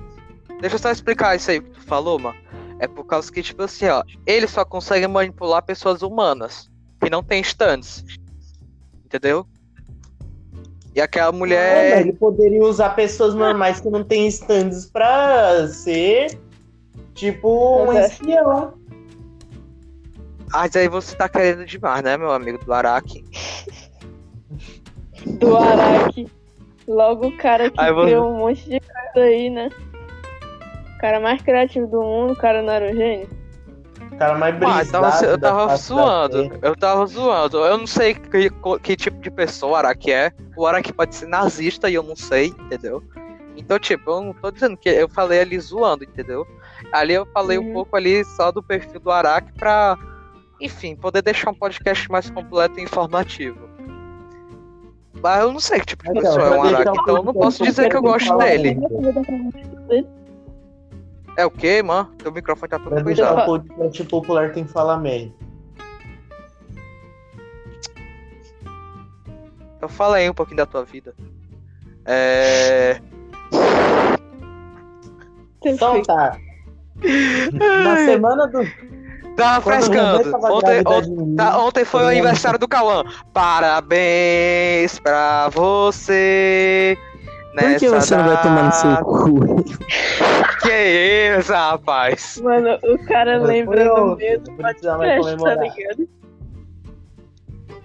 Deixa 0.59 0.75
eu 0.75 0.79
só 0.79 0.91
explicar 0.91 1.35
isso 1.35 1.49
aí 1.51 1.61
que 1.61 1.69
tu 1.71 1.81
falou, 1.81 2.19
mano. 2.19 2.35
É 2.79 2.87
por 2.87 3.05
causa 3.05 3.31
que, 3.31 3.41
tipo 3.41 3.63
assim, 3.63 3.87
ó, 3.87 4.03
ele 4.25 4.47
só 4.47 4.65
consegue 4.65 5.07
manipular 5.07 5.63
pessoas 5.63 6.01
humanas, 6.01 6.69
que 7.01 7.09
não 7.09 7.23
tem 7.23 7.41
stands. 7.41 8.03
Entendeu? 9.05 9.45
E 10.95 10.99
aquela 11.01 11.29
É, 11.29 11.31
mulher. 11.37 12.01
ele 12.01 12.13
poderia 12.13 12.61
usar 12.61 12.89
pessoas 12.91 13.33
normais 13.33 13.79
que 13.79 13.89
não 13.89 14.03
têm 14.03 14.27
stands 14.27 14.85
pra 14.87 15.67
ser 15.67 16.37
tipo 17.13 17.83
um 17.85 17.93
é. 17.93 18.07
espião. 18.07 18.73
Mas 20.51 20.75
aí 20.75 20.89
você 20.89 21.15
tá 21.15 21.29
querendo 21.29 21.65
demais, 21.65 22.03
né, 22.03 22.17
meu 22.17 22.31
amigo 22.31 22.57
do 22.63 22.73
Araki? 22.73 23.23
do 25.39 25.55
Araki. 25.55 26.27
Logo 26.87 27.27
o 27.27 27.37
cara 27.37 27.69
que 27.69 27.79
Aí 27.79 27.93
você- 27.93 28.07
criou 28.07 28.29
um 28.33 28.37
monte 28.37 28.69
de 28.69 28.79
coisa 28.81 29.27
aí, 29.27 29.49
né? 29.49 29.69
O 30.95 30.99
cara 30.99 31.19
mais 31.21 31.41
criativo 31.41 31.87
do 31.87 32.01
mundo, 32.01 32.33
o 32.33 32.35
cara 32.35 32.61
não 32.61 32.73
era 32.73 32.91
um 32.91 32.95
gênio. 32.95 33.29
Mais 34.29 34.93
Ah, 34.93 34.99
brisado. 34.99 35.05
eu 35.05 35.09
tava, 35.11 35.25
eu 35.25 35.37
tava 35.39 35.77
zoando. 35.77 36.59
Eu 36.61 36.75
tava 36.75 37.05
zoando. 37.07 37.57
Eu 37.65 37.77
não 37.77 37.87
sei 37.87 38.13
que, 38.13 38.49
que 38.81 38.95
tipo 38.95 39.19
de 39.19 39.31
pessoa 39.31 39.71
o 39.71 39.75
Araki 39.75 40.11
é. 40.11 40.31
O 40.55 40.65
Araki 40.65 40.93
pode 40.93 41.15
ser 41.15 41.27
nazista 41.27 41.89
e 41.89 41.95
eu 41.95 42.03
não 42.03 42.15
sei, 42.15 42.47
entendeu? 42.47 43.03
Então, 43.57 43.77
tipo, 43.79 44.09
eu 44.09 44.21
não 44.21 44.33
tô 44.33 44.49
dizendo 44.51 44.77
que 44.77 44.89
eu 44.89 45.09
falei 45.09 45.41
ali 45.41 45.59
zoando, 45.59 46.03
entendeu? 46.03 46.45
Ali 46.93 47.13
eu 47.13 47.25
falei 47.33 47.57
um 47.59 47.67
Uhum. 47.67 47.73
pouco 47.73 47.95
ali 47.97 48.23
só 48.23 48.51
do 48.51 48.63
perfil 48.63 48.99
do 48.99 49.11
Araki 49.11 49.51
pra, 49.53 49.97
enfim, 50.59 50.95
poder 50.95 51.21
deixar 51.21 51.51
um 51.51 51.53
podcast 51.55 52.09
mais 52.09 52.29
completo 52.29 52.79
e 52.79 52.83
informativo. 52.83 53.69
Mas 55.21 55.41
eu 55.43 55.51
não 55.51 55.59
sei 55.59 55.79
que 55.79 55.87
tipo 55.87 56.03
de 56.03 56.09
Então, 56.11 56.21
pessoa 56.21 56.45
é 56.47 56.57
um 56.57 56.63
Araki, 56.63 56.81
então 56.89 57.15
eu 57.17 57.23
não 57.23 57.33
posso 57.33 57.63
dizer 57.63 57.89
que 57.89 57.95
eu 57.95 58.01
gosto 58.01 58.37
dele. 58.37 58.77
É 61.37 61.45
o 61.45 61.51
quê, 61.51 61.81
mano? 61.81 62.09
Teu 62.17 62.31
microfone 62.31 62.69
tá 62.69 62.79
todo 62.79 63.03
deixar 63.03 63.27
cuidado. 63.27 63.41
o 63.41 63.59
podcast 63.59 64.03
popular 64.05 64.51
tem 64.53 64.65
que 64.65 64.71
falar 64.71 64.97
merda. 64.97 65.31
Então 69.77 69.89
fala 69.89 70.17
aí 70.17 70.29
um 70.29 70.33
pouquinho 70.33 70.57
da 70.57 70.65
tua 70.65 70.83
vida. 70.83 71.15
É. 72.05 72.99
Então 75.63 76.01
tá. 76.03 76.37
Na 77.53 77.95
semana 77.97 78.47
do. 78.47 78.59
Tava 79.35 79.61
frescando. 79.61 80.37
Ontem, 80.51 80.83
ontem, 80.85 81.35
tá, 81.35 81.57
ontem 81.57 81.85
foi 81.85 82.03
o 82.03 82.07
aniversário 82.07 82.59
do 82.59 82.67
Cauã. 82.67 83.03
Parabéns 83.33 84.99
pra 84.99 85.49
você. 85.49 86.97
Por 87.53 87.77
que 87.77 87.89
você 87.89 88.15
não 88.15 88.25
vai 88.25 88.41
tomar 88.41 88.63
no 88.63 88.71
seu 88.71 88.97
cu? 89.03 89.63
Que 90.61 91.37
isso, 91.37 91.51
rapaz? 91.51 92.39
Mano, 92.41 92.77
o 92.83 93.05
cara 93.05 93.39
Mas 93.39 93.47
lembra 93.47 93.83
do 93.83 94.15
medo 94.15 94.43
do 94.43 94.51
podcast, 94.57 95.43
tá 95.43 95.55
ligado? 95.55 96.09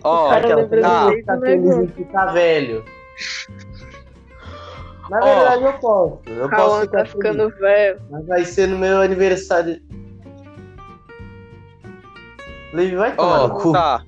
Ó, 0.05 0.29
oh, 0.29 0.31
aquela 0.31 0.69
tá, 0.69 1.11
tá 1.27 1.41
feliz 1.41 1.77
em 1.77 1.89
ficar 1.89 2.27
velho. 2.27 2.85
Na 5.11 5.21
verdade, 5.21 5.64
oh. 5.64 5.67
eu 5.67 5.73
posso. 5.75 6.21
Eu 6.27 6.49
Calma, 6.49 6.64
posso 6.64 6.81
ficar 6.83 6.99
tá 6.99 7.07
ficando 7.07 7.51
velho. 7.59 8.01
Mas 8.11 8.27
vai 8.27 8.45
ser 8.45 8.69
no 8.69 8.79
meu 8.79 9.01
aniversário. 9.01 9.81
Levi, 12.73 12.95
vai 12.95 13.17
tomar 13.17 13.45
oh, 13.45 13.49
no 13.49 13.55
cu. 13.61 13.73
Tá. 13.73 14.05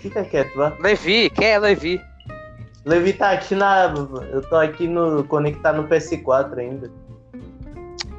Fica 0.00 0.24
quieto, 0.24 0.56
vai. 0.56 0.74
Levi, 0.80 1.28
quem 1.30 1.48
é 1.48 1.58
Levi? 1.58 2.00
Levi 2.86 3.12
tá 3.12 3.32
aqui 3.32 3.56
na. 3.56 3.92
Eu 4.30 4.48
tô 4.48 4.54
aqui 4.54 4.86
no. 4.86 5.24
conectado 5.24 5.82
no 5.82 5.88
PS4 5.88 6.56
ainda. 6.56 6.90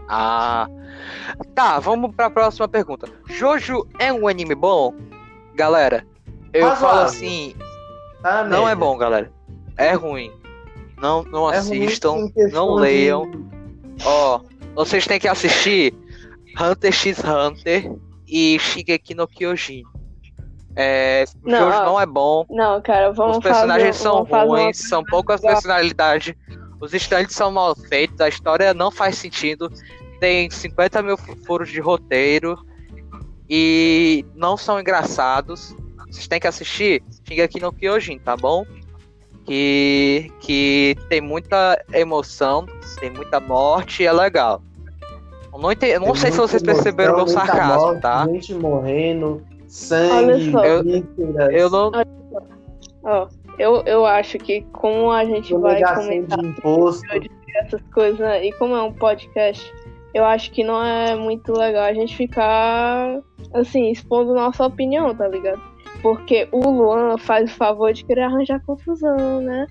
Ah. 0.09 0.67
Tá, 1.55 1.79
vamos 1.79 2.13
pra 2.13 2.29
próxima 2.29 2.67
pergunta. 2.67 3.07
Jojo 3.29 3.87
é 3.97 4.11
um 4.11 4.27
anime 4.27 4.55
bom? 4.55 4.93
Galera, 5.55 6.05
eu 6.53 6.67
Mas, 6.67 6.79
falo 6.79 6.99
assim. 6.99 7.55
Tá 8.21 8.43
não 8.43 8.67
é 8.67 8.75
bom, 8.75 8.97
galera. 8.97 9.31
É 9.77 9.93
ruim. 9.93 10.31
Não, 10.97 11.23
não 11.23 11.51
é 11.51 11.57
assistam, 11.57 12.29
não 12.51 12.73
leiam. 12.73 13.31
Ó, 14.03 14.41
vocês 14.75 15.05
têm 15.05 15.19
que 15.19 15.27
assistir 15.27 15.93
Hunter 16.59 16.91
x 16.91 17.19
Hunter 17.23 17.91
e 18.27 18.59
Shigeki 18.59 19.13
no 19.13 19.27
Kyojin. 19.27 19.83
É, 20.79 21.25
o 21.43 21.49
não, 21.49 21.57
jogo 21.57 21.85
não 21.85 21.99
é 21.99 22.05
bom. 22.05 22.45
Não, 22.49 22.79
cara, 22.81 23.11
vamos 23.11 23.37
Os 23.37 23.43
personagens 23.43 23.97
fazer, 23.97 24.03
são 24.03 24.23
ruins, 24.23 24.77
são 24.77 25.03
poucas 25.03 25.41
personalidades. 25.41 26.35
Os 26.79 26.93
estantes 26.93 27.35
são 27.35 27.51
mal 27.51 27.75
feitos, 27.75 28.21
a 28.21 28.29
história 28.29 28.73
não 28.73 28.91
faz 28.91 29.17
sentido. 29.17 29.71
Tem 30.19 30.49
50 30.49 31.01
mil 31.01 31.17
furos 31.17 31.69
de 31.69 31.79
roteiro 31.79 32.57
e 33.49 34.23
não 34.35 34.55
são 34.55 34.79
engraçados. 34.79 35.75
Vocês 36.09 36.27
têm 36.27 36.39
que 36.39 36.47
assistir 36.47 37.03
Shingeki 37.27 37.59
no 37.59 37.73
Kyojin, 37.73 38.19
tá 38.19 38.37
bom? 38.37 38.63
que, 39.47 40.29
que 40.41 40.97
tem 41.07 41.21
muita 41.21 41.81
emoção, 41.93 42.65
tem 42.99 43.09
muita 43.09 43.39
morte 43.39 44.03
e 44.03 44.05
é 44.05 44.11
legal. 44.11 44.61
Eu 45.51 45.59
não, 45.59 45.71
entendi, 45.71 45.97
não 45.97 46.13
sei 46.13 46.31
se 46.31 46.37
vocês 46.37 46.61
perceberam 46.61 47.13
o 47.13 47.17
meu 47.17 47.27
sarcasmo, 47.27 47.87
morte, 47.87 48.01
tá? 48.01 48.27
Gente 48.27 48.53
morrendo, 48.53 49.41
sangue, 49.77 50.51
eu, 50.53 51.51
eu 51.51 51.69
não. 51.69 51.91
Oh, 53.03 53.27
eu, 53.59 53.83
eu 53.85 54.05
acho 54.05 54.37
que 54.37 54.61
como 54.73 55.11
a 55.11 55.23
gente 55.23 55.53
vai 55.55 55.81
comentar 55.81 56.39
essas 57.57 57.81
coisas 57.93 58.43
e 58.43 58.51
como 58.53 58.75
é 58.75 58.81
um 58.81 58.93
podcast, 58.93 59.73
eu 60.13 60.25
acho 60.25 60.51
que 60.51 60.63
não 60.63 60.83
é 60.83 61.15
muito 61.15 61.53
legal 61.53 61.83
a 61.83 61.93
gente 61.93 62.15
ficar 62.15 63.21
assim, 63.53 63.91
expondo 63.91 64.33
nossa 64.33 64.65
opinião, 64.65 65.13
tá 65.15 65.27
ligado? 65.27 65.61
Porque 66.01 66.47
o 66.51 66.69
Luan 66.69 67.17
faz 67.17 67.51
o 67.51 67.55
favor 67.55 67.93
de 67.93 68.05
querer 68.05 68.21
arranjar 68.21 68.61
confusão, 68.65 69.41
né? 69.41 69.65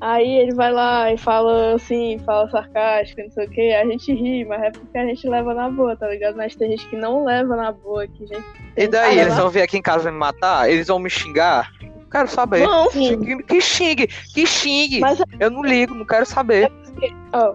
Aí 0.00 0.38
ele 0.38 0.54
vai 0.54 0.72
lá 0.72 1.12
e 1.12 1.18
fala 1.18 1.74
assim, 1.74 2.18
fala 2.20 2.48
sarcástico, 2.50 3.20
não 3.20 3.30
sei 3.30 3.46
o 3.46 3.50
que, 3.50 3.74
a 3.74 3.84
gente 3.84 4.12
ri, 4.12 4.44
mas 4.44 4.62
é 4.62 4.70
porque 4.70 4.96
a 4.96 5.04
gente 5.04 5.28
leva 5.28 5.52
na 5.54 5.68
boa, 5.68 5.96
tá 5.96 6.08
ligado? 6.08 6.36
Mas 6.36 6.54
tem 6.54 6.70
gente 6.70 6.88
que 6.88 6.96
não 6.96 7.24
leva 7.24 7.56
na 7.56 7.72
boa 7.72 8.04
aqui, 8.04 8.26
gente. 8.26 8.44
E 8.76 8.86
daí, 8.86 9.18
eles 9.18 9.36
vão 9.36 9.50
vir 9.50 9.62
aqui 9.62 9.76
em 9.76 9.82
casa 9.82 10.10
me 10.10 10.16
matar? 10.16 10.70
Eles 10.70 10.86
vão 10.86 11.00
me 11.00 11.10
xingar? 11.10 11.72
Quero 12.10 12.28
saber. 12.28 12.66
Não, 12.66 12.88
que, 12.88 13.42
que 13.42 13.60
xingue, 13.60 14.06
que 14.06 14.46
xingue. 14.46 15.00
Mas, 15.00 15.20
eu 15.40 15.50
não 15.50 15.62
ligo, 15.62 15.94
não 15.94 16.06
quero 16.06 16.24
saber. 16.24 16.64
É 16.64 16.68
porque, 16.68 17.12
ó, 17.32 17.54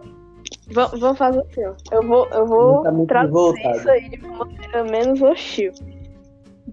vamos 0.99 1.17
fazer 1.17 1.39
assim, 1.39 1.65
ó. 1.65 1.73
Eu 1.93 2.05
vou, 2.05 2.27
eu 2.27 2.45
vou 2.45 2.83
tá 2.83 2.91
traduzir 3.07 3.71
isso 3.71 3.89
aí 3.89 4.09
de 4.09 4.25
uma 4.25 4.45
maneira 4.45 4.83
menos 4.83 5.21
hostil. 5.21 5.71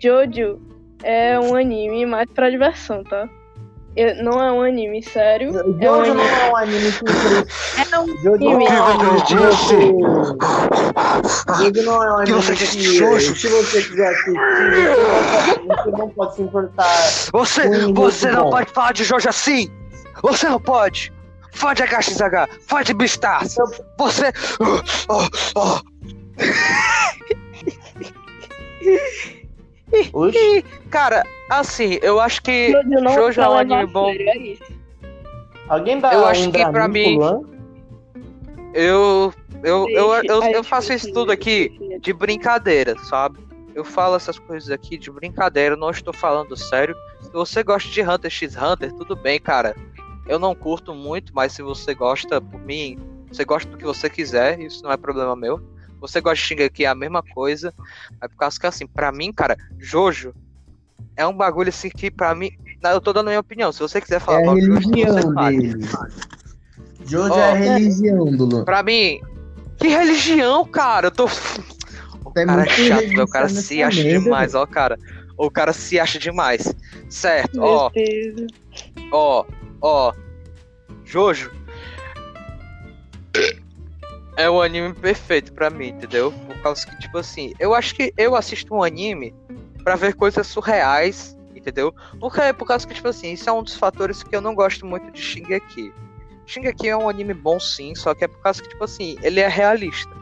Jojo 0.02 0.60
é 1.02 1.38
um 1.38 1.54
anime 1.54 2.04
mais 2.06 2.28
pra 2.30 2.50
diversão, 2.50 3.04
tá? 3.04 3.28
Não 4.22 4.40
é 4.40 4.52
um 4.52 4.62
anime 4.62 5.02
sério. 5.02 5.52
Jojo 5.52 5.76
é 5.80 5.90
um 5.90 6.00
anime... 6.00 6.14
não 6.14 6.24
é 6.24 6.50
um 6.50 6.56
anime 6.56 6.92
que. 6.92 7.04
É 7.92 7.98
um 7.98 8.02
anime. 8.34 8.66
Jojo 11.58 11.82
não 11.84 12.02
é 12.02 12.12
um 12.12 12.18
anime 12.18 12.42
que. 12.42 12.66
Se 12.66 13.48
você 13.48 13.82
quiser 13.82 14.08
assistir, 14.08 14.38
você 15.66 15.90
não 15.90 16.08
pode 16.10 16.36
se 16.36 16.42
importar. 16.42 17.08
Você, 17.32 17.92
você 17.92 18.30
não 18.30 18.50
pode 18.50 18.70
falar 18.70 18.92
de 18.92 19.02
Jojo 19.04 19.28
assim! 19.28 19.68
Você 20.22 20.48
não 20.48 20.60
pode! 20.60 21.12
Fode 21.52 21.82
HXH! 21.82 22.48
Fode 22.68 22.94
Beastars! 22.94 23.56
Você. 23.98 24.32
Oh, 25.08 25.28
oh. 25.56 25.80
Oxi. 30.12 30.64
Cara, 30.90 31.24
assim, 31.48 31.98
eu 32.02 32.20
acho 32.20 32.42
que 32.42 32.72
Jojo 33.14 33.40
é 33.40 33.48
um 33.48 33.52
anime 33.52 33.86
bom. 33.86 34.10
É 34.10 34.56
Alguém 35.68 36.00
dá 36.00 36.12
Eu 36.12 36.20
um 36.20 36.24
acho 36.26 36.50
que 36.50 36.66
pra 36.70 36.88
mim. 36.88 37.18
Eu 38.72 39.32
eu, 39.62 39.88
eu, 39.90 40.14
eu, 40.24 40.42
eu 40.44 40.64
faço 40.64 40.92
isso 40.92 41.12
tudo 41.12 41.30
aqui 41.30 41.98
de 42.00 42.12
brincadeira, 42.12 42.96
sabe? 43.04 43.38
Eu 43.74 43.84
falo 43.84 44.16
essas 44.16 44.38
coisas 44.38 44.70
aqui 44.70 44.96
de 44.96 45.10
brincadeira, 45.10 45.76
não 45.76 45.90
estou 45.90 46.12
falando 46.12 46.56
sério. 46.56 46.96
Se 47.20 47.30
você 47.30 47.62
gosta 47.62 47.88
de 47.88 48.02
Hunter 48.02 48.30
x 48.30 48.56
Hunter, 48.56 48.92
tudo 48.92 49.14
bem, 49.14 49.38
cara. 49.38 49.76
Eu 50.26 50.38
não 50.38 50.54
curto 50.54 50.94
muito, 50.94 51.32
mas 51.34 51.52
se 51.52 51.62
você 51.62 51.94
gosta, 51.94 52.40
por 52.40 52.60
mim, 52.60 52.98
você 53.30 53.44
gosta 53.44 53.70
do 53.70 53.76
que 53.76 53.84
você 53.84 54.08
quiser, 54.08 54.60
isso 54.60 54.82
não 54.82 54.92
é 54.92 54.96
problema 54.96 55.36
meu. 55.36 55.60
Você 56.00 56.20
gosta 56.20 56.36
de 56.36 56.42
Shingeki, 56.42 56.84
é 56.84 56.88
a 56.88 56.94
mesma 56.94 57.22
coisa. 57.22 57.74
É 58.20 58.28
por 58.28 58.36
causa 58.36 58.58
que, 58.58 58.66
assim, 58.66 58.86
pra 58.86 59.12
mim, 59.12 59.32
cara, 59.32 59.56
Jojo 59.78 60.34
é 61.16 61.26
um 61.26 61.36
bagulho 61.36 61.68
assim 61.68 61.90
que, 61.90 62.10
pra 62.10 62.34
mim. 62.34 62.50
Eu 62.82 63.00
tô 63.00 63.12
dando 63.12 63.28
a 63.28 63.30
minha 63.30 63.40
opinião. 63.40 63.70
Se 63.72 63.80
você 63.80 64.00
quiser 64.00 64.20
falar 64.20 64.40
é 64.40 64.46
mal 64.46 64.54
de 64.54 64.62
Jojo, 64.62 64.90
você 64.90 65.34
fale. 65.34 65.80
Jojo 67.04 67.34
oh, 67.34 67.38
é 67.38 67.50
a 67.50 67.54
religião 67.54 68.24
do 68.36 68.44
Lu. 68.44 68.64
Pra 68.64 68.82
mim. 68.82 69.20
Que 69.76 69.88
religião, 69.88 70.64
cara? 70.64 71.08
Eu 71.08 71.10
tô. 71.10 71.26
O 71.26 72.32
é 72.38 72.44
cara 72.46 72.62
é 72.62 72.68
chato, 72.68 73.22
o 73.22 73.28
cara 73.28 73.48
se 73.48 73.82
acha 73.82 74.02
demais, 74.02 74.54
ó, 74.54 74.66
cara. 74.66 74.98
O 75.36 75.50
cara 75.50 75.72
se 75.72 75.98
acha 75.98 76.18
demais. 76.18 76.74
Certo, 77.08 77.60
ó. 77.60 77.90
Ó, 79.10 79.44
ó. 79.80 80.12
Jojo 81.04 81.50
é 84.36 84.48
o 84.48 84.60
anime 84.60 84.94
perfeito 84.94 85.52
para 85.52 85.70
mim, 85.70 85.88
entendeu? 85.88 86.32
Por 86.46 86.62
causa 86.62 86.86
que, 86.86 86.98
tipo 86.98 87.18
assim, 87.18 87.52
eu 87.58 87.74
acho 87.74 87.94
que 87.94 88.12
eu 88.16 88.34
assisto 88.34 88.74
um 88.74 88.82
anime 88.82 89.34
para 89.82 89.96
ver 89.96 90.14
coisas 90.14 90.46
surreais, 90.46 91.36
entendeu? 91.54 91.94
Porque, 92.18 92.52
por 92.52 92.66
causa 92.66 92.86
que, 92.86 92.94
tipo 92.94 93.08
assim, 93.08 93.32
isso 93.32 93.48
é 93.48 93.52
um 93.52 93.62
dos 93.62 93.76
fatores 93.76 94.22
que 94.22 94.34
eu 94.34 94.40
não 94.40 94.54
gosto 94.54 94.86
muito 94.86 95.10
de 95.10 95.20
Shingeki. 95.20 95.92
Shingeki 96.46 96.88
é 96.88 96.96
um 96.96 97.08
anime 97.08 97.34
bom 97.34 97.60
sim, 97.60 97.94
só 97.94 98.14
que 98.14 98.24
é 98.24 98.28
por 98.28 98.40
causa 98.40 98.62
que, 98.62 98.68
tipo 98.68 98.84
assim, 98.84 99.16
ele 99.22 99.40
é 99.40 99.48
realista. 99.48 100.20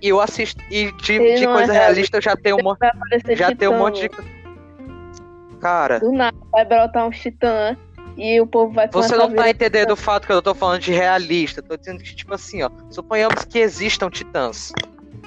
E 0.00 0.08
eu 0.08 0.20
assisto, 0.20 0.62
e 0.70 0.90
de, 0.92 1.36
de 1.36 1.44
é 1.44 1.46
coisa 1.46 1.72
é 1.72 1.78
realista 1.78 2.16
eu 2.16 2.22
já 2.22 2.36
tenho 2.36 2.56
uma. 2.56 2.76
Já 3.36 3.54
tenho 3.54 3.72
um 3.72 3.78
monte 3.78 4.02
de. 4.02 4.10
Cara. 5.60 6.00
Do 6.00 6.12
nada 6.12 6.36
vai 6.52 6.64
brotar 6.64 7.06
um 7.06 7.10
titã 7.10 7.76
e 8.16 8.40
o 8.40 8.46
povo 8.46 8.72
vai 8.72 8.88
Você 8.88 9.14
não 9.14 9.32
tá 9.32 9.50
entendendo 9.50 9.90
o 9.90 9.96
fato 9.96 10.26
que 10.26 10.32
eu 10.32 10.40
tô 10.40 10.54
falando 10.54 10.80
de 10.80 10.92
realista. 10.92 11.62
tô 11.62 11.76
dizendo 11.76 12.02
que, 12.02 12.14
tipo 12.14 12.32
assim, 12.34 12.62
ó, 12.62 12.70
suponhamos 12.90 13.44
que 13.44 13.58
existam 13.58 14.08
titãs. 14.08 14.72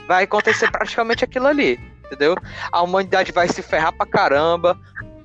Vai 0.08 0.24
acontecer 0.24 0.72
praticamente 0.72 1.24
aquilo 1.24 1.48
ali, 1.48 1.80
entendeu? 2.06 2.36
A 2.72 2.82
humanidade 2.82 3.32
vai 3.32 3.48
se 3.48 3.62
ferrar 3.62 3.94
pra 3.94 4.08
caramba. 4.08 4.80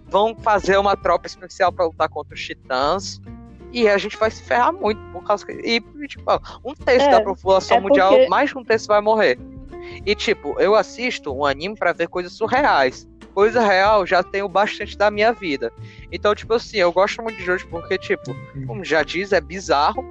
Vão 0.09 0.37
fazer 0.37 0.77
uma 0.77 0.97
tropa 0.97 1.27
especial 1.27 1.73
para 1.73 1.87
lutar 1.87 2.09
contra 2.09 2.35
os 2.35 2.41
titãs. 2.45 3.21
E 3.73 3.89
a 3.89 3.97
gente 3.99 4.17
vai 4.17 4.31
se 4.31 4.43
ferrar 4.43 4.73
muito 4.73 5.01
por 5.11 5.25
causa 5.25 5.45
que. 5.45 5.53
E, 5.53 5.81
tipo, 6.07 6.31
um 6.65 6.75
terço 6.75 7.07
é, 7.07 7.11
da 7.11 7.21
população 7.23 7.79
é 7.79 7.81
mundial, 7.81 8.11
porque... 8.11 8.29
mais 8.29 8.51
de 8.51 8.59
um 8.59 8.63
terço 8.63 8.87
vai 8.87 9.01
morrer. 9.01 9.39
E, 10.05 10.15
tipo, 10.15 10.55
eu 10.61 10.75
assisto 10.75 11.35
um 11.35 11.45
anime 11.45 11.75
para 11.75 11.93
ver 11.93 12.09
coisas 12.09 12.33
surreais 12.33 13.09
coisa 13.35 13.61
real 13.61 14.07
já 14.07 14.23
tenho 14.23 14.49
bastante 14.49 14.97
da 14.97 15.11
minha 15.11 15.33
vida. 15.33 15.73
Então, 16.13 16.35
tipo 16.35 16.55
assim, 16.55 16.79
eu 16.79 16.93
gosto 16.93 17.21
muito 17.23 17.37
de 17.37 17.45
Jojo 17.45 17.67
porque, 17.69 17.99
tipo, 17.99 18.35
como 18.67 18.85
já 18.85 19.03
diz, 19.03 19.33
é 19.33 19.41
bizarro, 19.41 20.05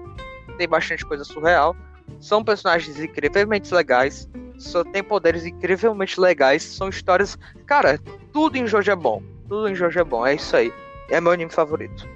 tem 0.57 0.67
bastante 0.67 1.05
coisa 1.05 1.23
surreal, 1.23 1.75
são 2.19 2.43
personagens 2.43 2.99
incrivelmente 2.99 3.73
legais, 3.73 4.29
só 4.57 4.83
tem 4.83 5.03
poderes 5.03 5.45
incrivelmente 5.45 6.19
legais, 6.19 6.63
são 6.63 6.89
histórias. 6.89 7.37
Cara, 7.65 7.99
tudo 8.31 8.57
em 8.57 8.67
Jojo 8.67 8.91
é 8.91 8.95
bom. 8.95 9.23
Tudo 9.47 9.67
em 9.67 9.75
Jojo 9.75 9.99
é 9.99 10.03
bom, 10.03 10.25
é 10.25 10.35
isso 10.35 10.55
aí. 10.55 10.71
É 11.09 11.19
meu 11.19 11.31
anime 11.31 11.51
favorito. 11.51 12.07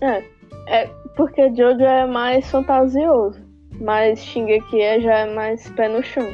É, 0.00 0.24
é 0.66 0.86
porque 1.16 1.48
Jojo 1.54 1.82
é 1.82 2.06
mais 2.06 2.50
fantasioso, 2.50 3.40
mas 3.80 4.20
Shingeki 4.20 4.80
é 4.80 5.00
já 5.00 5.18
é 5.18 5.34
mais 5.34 5.68
pé 5.70 5.88
no 5.88 6.02
chão. 6.02 6.28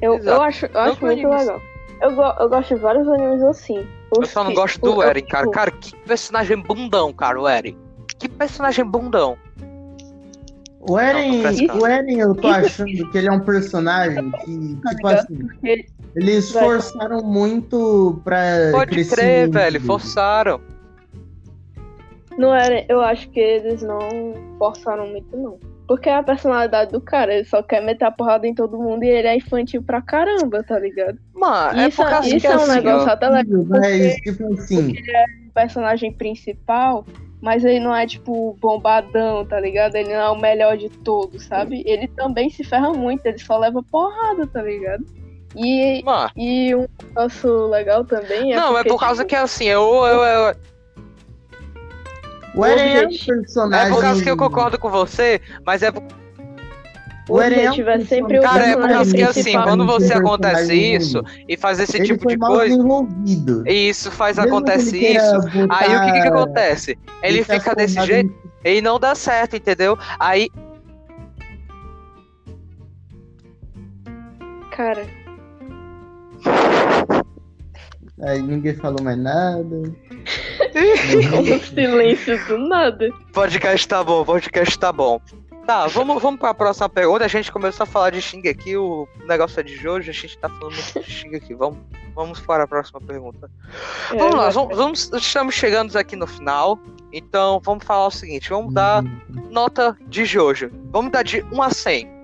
Eu, 0.00 0.18
eu 0.18 0.42
acho, 0.42 0.66
eu 0.66 0.80
acho 0.80 1.04
muito 1.04 1.26
animes. 1.26 1.46
legal. 1.46 1.62
Eu, 2.00 2.14
go 2.14 2.22
eu 2.40 2.48
gosto 2.48 2.74
de 2.74 2.80
vários 2.80 3.06
animes 3.08 3.42
assim. 3.42 3.86
Eu 4.16 4.24
só 4.24 4.42
não 4.42 4.54
gosto 4.54 4.80
do 4.80 5.02
Eren, 5.02 5.22
cara. 5.22 5.44
Tipo 5.44 5.54
cara, 5.54 5.70
que 5.70 5.96
personagem 5.96 6.60
bundão, 6.62 7.12
cara, 7.12 7.40
o 7.40 7.46
Eren. 7.46 7.76
Que 8.18 8.28
personagem 8.28 8.84
bundão. 8.84 9.36
O 10.80 10.98
Eren, 10.98 11.42
o 11.78 11.86
Eren, 11.86 12.18
eu 12.18 12.34
tô 12.34 12.48
achando 12.48 13.10
que 13.10 13.18
ele 13.18 13.28
é 13.28 13.32
um 13.32 13.40
personagem 13.40 14.30
que, 14.30 14.78
tá 14.82 14.90
tipo 14.94 15.08
assim, 15.08 15.38
eles 16.16 16.50
forçaram 16.50 17.22
muito 17.22 18.20
pra. 18.24 18.70
Pode 18.72 19.04
crer, 19.04 19.50
velho, 19.50 19.80
forçaram. 19.82 20.60
Não 22.38 22.54
era, 22.54 22.86
eu 22.88 23.02
acho 23.02 23.28
que 23.28 23.38
eles 23.38 23.82
não 23.82 23.98
forçaram 24.58 25.06
muito, 25.08 25.36
não. 25.36 25.58
Porque 25.90 26.08
é 26.08 26.14
a 26.14 26.22
personalidade 26.22 26.92
do 26.92 27.00
cara, 27.00 27.34
ele 27.34 27.44
só 27.44 27.64
quer 27.64 27.82
meter 27.82 28.04
a 28.04 28.12
porrada 28.12 28.46
em 28.46 28.54
todo 28.54 28.78
mundo 28.78 29.02
e 29.02 29.08
ele 29.08 29.26
é 29.26 29.34
infantil 29.34 29.82
pra 29.82 30.00
caramba, 30.00 30.62
tá 30.62 30.78
ligado? 30.78 31.18
Mano, 31.34 31.80
é 31.80 31.88
isso, 31.88 32.00
é, 32.00 32.28
isso 32.28 32.46
é 32.46 32.56
um 32.56 32.60
assim, 32.60 32.74
negócio 32.74 33.08
ó. 33.08 33.10
até 33.10 33.28
legal. 33.28 33.64
Mas, 33.64 34.14
tipo 34.18 34.54
assim. 34.54 34.96
Ele 34.96 35.10
é 35.10 35.24
o 35.48 35.52
personagem 35.52 36.12
principal, 36.12 37.04
mas 37.42 37.64
ele 37.64 37.80
não 37.80 37.92
é, 37.92 38.06
tipo, 38.06 38.56
bombadão, 38.60 39.44
tá 39.44 39.58
ligado? 39.58 39.96
Ele 39.96 40.10
não 40.10 40.20
é 40.20 40.30
o 40.30 40.40
melhor 40.40 40.76
de 40.76 40.88
todos, 40.88 41.46
sabe? 41.46 41.82
Ele 41.84 42.06
também 42.06 42.48
se 42.50 42.62
ferra 42.62 42.92
muito, 42.92 43.26
ele 43.26 43.40
só 43.40 43.58
leva 43.58 43.82
porrada, 43.82 44.46
tá 44.46 44.62
ligado? 44.62 45.04
E, 45.56 46.04
e 46.36 46.72
um 46.72 46.86
negócio 47.08 47.66
legal 47.66 48.04
também 48.04 48.52
é. 48.52 48.56
Não, 48.56 48.74
porque, 48.74 48.88
é 48.88 48.92
por 48.92 49.00
causa 49.00 49.24
tipo, 49.24 49.30
que 49.30 49.34
assim, 49.34 49.64
eu, 49.64 49.82
eu, 50.06 50.22
eu, 50.22 50.54
O 52.54 52.64
Eren 52.64 52.94
é 52.94 53.06
um 53.06 53.26
personagem. 53.26 53.86
É 53.86 53.94
por 53.94 54.00
causa 54.00 54.22
que 54.22 54.30
eu 54.30 54.36
concordo 54.36 54.78
com 54.78 54.90
você, 54.90 55.40
mas 55.64 55.82
é. 55.82 55.92
O 57.28 57.40
Eren 57.40 57.60
é, 57.60 57.70
um 57.70 58.04
sempre 58.04 58.38
o 58.40 58.42
Cara, 58.42 58.66
é 58.66 58.76
por 58.76 58.88
causa 58.88 59.14
que 59.14 59.22
assim, 59.22 59.52
quando 59.52 59.86
você 59.86 60.14
acontece 60.14 60.74
isso 60.74 61.22
e 61.48 61.56
faz 61.56 61.78
esse 61.78 61.96
ele 61.96 62.06
tipo 62.06 62.22
foi 62.24 62.32
de 62.32 62.38
mal 62.38 62.52
coisa. 62.52 62.76
desenvolvido. 62.76 63.62
E 63.68 63.88
isso 63.88 64.10
faz, 64.10 64.36
Mesmo 64.36 64.50
acontece 64.50 64.90
que 64.90 64.96
ele 64.96 65.06
queira 65.06 65.38
isso. 65.38 65.48
Aí 65.70 65.96
o 65.96 66.04
que, 66.06 66.20
que, 66.20 66.28
acontece? 66.28 66.98
Ele 67.22 67.44
deixar 67.44 67.54
fica 67.54 67.74
desse 67.74 68.04
jeito 68.04 68.34
e 68.64 68.80
não 68.80 68.98
dá 68.98 69.14
certo, 69.14 69.54
entendeu? 69.54 69.96
Aí. 70.18 70.48
Cara, 74.72 75.06
Aí 78.22 78.42
ninguém 78.42 78.74
falou 78.74 79.02
mais 79.02 79.18
nada. 79.18 79.82
Um 80.74 81.60
silêncio 81.64 82.46
do 82.46 82.58
nada. 82.58 83.10
Podcast 83.32 83.86
tá 83.88 84.02
bom, 84.04 84.24
podcast 84.24 84.78
tá 84.78 84.92
bom. 84.92 85.20
Tá, 85.66 85.86
vamos, 85.86 86.20
vamos 86.20 86.40
pra 86.40 86.52
próxima 86.54 86.88
pergunta. 86.88 87.24
A 87.24 87.28
gente 87.28 87.52
começou 87.52 87.84
a 87.84 87.86
falar 87.86 88.10
de 88.10 88.20
Shingeki, 88.20 88.76
o 88.76 89.06
negócio 89.26 89.60
é 89.60 89.62
de 89.62 89.76
Jojo, 89.76 90.10
a 90.10 90.12
gente 90.12 90.36
tá 90.38 90.48
falando 90.48 90.74
muito 90.74 91.00
de 91.06 91.10
Shingeki. 91.12 91.54
Vamos, 91.54 91.78
vamos 92.14 92.40
para 92.40 92.64
a 92.64 92.66
próxima 92.66 93.00
pergunta. 93.00 93.48
É, 94.12 94.16
Vamos 94.16 94.34
lá, 94.34 94.50
vamos, 94.50 94.76
vamos- 94.76 95.10
estamos 95.14 95.54
chegando 95.54 95.96
aqui 95.96 96.16
no 96.16 96.26
final. 96.26 96.78
Então 97.12 97.60
vamos 97.64 97.84
falar 97.84 98.06
o 98.06 98.10
seguinte: 98.10 98.48
vamos 98.50 98.72
dar 98.74 99.04
nota 99.50 99.96
de 100.08 100.24
Jojo. 100.24 100.70
Vamos 100.90 101.12
dar 101.12 101.22
de 101.22 101.44
1 101.52 101.62
a 101.62 101.70
100. 101.70 102.20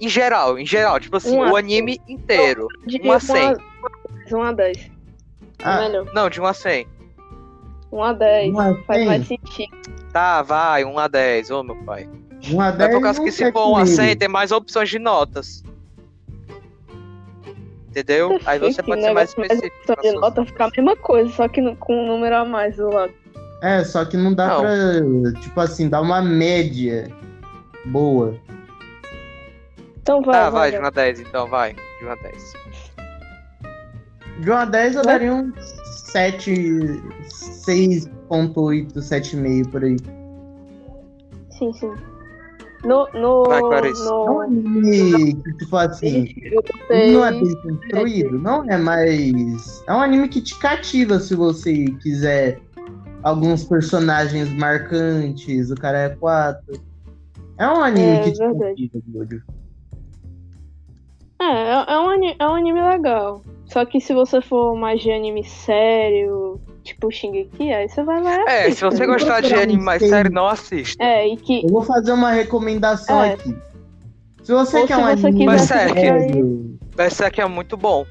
Em 0.00 0.08
geral, 0.08 0.58
em 0.58 0.66
geral, 0.66 1.00
tipo 1.00 1.16
assim, 1.16 1.36
Um 1.36 1.50
o 1.50 1.56
anime 1.56 2.00
inteiro. 2.08 2.68
De 2.86 3.00
Um 3.02 3.12
a 3.12 3.18
cem. 3.20 3.56
1 4.30 4.42
a 4.42 4.52
10. 4.52 4.90
Ah. 5.62 5.80
Melhor. 5.80 6.06
Não, 6.14 6.28
de 6.30 6.40
1 6.40 6.44
a 6.46 6.52
100. 6.54 6.86
1 7.92 8.02
a 8.02 8.12
10. 8.12 8.54
Um 8.54 8.60
a 8.60 8.74
Faz 8.84 8.98
100? 9.00 9.06
mais 9.06 9.26
sentido. 9.26 9.76
Tá, 10.12 10.42
vai, 10.42 10.84
1 10.84 10.98
a 10.98 11.08
10. 11.08 11.50
Ô, 11.50 11.62
meu 11.62 11.76
pai. 11.84 12.08
Um 12.50 12.60
a 12.60 12.68
É 12.68 12.72
10 12.72 12.94
por 12.94 13.02
causa 13.02 13.22
que 13.22 13.32
se 13.32 13.50
for 13.52 13.68
1 13.72 13.76
a 13.76 13.86
100, 13.86 13.96
comigo. 13.96 14.18
tem 14.20 14.28
mais 14.28 14.52
opções 14.52 14.88
de 14.90 14.98
notas. 14.98 15.62
Entendeu? 17.88 18.38
Aí 18.46 18.58
você 18.58 18.82
pode 18.82 19.00
ser 19.02 19.12
mais 19.12 19.34
mais 19.34 19.50
específico. 19.50 19.76
Nas 19.88 20.02
de 20.02 20.12
nota 20.12 20.44
ficar 20.44 20.66
a 20.66 20.70
mesma 20.76 20.96
coisa, 20.96 21.32
só 21.32 21.48
que 21.48 21.74
com 21.76 21.94
um 22.04 22.06
número 22.06 22.36
a 22.36 22.44
mais 22.44 22.76
do 22.76 22.90
lado. 22.90 23.12
É, 23.62 23.82
só 23.82 24.04
que 24.04 24.16
não 24.16 24.32
dá 24.34 24.46
Não. 24.46 24.60
pra, 24.60 25.40
tipo 25.40 25.58
assim, 25.60 25.88
dar 25.88 26.00
uma 26.02 26.22
média 26.22 27.08
boa. 27.86 28.36
Então 30.00 30.22
vai, 30.22 30.34
Tá, 30.34 30.50
vai, 30.50 30.70
vai. 30.70 30.78
de 30.78 30.78
1 30.78 30.86
a 30.86 30.90
10, 30.90 31.20
então, 31.20 31.46
vai. 31.48 31.74
De 31.98 32.04
1 32.06 32.10
a 32.10 32.14
10. 32.14 32.52
De 34.40 34.50
uma 34.50 34.64
10 34.64 34.94
eu 34.94 35.02
daria 35.02 35.34
um 35.34 35.52
7, 36.12 37.02
6.8, 37.40 38.92
7,5 38.94 39.70
por 39.70 39.84
aí. 39.84 39.96
Sim, 41.58 41.72
sim. 41.72 41.92
No. 42.84 43.08
no, 43.12 43.44
Vai, 43.44 43.60
Clarice. 43.60 44.02
É 44.02 44.12
um 44.12 44.24
no 44.34 44.40
anime 44.40 45.34
que, 45.34 45.52
tipo 45.54 45.76
assim, 45.76 46.34
não 47.12 47.24
é 47.24 47.32
bem 47.32 47.54
construído, 47.62 48.38
não 48.38 48.70
é 48.70 48.78
mais. 48.78 49.82
É 49.86 49.92
um 49.92 50.00
anime 50.00 50.28
que 50.28 50.40
te 50.40 50.56
cativa 50.58 51.18
se 51.18 51.34
você 51.34 51.86
quiser 52.02 52.60
alguns 53.22 53.64
personagens 53.64 54.52
marcantes, 54.52 55.70
o 55.70 55.74
cara 55.74 55.98
é 55.98 56.08
4. 56.10 56.80
É 57.58 57.66
um 57.66 57.82
anime 57.82 58.06
É, 58.06 58.20
que 58.20 58.32
te 58.32 58.38
verdade. 58.38 58.88
cativa, 58.88 59.04
Jojo. 59.12 59.42
É, 61.40 61.44
é, 61.44 61.84
é 61.94 61.98
um 61.98 62.08
anime, 62.10 62.36
é 62.38 62.48
um 62.48 62.54
anime 62.54 62.80
legal. 62.80 63.42
Só 63.66 63.84
que 63.84 64.00
se 64.00 64.14
você 64.14 64.40
for 64.40 64.76
mais 64.76 65.00
de 65.02 65.10
anime 65.10 65.44
sério, 65.44 66.60
tipo 66.88 67.10
Shingeki, 67.10 67.72
aí 67.72 67.88
você 67.88 68.02
vai 68.02 68.22
lá. 68.22 68.50
É, 68.50 68.70
se 68.70 68.82
você 68.84 69.06
gostar 69.06 69.40
de 69.40 69.54
um 69.54 69.60
anime 69.60 69.82
mais 69.82 70.02
sério, 70.02 70.30
não 70.30 70.46
assista. 70.46 71.02
É, 71.02 71.28
e 71.28 71.36
que. 71.36 71.64
Eu 71.64 71.68
vou 71.70 71.82
fazer 71.82 72.12
uma 72.12 72.30
recomendação 72.30 73.22
É. 73.22 73.34
aqui. 73.34 73.56
Se 74.42 74.52
você 74.52 74.78
Ou 74.78 74.86
quer 74.86 74.94
se 74.94 75.00
um 75.00 75.04
anime 75.04 76.78
Esse 76.98 77.24
aqui 77.24 77.40
é 77.40 77.46
muito 77.46 77.76
bom. 77.76 78.06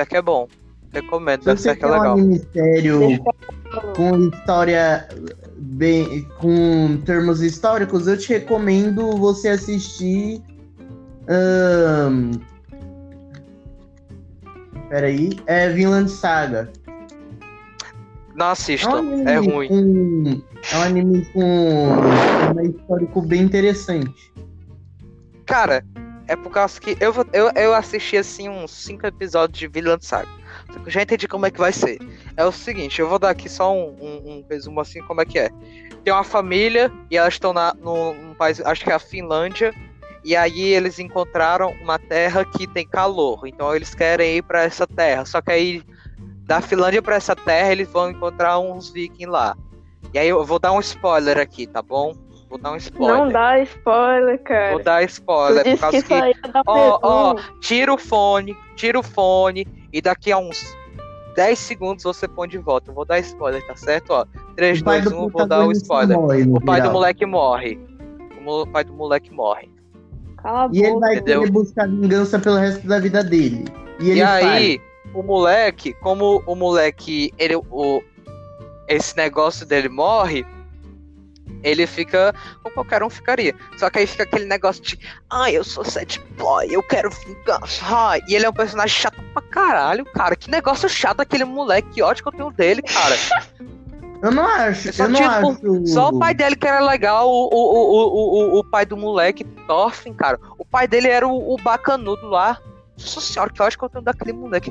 Aqui 0.00 0.16
é 0.16 0.22
bom. 0.22 0.48
Recomendo, 0.92 1.50
aqui 1.50 1.68
é 1.68 1.76
quer 1.76 1.86
um 1.86 1.90
legal. 1.90 2.12
anime 2.12 2.38
sério, 2.52 3.00
com 3.96 4.28
história 4.28 5.08
bem 5.56 6.28
com 6.38 6.98
termos 7.06 7.40
históricos, 7.40 8.06
eu 8.06 8.18
te 8.18 8.28
recomendo 8.30 9.16
você 9.16 9.48
assistir. 9.48 10.42
ahn, 11.28 12.32
Peraí, 14.90 15.30
é 15.46 15.70
Vinland 15.70 16.10
Saga. 16.10 16.70
Não 18.34 18.46
É 18.46 18.48
um 18.48 18.52
assistam, 18.52 19.04
é 19.26 19.36
ruim. 19.36 19.68
com. 19.68 20.42
É 20.72 20.78
um 20.78 20.82
anime 20.82 21.24
com 21.32 21.40
um 21.42 22.60
histórico 22.62 23.20
bem 23.22 23.42
interessante. 23.42 24.32
Cara, 25.46 25.84
é 26.28 26.36
por 26.36 26.50
causa 26.50 26.80
que 26.80 26.96
eu, 27.00 27.12
eu, 27.32 27.50
eu 27.54 27.74
assisti 27.74 28.16
assim 28.16 28.48
uns 28.48 28.70
5 28.70 29.06
episódios 29.06 29.58
de 29.58 29.68
Vinland 29.68 30.04
Saga. 30.04 30.28
Só 30.72 30.78
que 30.78 30.86
eu 30.86 30.90
já 30.90 31.02
entendi 31.02 31.26
como 31.28 31.46
é 31.46 31.50
que 31.50 31.58
vai 31.58 31.72
ser. 31.72 31.98
É 32.36 32.44
o 32.44 32.52
seguinte, 32.52 33.00
eu 33.00 33.08
vou 33.08 33.18
dar 33.18 33.30
aqui 33.30 33.48
só 33.48 33.74
um, 33.74 33.96
um, 34.00 34.30
um 34.30 34.44
resumo 34.48 34.80
assim 34.80 35.02
como 35.02 35.20
é 35.20 35.24
que 35.24 35.38
é. 35.38 35.50
Tem 36.04 36.12
uma 36.12 36.24
família 36.24 36.90
e 37.10 37.16
elas 37.16 37.34
estão 37.34 37.52
na, 37.52 37.74
num, 37.74 38.14
num 38.14 38.34
país, 38.34 38.60
acho 38.60 38.82
que 38.84 38.90
é 38.90 38.94
a 38.94 38.98
Finlândia. 38.98 39.74
E 40.24 40.36
aí 40.36 40.62
eles 40.62 41.00
encontraram 41.00 41.74
uma 41.82 41.98
terra 41.98 42.44
que 42.44 42.66
tem 42.66 42.86
calor. 42.86 43.46
Então 43.46 43.74
eles 43.74 43.94
querem 43.94 44.36
ir 44.36 44.42
pra 44.42 44.62
essa 44.62 44.86
terra. 44.86 45.24
Só 45.24 45.42
que 45.42 45.50
aí 45.50 45.82
da 46.52 46.60
Finlândia 46.60 47.00
pra 47.00 47.16
essa 47.16 47.34
terra 47.34 47.72
eles 47.72 47.88
vão 47.88 48.10
encontrar 48.10 48.58
uns 48.58 48.90
vikings 48.90 49.24
lá. 49.24 49.56
E 50.12 50.18
aí 50.18 50.28
eu 50.28 50.44
vou 50.44 50.58
dar 50.58 50.72
um 50.72 50.80
spoiler 50.80 51.38
aqui, 51.38 51.66
tá 51.66 51.80
bom? 51.80 52.12
Vou 52.50 52.58
dar 52.58 52.72
um 52.72 52.76
spoiler. 52.76 53.16
Não 53.16 53.28
dá 53.30 53.58
spoiler, 53.60 54.42
cara. 54.42 54.72
Vou 54.72 54.82
dar 54.82 55.02
spoiler 55.04 55.64
por 55.64 55.78
causa 55.80 56.02
que 56.02 56.12
aí 56.12 56.34
Ó, 56.66 56.98
ó, 57.02 57.34
resumo. 57.34 57.58
tira 57.60 57.94
o 57.94 57.96
fone, 57.96 58.54
tira 58.76 58.98
o 59.00 59.02
fone 59.02 59.66
e 59.90 60.02
daqui 60.02 60.30
a 60.30 60.36
uns 60.36 60.62
10 61.34 61.58
segundos 61.58 62.04
você 62.04 62.28
põe 62.28 62.46
de 62.46 62.58
volta. 62.58 62.90
Eu 62.90 62.94
vou 62.94 63.06
dar 63.06 63.18
spoiler, 63.20 63.66
tá 63.66 63.74
certo? 63.74 64.10
Ó, 64.10 64.26
3, 64.54 64.82
O 64.82 64.84
pai 64.84 65.00
2, 65.00 65.10
do 65.10 65.16
1, 65.16 65.20
vou 65.20 65.30
dar 65.30 65.44
o 65.44 65.48
protagonista 65.48 65.82
spoiler. 65.84 66.18
morre 66.18 66.42
O 66.42 66.60
pai 66.60 66.82
do 66.82 66.90
moleque 66.92 67.24
morre. 67.24 67.80
O 68.44 68.66
pai 68.66 68.84
do 68.84 68.92
moleque 68.92 69.30
morre. 69.32 69.70
Cala 70.36 70.64
a 70.66 70.68
E 70.70 70.80
ele 70.82 70.88
boca. 70.92 71.00
vai 71.00 71.14
Entendeu? 71.16 71.40
querer 71.40 71.50
buscar 71.52 71.88
vingança 71.88 72.38
pelo 72.38 72.56
resto 72.56 72.86
da 72.86 72.98
vida 72.98 73.24
dele. 73.24 73.64
E 73.98 74.10
ele 74.10 74.20
E 74.20 74.26
faz. 74.26 74.80
O 75.14 75.22
moleque, 75.22 75.92
como 75.94 76.42
o 76.46 76.54
moleque, 76.54 77.32
ele, 77.38 77.56
o, 77.56 78.02
esse 78.88 79.16
negócio 79.16 79.66
dele 79.66 79.88
morre, 79.88 80.44
ele 81.62 81.86
fica 81.86 82.34
como 82.62 82.74
qualquer 82.74 83.02
um 83.02 83.10
ficaria. 83.10 83.54
Só 83.76 83.88
que 83.90 84.00
aí 84.00 84.06
fica 84.06 84.24
aquele 84.24 84.44
negócio 84.44 84.82
de, 84.82 84.98
ai, 85.30 85.56
eu 85.56 85.64
sou 85.64 85.84
sad 85.84 86.20
boy, 86.36 86.66
eu 86.70 86.82
quero 86.82 87.10
vingança. 87.10 87.84
Ai. 87.84 88.20
E 88.28 88.34
ele 88.34 88.46
é 88.46 88.50
um 88.50 88.54
personagem 88.54 88.96
chato 89.00 89.22
pra 89.32 89.42
caralho, 89.42 90.04
cara. 90.06 90.34
Que 90.34 90.50
negócio 90.50 90.88
chato 90.88 91.20
aquele 91.20 91.44
moleque, 91.44 91.88
que 91.90 92.02
ódio 92.02 92.22
que 92.22 92.28
eu 92.28 92.32
tenho 92.32 92.50
dele, 92.50 92.82
cara. 92.82 93.16
Eu 94.22 94.30
não 94.30 94.46
acho, 94.46 94.92
Só 94.92 95.04
eu 95.04 95.08
não 95.08 95.20
tipo, 95.20 95.68
acho. 95.72 95.86
Só 95.86 96.08
o 96.10 96.18
pai 96.18 96.32
dele 96.32 96.54
que 96.54 96.66
era 96.66 96.80
legal, 96.80 97.28
o, 97.28 97.48
o, 97.52 97.56
o, 97.56 97.98
o, 97.98 98.56
o, 98.56 98.58
o 98.60 98.64
pai 98.64 98.86
do 98.86 98.96
moleque, 98.96 99.44
Thorfinn, 99.66 100.14
cara. 100.14 100.38
O 100.56 100.64
pai 100.64 100.86
dele 100.86 101.08
era 101.08 101.26
o, 101.26 101.54
o 101.54 101.56
bacanudo 101.56 102.28
lá. 102.28 102.58
Nossa 103.02 103.20
senhora, 103.20 103.50
que 103.52 103.62
ódio 103.62 103.78
que 103.78 103.84
eu 103.84 103.88
tenho 103.88 104.04
daquele 104.04 104.32
moleque. 104.32 104.70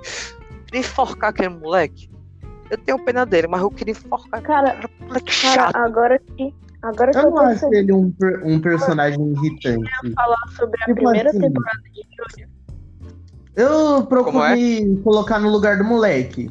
Queria 0.66 0.80
enforcar 0.80 1.30
aquele 1.32 1.50
moleque. 1.50 2.10
Eu 2.70 2.78
tenho 2.78 3.04
pena 3.04 3.26
dele, 3.26 3.48
mas 3.48 3.62
eu 3.62 3.70
queria 3.70 3.92
enforcar 3.92 4.42
Cara, 4.42 4.70
aquele 4.72 4.94
moleque 5.08 5.42
cara, 5.42 5.62
chato. 5.64 5.76
agora 5.76 6.20
que. 6.20 6.56
Agora 6.82 7.12
que 7.12 7.18
Eu 7.18 7.24
eu 7.24 7.32
não 7.32 7.38
acho 7.46 7.74
ele 7.74 7.94
um, 7.94 8.14
um 8.44 8.60
personagem 8.60 9.34
irritante. 9.34 9.92
falar 10.16 10.38
sobre 10.58 10.82
a 10.82 10.86
Tipo 10.86 10.96
primeira 10.96 11.30
assim. 11.30 11.42
temporada 11.42 11.80
de 11.94 12.02
Jojo. 12.18 12.50
Eu 13.56 14.04
procurei 14.06 14.84
é? 14.84 15.04
colocar 15.04 15.40
no 15.40 15.50
lugar 15.50 15.78
do 15.78 15.84
moleque. 15.84 16.50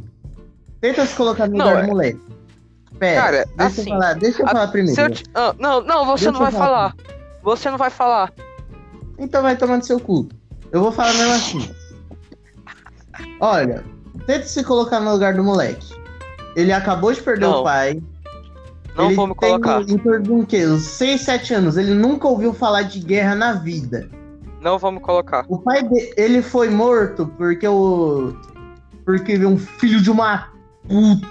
Tenta 0.80 1.04
se 1.06 1.16
colocar 1.16 1.48
no 1.48 1.56
não, 1.56 1.66
lugar 1.66 1.78
é... 1.78 1.82
do 1.86 1.88
moleque. 1.88 2.20
Pera, 2.98 3.22
Cara, 3.22 3.44
deixa 3.56 3.64
assim, 3.64 3.80
eu 3.80 3.98
falar, 3.98 4.14
deixa 4.14 4.42
eu 4.42 4.46
a... 4.46 4.50
falar 4.50 4.68
primeiro. 4.68 5.10
Te... 5.14 5.24
Ah, 5.34 5.54
não, 5.58 5.80
não, 5.80 6.04
você 6.04 6.26
deixa 6.26 6.32
não 6.32 6.40
vai 6.40 6.52
falar. 6.52 6.90
falar. 6.90 6.94
Você 7.42 7.70
não 7.70 7.78
vai 7.78 7.90
falar. 7.90 8.32
Então 9.18 9.42
vai 9.42 9.56
tomando 9.56 9.84
seu 9.84 9.98
cu. 9.98 10.28
Eu 10.72 10.82
vou 10.82 10.92
falar 10.92 11.12
mesmo 11.14 11.32
assim. 11.32 11.74
Olha, 13.40 13.84
tenta 14.26 14.44
se 14.44 14.62
colocar 14.62 15.00
no 15.00 15.12
lugar 15.12 15.34
do 15.34 15.42
moleque. 15.42 15.94
Ele 16.54 16.72
acabou 16.72 17.12
de 17.12 17.20
perder 17.20 17.46
não. 17.46 17.60
o 17.60 17.64
pai. 17.64 18.02
Não 18.96 19.06
ele 19.06 19.14
vou 19.14 19.26
me 19.26 19.34
colocar. 19.34 19.82
Em 19.82 19.98
torno 19.98 20.22
de 20.22 20.32
um 20.32 20.44
quê? 20.44 20.66
Uns 20.66 20.82
6, 20.82 21.20
7 21.20 21.54
anos. 21.54 21.76
Ele 21.76 21.94
nunca 21.94 22.28
ouviu 22.28 22.52
falar 22.52 22.82
de 22.82 23.00
guerra 23.00 23.34
na 23.34 23.52
vida. 23.52 24.08
Não 24.60 24.78
vamos 24.78 25.02
colocar. 25.02 25.44
O 25.48 25.58
pai 25.58 25.82
dele, 25.82 26.12
ele 26.16 26.42
foi 26.42 26.68
morto 26.68 27.26
porque 27.36 27.66
o. 27.66 28.34
Porque 29.04 29.44
um 29.44 29.56
filho 29.56 30.00
de 30.00 30.10
uma 30.10 30.48
puta. 30.86 31.26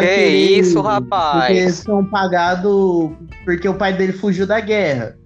Que 0.00 0.26
isso, 0.26 0.80
rapaz? 0.80 1.46
Porque 1.46 1.70
são 1.70 2.04
pagados. 2.04 3.10
Porque 3.44 3.68
o 3.68 3.74
pai 3.74 3.92
dele 3.92 4.12
fugiu 4.12 4.46
da 4.46 4.60
guerra. 4.60 5.16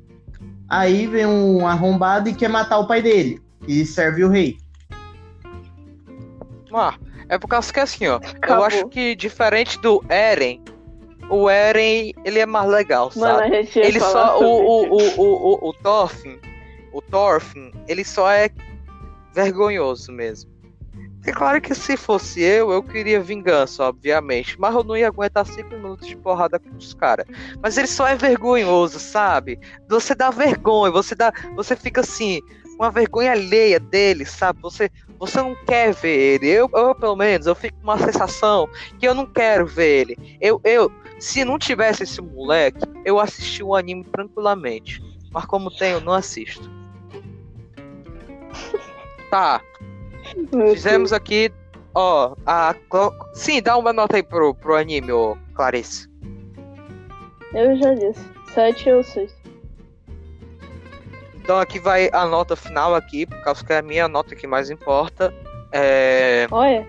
Aí 0.70 1.08
vem 1.08 1.26
um 1.26 1.66
arrombado 1.66 2.28
e 2.28 2.34
quer 2.34 2.48
matar 2.48 2.78
o 2.78 2.86
pai 2.86 3.02
dele. 3.02 3.42
E 3.66 3.84
serve 3.84 4.24
o 4.24 4.28
rei. 4.28 4.56
Ah, 6.72 6.94
é 7.28 7.36
por 7.36 7.48
causa 7.48 7.72
que 7.72 7.80
assim, 7.80 8.06
ó. 8.06 8.16
Acabou. 8.16 8.58
Eu 8.58 8.64
acho 8.64 8.88
que 8.88 9.16
diferente 9.16 9.78
do 9.80 10.02
Eren, 10.08 10.62
o 11.28 11.50
Eren, 11.50 12.12
ele 12.24 12.38
é 12.38 12.46
mais 12.46 12.68
legal, 12.68 13.10
sabe? 13.10 13.50
Mano, 13.50 13.54
ele 13.54 14.00
só. 14.00 14.40
O, 14.40 14.44
o, 14.44 14.88
o, 14.88 15.20
o, 15.20 15.66
o, 15.66 15.68
o 15.70 15.72
Thorfinn, 15.74 16.38
o 16.92 17.02
Thorfinn, 17.02 17.72
ele 17.88 18.04
só 18.04 18.30
é 18.30 18.48
vergonhoso 19.34 20.12
mesmo. 20.12 20.49
É 21.26 21.32
claro 21.32 21.60
que 21.60 21.74
se 21.74 21.96
fosse 21.96 22.40
eu, 22.40 22.70
eu 22.70 22.82
queria 22.82 23.20
vingança, 23.20 23.84
obviamente. 23.84 24.58
Mas 24.58 24.74
eu 24.74 24.82
não 24.82 24.96
ia 24.96 25.08
aguentar 25.08 25.46
cinco 25.46 25.70
minutos 25.70 26.08
de 26.08 26.16
porrada 26.16 26.58
com 26.58 26.74
os 26.76 26.94
caras. 26.94 27.26
Mas 27.62 27.76
ele 27.76 27.86
só 27.86 28.08
é 28.08 28.16
vergonhoso, 28.16 28.98
sabe? 28.98 29.58
Você 29.88 30.14
dá 30.14 30.30
vergonha, 30.30 30.90
você 30.90 31.14
dá. 31.14 31.30
Você 31.54 31.76
fica 31.76 32.00
assim, 32.00 32.40
uma 32.78 32.90
vergonha 32.90 33.32
alheia 33.32 33.78
dele, 33.78 34.24
sabe? 34.24 34.60
Você, 34.62 34.90
você 35.18 35.42
não 35.42 35.54
quer 35.66 35.92
ver 35.92 36.18
ele. 36.18 36.48
Eu, 36.48 36.70
eu, 36.72 36.94
pelo 36.94 37.16
menos, 37.16 37.46
eu 37.46 37.54
fico 37.54 37.76
com 37.76 37.84
uma 37.84 37.98
sensação 37.98 38.66
que 38.98 39.06
eu 39.06 39.14
não 39.14 39.26
quero 39.26 39.66
ver 39.66 40.00
ele. 40.00 40.38
Eu, 40.40 40.58
eu, 40.64 40.90
se 41.18 41.44
não 41.44 41.58
tivesse 41.58 42.04
esse 42.04 42.22
moleque, 42.22 42.80
eu 43.04 43.20
assisti 43.20 43.62
o 43.62 43.74
anime 43.74 44.04
tranquilamente. 44.04 45.02
Mas 45.30 45.44
como 45.44 45.70
eu 45.80 46.00
não 46.00 46.14
assisto. 46.14 46.70
Tá. 49.30 49.60
Fizemos 50.72 51.12
aqui, 51.12 51.52
ó, 51.94 52.34
a. 52.46 52.74
Sim, 53.34 53.62
dá 53.62 53.76
uma 53.76 53.92
nota 53.92 54.16
aí 54.16 54.22
pro, 54.22 54.54
pro 54.54 54.76
anime, 54.76 55.12
ô 55.12 55.36
Clarice. 55.54 56.08
Eu 57.54 57.76
já 57.76 57.94
disse. 57.94 58.24
Sete 58.54 58.90
ou 58.90 59.02
seis. 59.02 59.34
Então 61.36 61.58
aqui 61.58 61.78
vai 61.78 62.08
a 62.12 62.26
nota 62.26 62.54
final 62.54 62.94
aqui, 62.94 63.26
por 63.26 63.40
causa 63.42 63.64
que 63.64 63.72
é 63.72 63.78
a 63.78 63.82
minha 63.82 64.08
nota 64.08 64.36
que 64.36 64.46
mais 64.46 64.70
importa. 64.70 65.34
É. 65.72 66.46
Olha. 66.50 66.86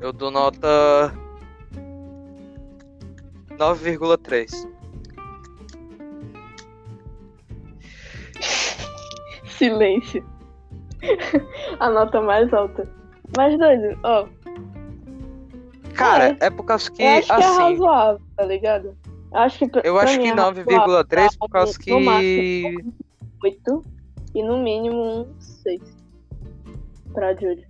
Eu 0.00 0.12
dou 0.12 0.30
nota 0.30 1.12
9,3. 3.58 4.68
Silêncio. 9.46 10.31
a 11.80 11.90
nota 11.90 12.20
mais 12.20 12.52
alta. 12.52 12.88
Mas 13.36 13.58
doido, 13.58 13.98
ó. 14.02 14.26
Cara, 15.94 16.36
é, 16.40 16.46
é 16.46 16.50
por 16.50 16.64
causa 16.64 16.90
que. 16.90 17.02
Eu 17.02 17.08
acho 17.08 17.32
assim, 17.32 17.40
que 17.40 17.46
é 17.46 17.46
assim, 17.46 17.72
razoável, 17.72 18.22
tá 18.36 18.44
ligado? 18.44 18.96
Acho 19.32 19.58
que, 19.58 19.80
eu 19.84 19.98
acho 19.98 20.18
que 20.18 20.30
9,3 20.30 21.24
é 21.24 21.28
por 21.38 21.48
causa 21.48 21.78
que. 21.78 21.92
8 23.42 23.84
e 24.34 24.42
no 24.42 24.58
mínimo 24.58 24.96
um 25.02 25.40
6 25.40 25.80
pra 27.12 27.34
Jojo. 27.34 27.66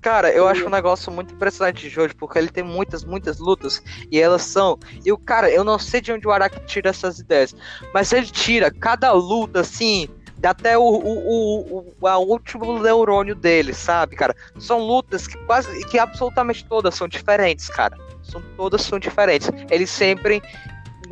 Cara, 0.00 0.30
eu 0.30 0.46
acho 0.46 0.64
um 0.66 0.70
negócio 0.70 1.10
muito 1.10 1.34
impressionante 1.34 1.82
de 1.82 1.88
Jojo, 1.88 2.14
porque 2.16 2.38
ele 2.38 2.48
tem 2.48 2.62
muitas, 2.62 3.04
muitas 3.04 3.38
lutas, 3.38 3.82
e 4.10 4.20
elas 4.20 4.42
são. 4.42 4.78
E 5.04 5.10
o 5.10 5.18
cara, 5.18 5.50
eu 5.50 5.64
não 5.64 5.78
sei 5.78 6.00
de 6.00 6.12
onde 6.12 6.28
o 6.28 6.30
Araki 6.30 6.60
tira 6.64 6.90
essas 6.90 7.18
ideias, 7.18 7.56
mas 7.92 8.12
ele 8.12 8.26
tira 8.26 8.70
cada 8.70 9.12
luta 9.12 9.60
assim, 9.60 10.08
até 10.42 10.76
o, 10.76 10.82
o, 10.82 11.78
o, 11.78 11.94
o, 12.00 12.18
último 12.18 12.78
neurônio 12.80 13.34
dele, 13.34 13.72
sabe, 13.72 14.16
cara? 14.16 14.34
São 14.58 14.78
lutas 14.78 15.26
que 15.26 15.38
quase 15.46 15.84
que 15.86 15.98
absolutamente 15.98 16.64
todas 16.64 16.94
são 16.94 17.08
diferentes, 17.08 17.68
cara. 17.68 17.96
São 18.22 18.42
todas 18.56 18.82
são 18.82 18.98
diferentes. 18.98 19.50
Eles 19.70 19.90
sempre 19.90 20.42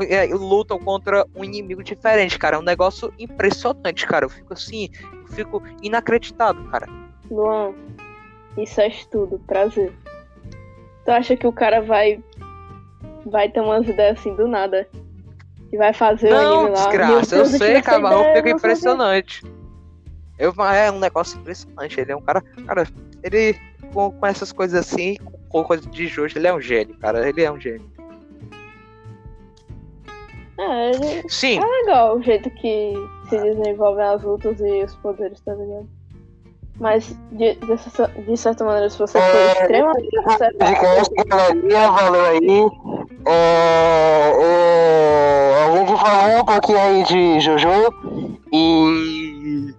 é, 0.09 0.27
lutam 0.27 0.79
contra 0.79 1.27
um 1.35 1.45
inimigo 1.45 1.83
diferente, 1.83 2.39
cara. 2.39 2.57
É 2.57 2.59
um 2.59 2.63
negócio 2.63 3.13
impressionante, 3.19 4.07
cara. 4.07 4.25
Eu 4.25 4.31
fico 4.31 4.53
assim, 4.53 4.89
eu 5.03 5.29
fico 5.29 5.63
inacreditado, 5.83 6.63
cara. 6.65 6.87
Luan, 7.31 7.73
isso 8.59 8.81
é 8.81 8.89
estudo, 8.89 9.41
prazer. 9.47 9.93
Tu 11.05 11.11
acha 11.11 11.37
que 11.37 11.47
o 11.47 11.53
cara 11.53 11.81
vai 11.81 12.23
vai 13.27 13.49
ter 13.49 13.61
umas 13.61 13.89
ideias 13.89 14.19
assim 14.19 14.35
do 14.35 14.47
nada? 14.47 14.87
E 15.73 15.77
vai 15.77 15.93
fazer 15.93 16.31
não, 16.31 16.39
o 16.39 16.61
anime 16.61 16.77
lá? 16.77 16.87
desgraça, 16.87 17.37
eu 17.37 17.47
sei, 17.47 17.83
mas 18.01 18.13
eu 18.13 18.35
fico 18.35 18.49
impressionante. 18.49 19.43
Eu, 20.39 20.53
é 20.65 20.91
um 20.91 20.99
negócio 20.99 21.39
impressionante. 21.39 22.01
Ele 22.01 22.13
é 22.13 22.17
um 22.17 22.21
cara. 22.21 22.43
Cara, 22.67 22.87
ele 23.23 23.57
com, 23.93 24.11
com 24.11 24.27
essas 24.27 24.53
coisas 24.53 24.79
assim, 24.79 25.17
com 25.49 25.63
coisas 25.63 25.87
de 25.87 26.07
Jojo, 26.07 26.37
ele 26.37 26.49
é 26.49 26.55
um 26.55 26.61
gênio, 26.61 26.97
cara. 26.99 27.27
Ele 27.29 27.43
é 27.43 27.51
um 27.51 27.61
gênio. 27.61 27.89
É, 30.59 30.91
ele... 30.91 31.29
Sim. 31.29 31.59
É 31.59 31.65
legal 31.65 32.17
o 32.17 32.23
jeito 32.23 32.51
que 32.51 32.95
se 33.29 33.37
desenvolvem 33.39 34.05
as 34.05 34.23
lutas 34.23 34.59
e 34.61 34.85
os 34.85 34.95
poderes, 34.97 35.41
tá 35.41 35.55
ligado? 35.55 35.89
Mas, 36.79 37.17
de, 37.31 37.55
de, 37.55 38.25
de 38.27 38.37
certa 38.37 38.65
maneira, 38.65 38.91
se 38.91 38.99
você 38.99 39.13
for 39.13 39.25
é, 39.25 39.53
extremamente 39.53 40.19
acertado... 40.19 40.75
galerinha, 41.29 41.91
valeu 41.91 42.25
aí. 42.25 42.67
É, 43.27 44.33
é, 44.43 45.04
falou 46.05 46.41
um 46.41 46.45
pouquinho 46.45 46.79
aí 46.79 47.03
de 47.05 47.41
Jojo 47.41 48.39
e... 48.53 49.75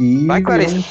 e 0.00 0.26
Vai, 0.26 0.42
Clarice. 0.42 0.82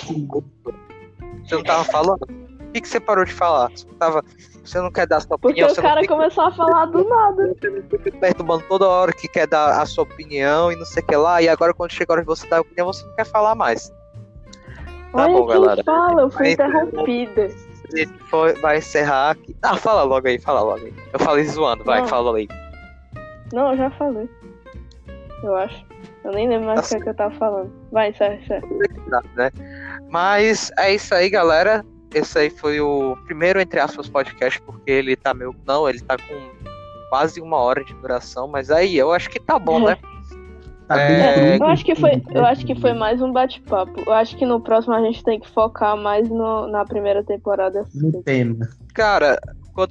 Você 1.44 1.56
não 1.56 1.64
tava 1.64 1.84
falando? 1.84 2.24
O 2.24 2.72
que, 2.72 2.82
que 2.82 2.88
você 2.88 3.00
parou 3.00 3.26
de 3.26 3.34
falar? 3.34 3.70
Você, 3.70 3.86
tava... 4.00 4.24
você 4.64 4.80
não 4.80 4.92
quer 4.92 5.08
dar 5.08 5.18
a 5.18 5.22
sua 5.22 5.38
Porque 5.38 5.62
opinião? 5.62 5.68
Porque 5.68 5.80
o 5.80 5.84
cara 5.84 6.00
tem... 6.00 6.10
começou 6.10 6.44
a 6.46 6.52
falar 6.52 6.86
do 6.86 7.04
nada. 7.04 7.56
Você 7.60 8.00
fica 8.00 8.18
perturbando 8.18 8.64
toda 8.70 8.88
hora 8.88 9.12
que 9.12 9.28
quer 9.28 9.48
dar 9.48 9.82
a 9.82 9.86
sua 9.86 10.06
opinião 10.06 10.72
e 10.72 10.76
não 10.78 10.86
sei 10.86 11.04
o 11.04 11.06
que 11.06 11.16
lá. 11.16 11.42
E 11.42 11.50
agora, 11.50 11.74
quando 11.74 11.92
chega 11.92 12.12
a 12.12 12.16
hora 12.16 12.22
de 12.22 12.28
você 12.28 12.48
dar 12.48 12.58
a 12.58 12.62
opinião, 12.62 12.88
você 12.88 13.06
não 13.06 13.16
quer 13.16 13.26
falar 13.26 13.56
mais. 13.56 13.90
Tá 15.12 15.24
Olha 15.24 15.34
bom, 15.34 15.46
galera. 15.48 15.84
fala, 15.84 16.22
eu 16.22 16.30
fui 16.30 16.52
interrompida. 16.52 17.50
Foi, 18.30 18.54
vai 18.54 18.78
encerrar 18.78 19.32
aqui. 19.32 19.56
Ah, 19.62 19.78
fala 19.78 20.04
logo 20.04 20.28
aí, 20.28 20.40
fala 20.40 20.62
logo 20.62 20.86
aí. 20.86 20.94
Eu 21.14 21.20
falei 21.20 21.46
zoando, 21.46 21.84
vai, 21.84 22.02
não. 22.02 22.08
fala 22.08 22.38
aí. 22.38 22.48
Não, 23.54 23.72
eu 23.72 23.78
já 23.78 23.90
falei. 23.92 24.30
Eu 25.44 25.56
acho. 25.56 25.86
Eu 26.24 26.32
nem 26.32 26.50
lembro 26.50 26.68
mais 26.68 26.80
o 26.80 26.84
tá 26.84 26.90
que, 26.90 26.96
é 26.96 27.04
que 27.04 27.10
eu 27.10 27.16
tava 27.16 27.36
falando. 27.36 27.72
Vai, 27.92 28.10
encerra, 28.10 28.36
encerra. 28.36 28.68
Né? 29.36 29.52
Mas 30.10 30.72
é 30.78 30.94
isso 30.94 31.14
aí, 31.16 31.30
galera. 31.30 31.86
Esse 32.14 32.40
aí 32.40 32.50
foi 32.50 32.80
o 32.80 33.16
primeiro, 33.26 33.60
entre 33.60 33.80
aspas, 33.80 34.10
podcast, 34.10 34.62
porque 34.62 34.92
ele 34.92 35.16
tá 35.16 35.34
meio. 35.34 35.56
Não, 35.66 35.88
ele 35.88 36.02
tá 36.02 36.18
com 36.18 36.70
quase 37.10 37.40
uma 37.42 37.58
hora 37.58 37.84
de 37.84 37.94
duração, 37.96 38.48
mas 38.48 38.70
aí 38.70 38.98
eu 38.98 39.12
acho 39.12 39.30
que 39.30 39.40
tá 39.40 39.58
bom, 39.58 39.80
né? 39.86 39.98
Tá 40.88 41.02
é... 41.02 41.58
eu 41.58 41.66
acho 41.66 41.84
que 41.84 41.96
foi, 41.96 42.22
eu 42.34 42.46
acho 42.46 42.66
que 42.66 42.74
foi 42.76 42.94
mais 42.94 43.22
um 43.22 43.32
bate-papo. 43.32 44.02
Eu 44.06 44.14
acho 44.14 44.38
que 44.38 44.46
no 44.46 44.62
próximo 44.62 44.94
a 44.94 45.02
gente 45.02 45.24
tem 45.24 45.40
que 45.40 45.50
focar 45.50 45.98
mais 45.98 46.30
no, 46.30 46.68
na 46.68 46.86
primeira 46.86 47.24
temporada. 47.24 47.84
No 47.94 48.24
tema. 48.24 48.68
Cara, 48.94 49.38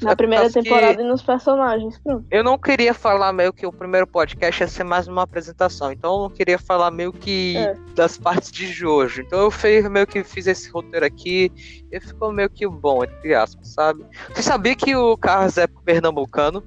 na 0.03 0.13
é 0.13 0.17
primeira 0.17 0.51
temporada 0.51 1.01
e 1.01 1.05
nos 1.07 1.23
personagens. 1.23 1.99
Pronto. 1.99 2.25
Eu 2.31 2.43
não 2.43 2.59
queria 2.59 2.93
falar 2.93 3.33
meio 3.33 3.53
que 3.53 3.67
o 3.67 3.73
primeiro 3.73 4.07
podcast 4.07 4.63
ia 4.63 4.69
ser 4.69 4.85
mais 4.85 5.07
uma 5.07 5.23
apresentação. 5.23 5.93
Então 5.93 6.15
eu 6.15 6.23
não 6.23 6.31
queria 6.31 6.59
falar 6.59 6.91
meio 6.91 7.13
que 7.13 7.57
é. 7.57 7.75
das 7.95 8.17
partes 8.19 8.51
de 8.51 8.67
Jojo. 8.67 9.21
Então 9.21 9.39
eu 9.39 9.51
fiz, 9.51 9.89
meio 9.89 10.07
que 10.07 10.25
fiz 10.25 10.47
esse 10.47 10.71
roteiro 10.71 11.07
aqui 11.07 11.53
e 11.93 12.01
ficou 12.01 12.33
meio 12.33 12.51
que 12.51 12.67
bom, 12.67 13.05
entre 13.05 13.35
aspas, 13.35 13.69
sabe? 13.69 14.05
Você 14.35 14.43
sabia 14.43 14.75
que 14.75 14.97
o 14.97 15.17
Carlos 15.17 15.57
é 15.59 15.67
pernambucano? 15.67 16.65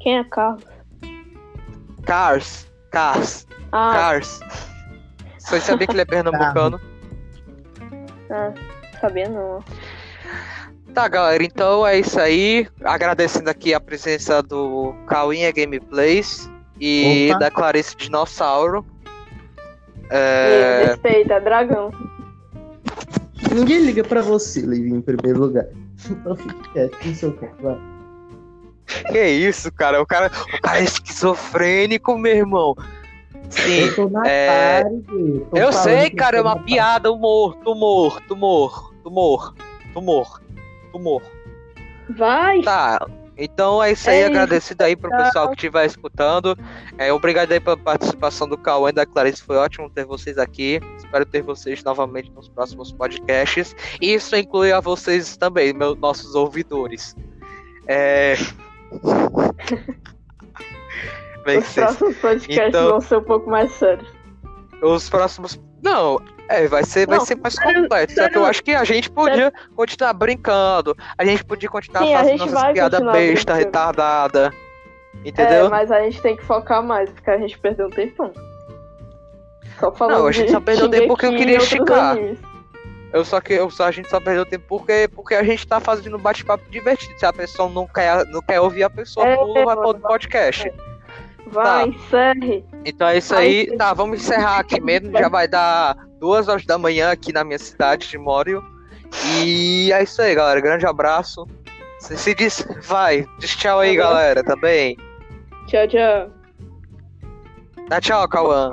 Quem 0.00 0.18
é 0.18 0.24
Carlos? 0.24 0.64
Cars. 2.02 2.67
Cars. 2.90 3.46
Ah. 3.72 3.92
Cars. 3.92 4.40
Você 5.38 5.60
sabia 5.60 5.86
que 5.86 5.92
ele 5.92 6.02
é 6.02 6.04
pernambucano? 6.06 6.80
ah, 8.30 8.52
sabia 9.00 9.28
não. 9.28 9.62
Tá, 10.94 11.06
galera, 11.08 11.44
então 11.44 11.86
é 11.86 11.98
isso 11.98 12.18
aí. 12.18 12.66
Agradecendo 12.82 13.48
aqui 13.50 13.72
a 13.74 13.80
presença 13.80 14.42
do 14.42 14.94
Cauinha 15.06 15.52
Gameplays. 15.52 16.50
e 16.80 17.28
Opa. 17.30 17.38
da 17.40 17.50
Clarice 17.50 17.96
Dinossauro. 17.96 18.84
É... 20.10 20.84
Respeita, 20.86 21.34
é 21.34 21.40
dragão. 21.40 21.90
Ninguém 23.54 23.80
liga 23.84 24.02
pra 24.04 24.22
você, 24.22 24.62
Levi, 24.62 24.90
em 24.90 25.00
primeiro 25.00 25.40
lugar. 25.40 25.66
Então 26.08 26.36
fique 26.36 26.72
quieto 26.72 26.96
no 27.04 27.14
seu 27.14 27.32
canto, 27.32 27.60
vai. 27.60 27.76
Que 29.10 29.26
isso, 29.26 29.72
cara? 29.72 30.00
O 30.00 30.06
cara, 30.06 30.30
o 30.54 30.60
cara 30.60 30.80
é 30.80 30.84
esquizofrênico, 30.84 32.16
meu 32.18 32.34
irmão. 32.34 32.74
Sim. 33.50 33.80
Eu, 33.80 33.94
tô 33.94 34.08
na 34.08 34.22
é... 34.26 34.82
eu 35.54 35.72
sei, 35.72 36.10
cara, 36.10 36.38
é 36.38 36.42
uma 36.42 36.58
piada, 36.58 37.10
humor, 37.10 37.56
tumor, 37.64 38.20
tumor, 38.22 38.92
tumor, 39.02 39.54
tumor, 39.94 40.42
tumor. 40.92 41.22
Vai! 42.10 42.60
Tá, 42.62 43.06
então 43.38 43.80
é 43.80 43.92
isso 43.92 44.10
aí, 44.10 44.18
é 44.18 44.26
agradecido 44.26 44.82
aí 44.82 44.96
pro 44.96 45.10
pessoal 45.10 45.46
que 45.48 45.54
estiver 45.54 45.86
escutando. 45.86 46.58
É, 46.98 47.12
obrigado 47.12 47.52
aí 47.52 47.60
pela 47.60 47.76
participação 47.76 48.48
do 48.48 48.58
Cauã 48.58 48.90
e 48.90 48.92
da 48.92 49.06
Clarice, 49.06 49.42
foi 49.42 49.56
ótimo 49.56 49.88
ter 49.88 50.04
vocês 50.04 50.36
aqui. 50.38 50.80
Espero 50.96 51.24
ter 51.24 51.42
vocês 51.42 51.82
novamente 51.84 52.30
nos 52.32 52.48
próximos 52.48 52.90
podcasts. 52.90 53.76
E 54.00 54.12
isso 54.12 54.34
inclui 54.34 54.72
a 54.72 54.80
vocês 54.80 55.36
também, 55.36 55.72
meus, 55.72 55.96
nossos 55.98 56.34
ouvidores. 56.34 57.16
É... 57.86 58.34
Bem, 61.44 61.58
Os 61.58 61.72
próximos 61.72 62.16
podcasts 62.18 62.68
então... 62.68 62.90
vão 62.90 63.00
ser 63.00 63.16
um 63.16 63.24
pouco 63.24 63.48
mais 63.50 63.72
sérios. 63.72 64.08
Os 64.82 65.08
próximos. 65.08 65.58
Não, 65.82 66.20
é, 66.48 66.66
vai 66.66 66.84
ser, 66.84 67.08
não, 67.08 67.16
vai 67.16 67.26
ser 67.26 67.36
mais 67.36 67.54
sério, 67.54 67.82
completo. 67.82 68.12
Sério, 68.12 68.24
só 68.24 68.32
que 68.32 68.38
eu 68.38 68.44
acho 68.44 68.62
que 68.62 68.74
a 68.74 68.84
gente 68.84 69.10
podia 69.10 69.50
sério. 69.50 69.52
continuar 69.74 70.12
brincando. 70.12 70.96
A 71.16 71.24
gente 71.24 71.44
podia 71.44 71.68
continuar 71.68 72.04
Sim, 72.04 72.12
fazendo 72.14 72.46
nossas 72.46 72.72
piadas 72.72 73.00
besta, 73.12 73.54
retardada. 73.54 74.52
Entendeu? 75.24 75.66
É, 75.66 75.68
mas 75.68 75.90
a 75.90 76.00
gente 76.00 76.20
tem 76.20 76.36
que 76.36 76.44
focar 76.44 76.82
mais, 76.82 77.10
porque 77.10 77.30
a 77.30 77.38
gente 77.38 77.58
perdeu 77.58 77.86
um 77.86 77.90
tempão. 77.90 78.32
Só 79.78 79.92
falando 79.92 80.18
Não, 80.18 80.26
a 80.26 80.32
gente 80.32 80.50
só 80.50 80.60
perdeu 80.60 80.88
tempo 80.88 81.08
porque 81.08 81.26
eu 81.26 81.36
queria 81.36 81.58
esticar. 81.58 82.16
Eu 83.12 83.24
só 83.24 83.40
que 83.40 83.54
eu 83.54 83.70
só, 83.70 83.84
a 83.84 83.90
gente 83.90 84.08
só 84.08 84.20
perdeu 84.20 84.44
tempo 84.44 84.64
porque, 84.68 85.08
porque 85.14 85.34
a 85.34 85.42
gente 85.42 85.66
tá 85.66 85.80
fazendo 85.80 86.16
um 86.16 86.20
bate-papo 86.20 86.68
divertido. 86.70 87.18
Se 87.18 87.24
a 87.24 87.32
pessoa 87.32 87.68
não 87.68 87.86
quer, 87.86 88.24
não 88.26 88.42
quer 88.42 88.60
ouvir 88.60 88.82
a 88.82 88.90
pessoa, 88.90 89.26
é, 89.26 89.36
pula, 89.36 89.64
vai 89.64 89.76
para 89.76 89.88
o 89.88 89.94
podcast. 90.00 90.68
É. 90.68 90.74
Vai, 91.50 91.64
tá. 91.64 91.86
encerre. 91.88 92.64
Então 92.84 93.08
é 93.08 93.18
isso 93.18 93.34
aí. 93.34 93.74
Tá, 93.76 93.94
vamos 93.94 94.20
encerrar 94.20 94.58
aqui 94.58 94.80
mesmo. 94.80 95.10
Já 95.12 95.28
vai 95.28 95.48
dar 95.48 95.96
duas 96.18 96.48
horas 96.48 96.66
da 96.66 96.76
manhã 96.76 97.10
aqui 97.10 97.32
na 97.32 97.42
minha 97.44 97.58
cidade 97.58 98.08
de 98.08 98.18
Mório. 98.18 98.62
E 99.36 99.90
é 99.92 100.02
isso 100.02 100.20
aí, 100.20 100.34
galera. 100.34 100.60
Grande 100.60 100.86
abraço. 100.86 101.46
Se, 101.98 102.16
se 102.16 102.34
diz, 102.34 102.66
vai, 102.82 103.26
diz 103.38 103.56
tchau 103.56 103.80
aí, 103.80 103.96
galera, 103.96 104.44
também. 104.44 104.96
Tchau, 105.66 105.88
tchau. 105.88 106.30
Dá 107.88 108.00
tchau, 108.00 108.28
Cauã. 108.28 108.70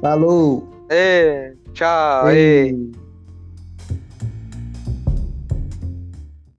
Falou. 0.00 0.68
Ê, 0.88 1.52
tchau. 1.74 2.30
Ei. 2.30 2.68
ei. 2.68 3.05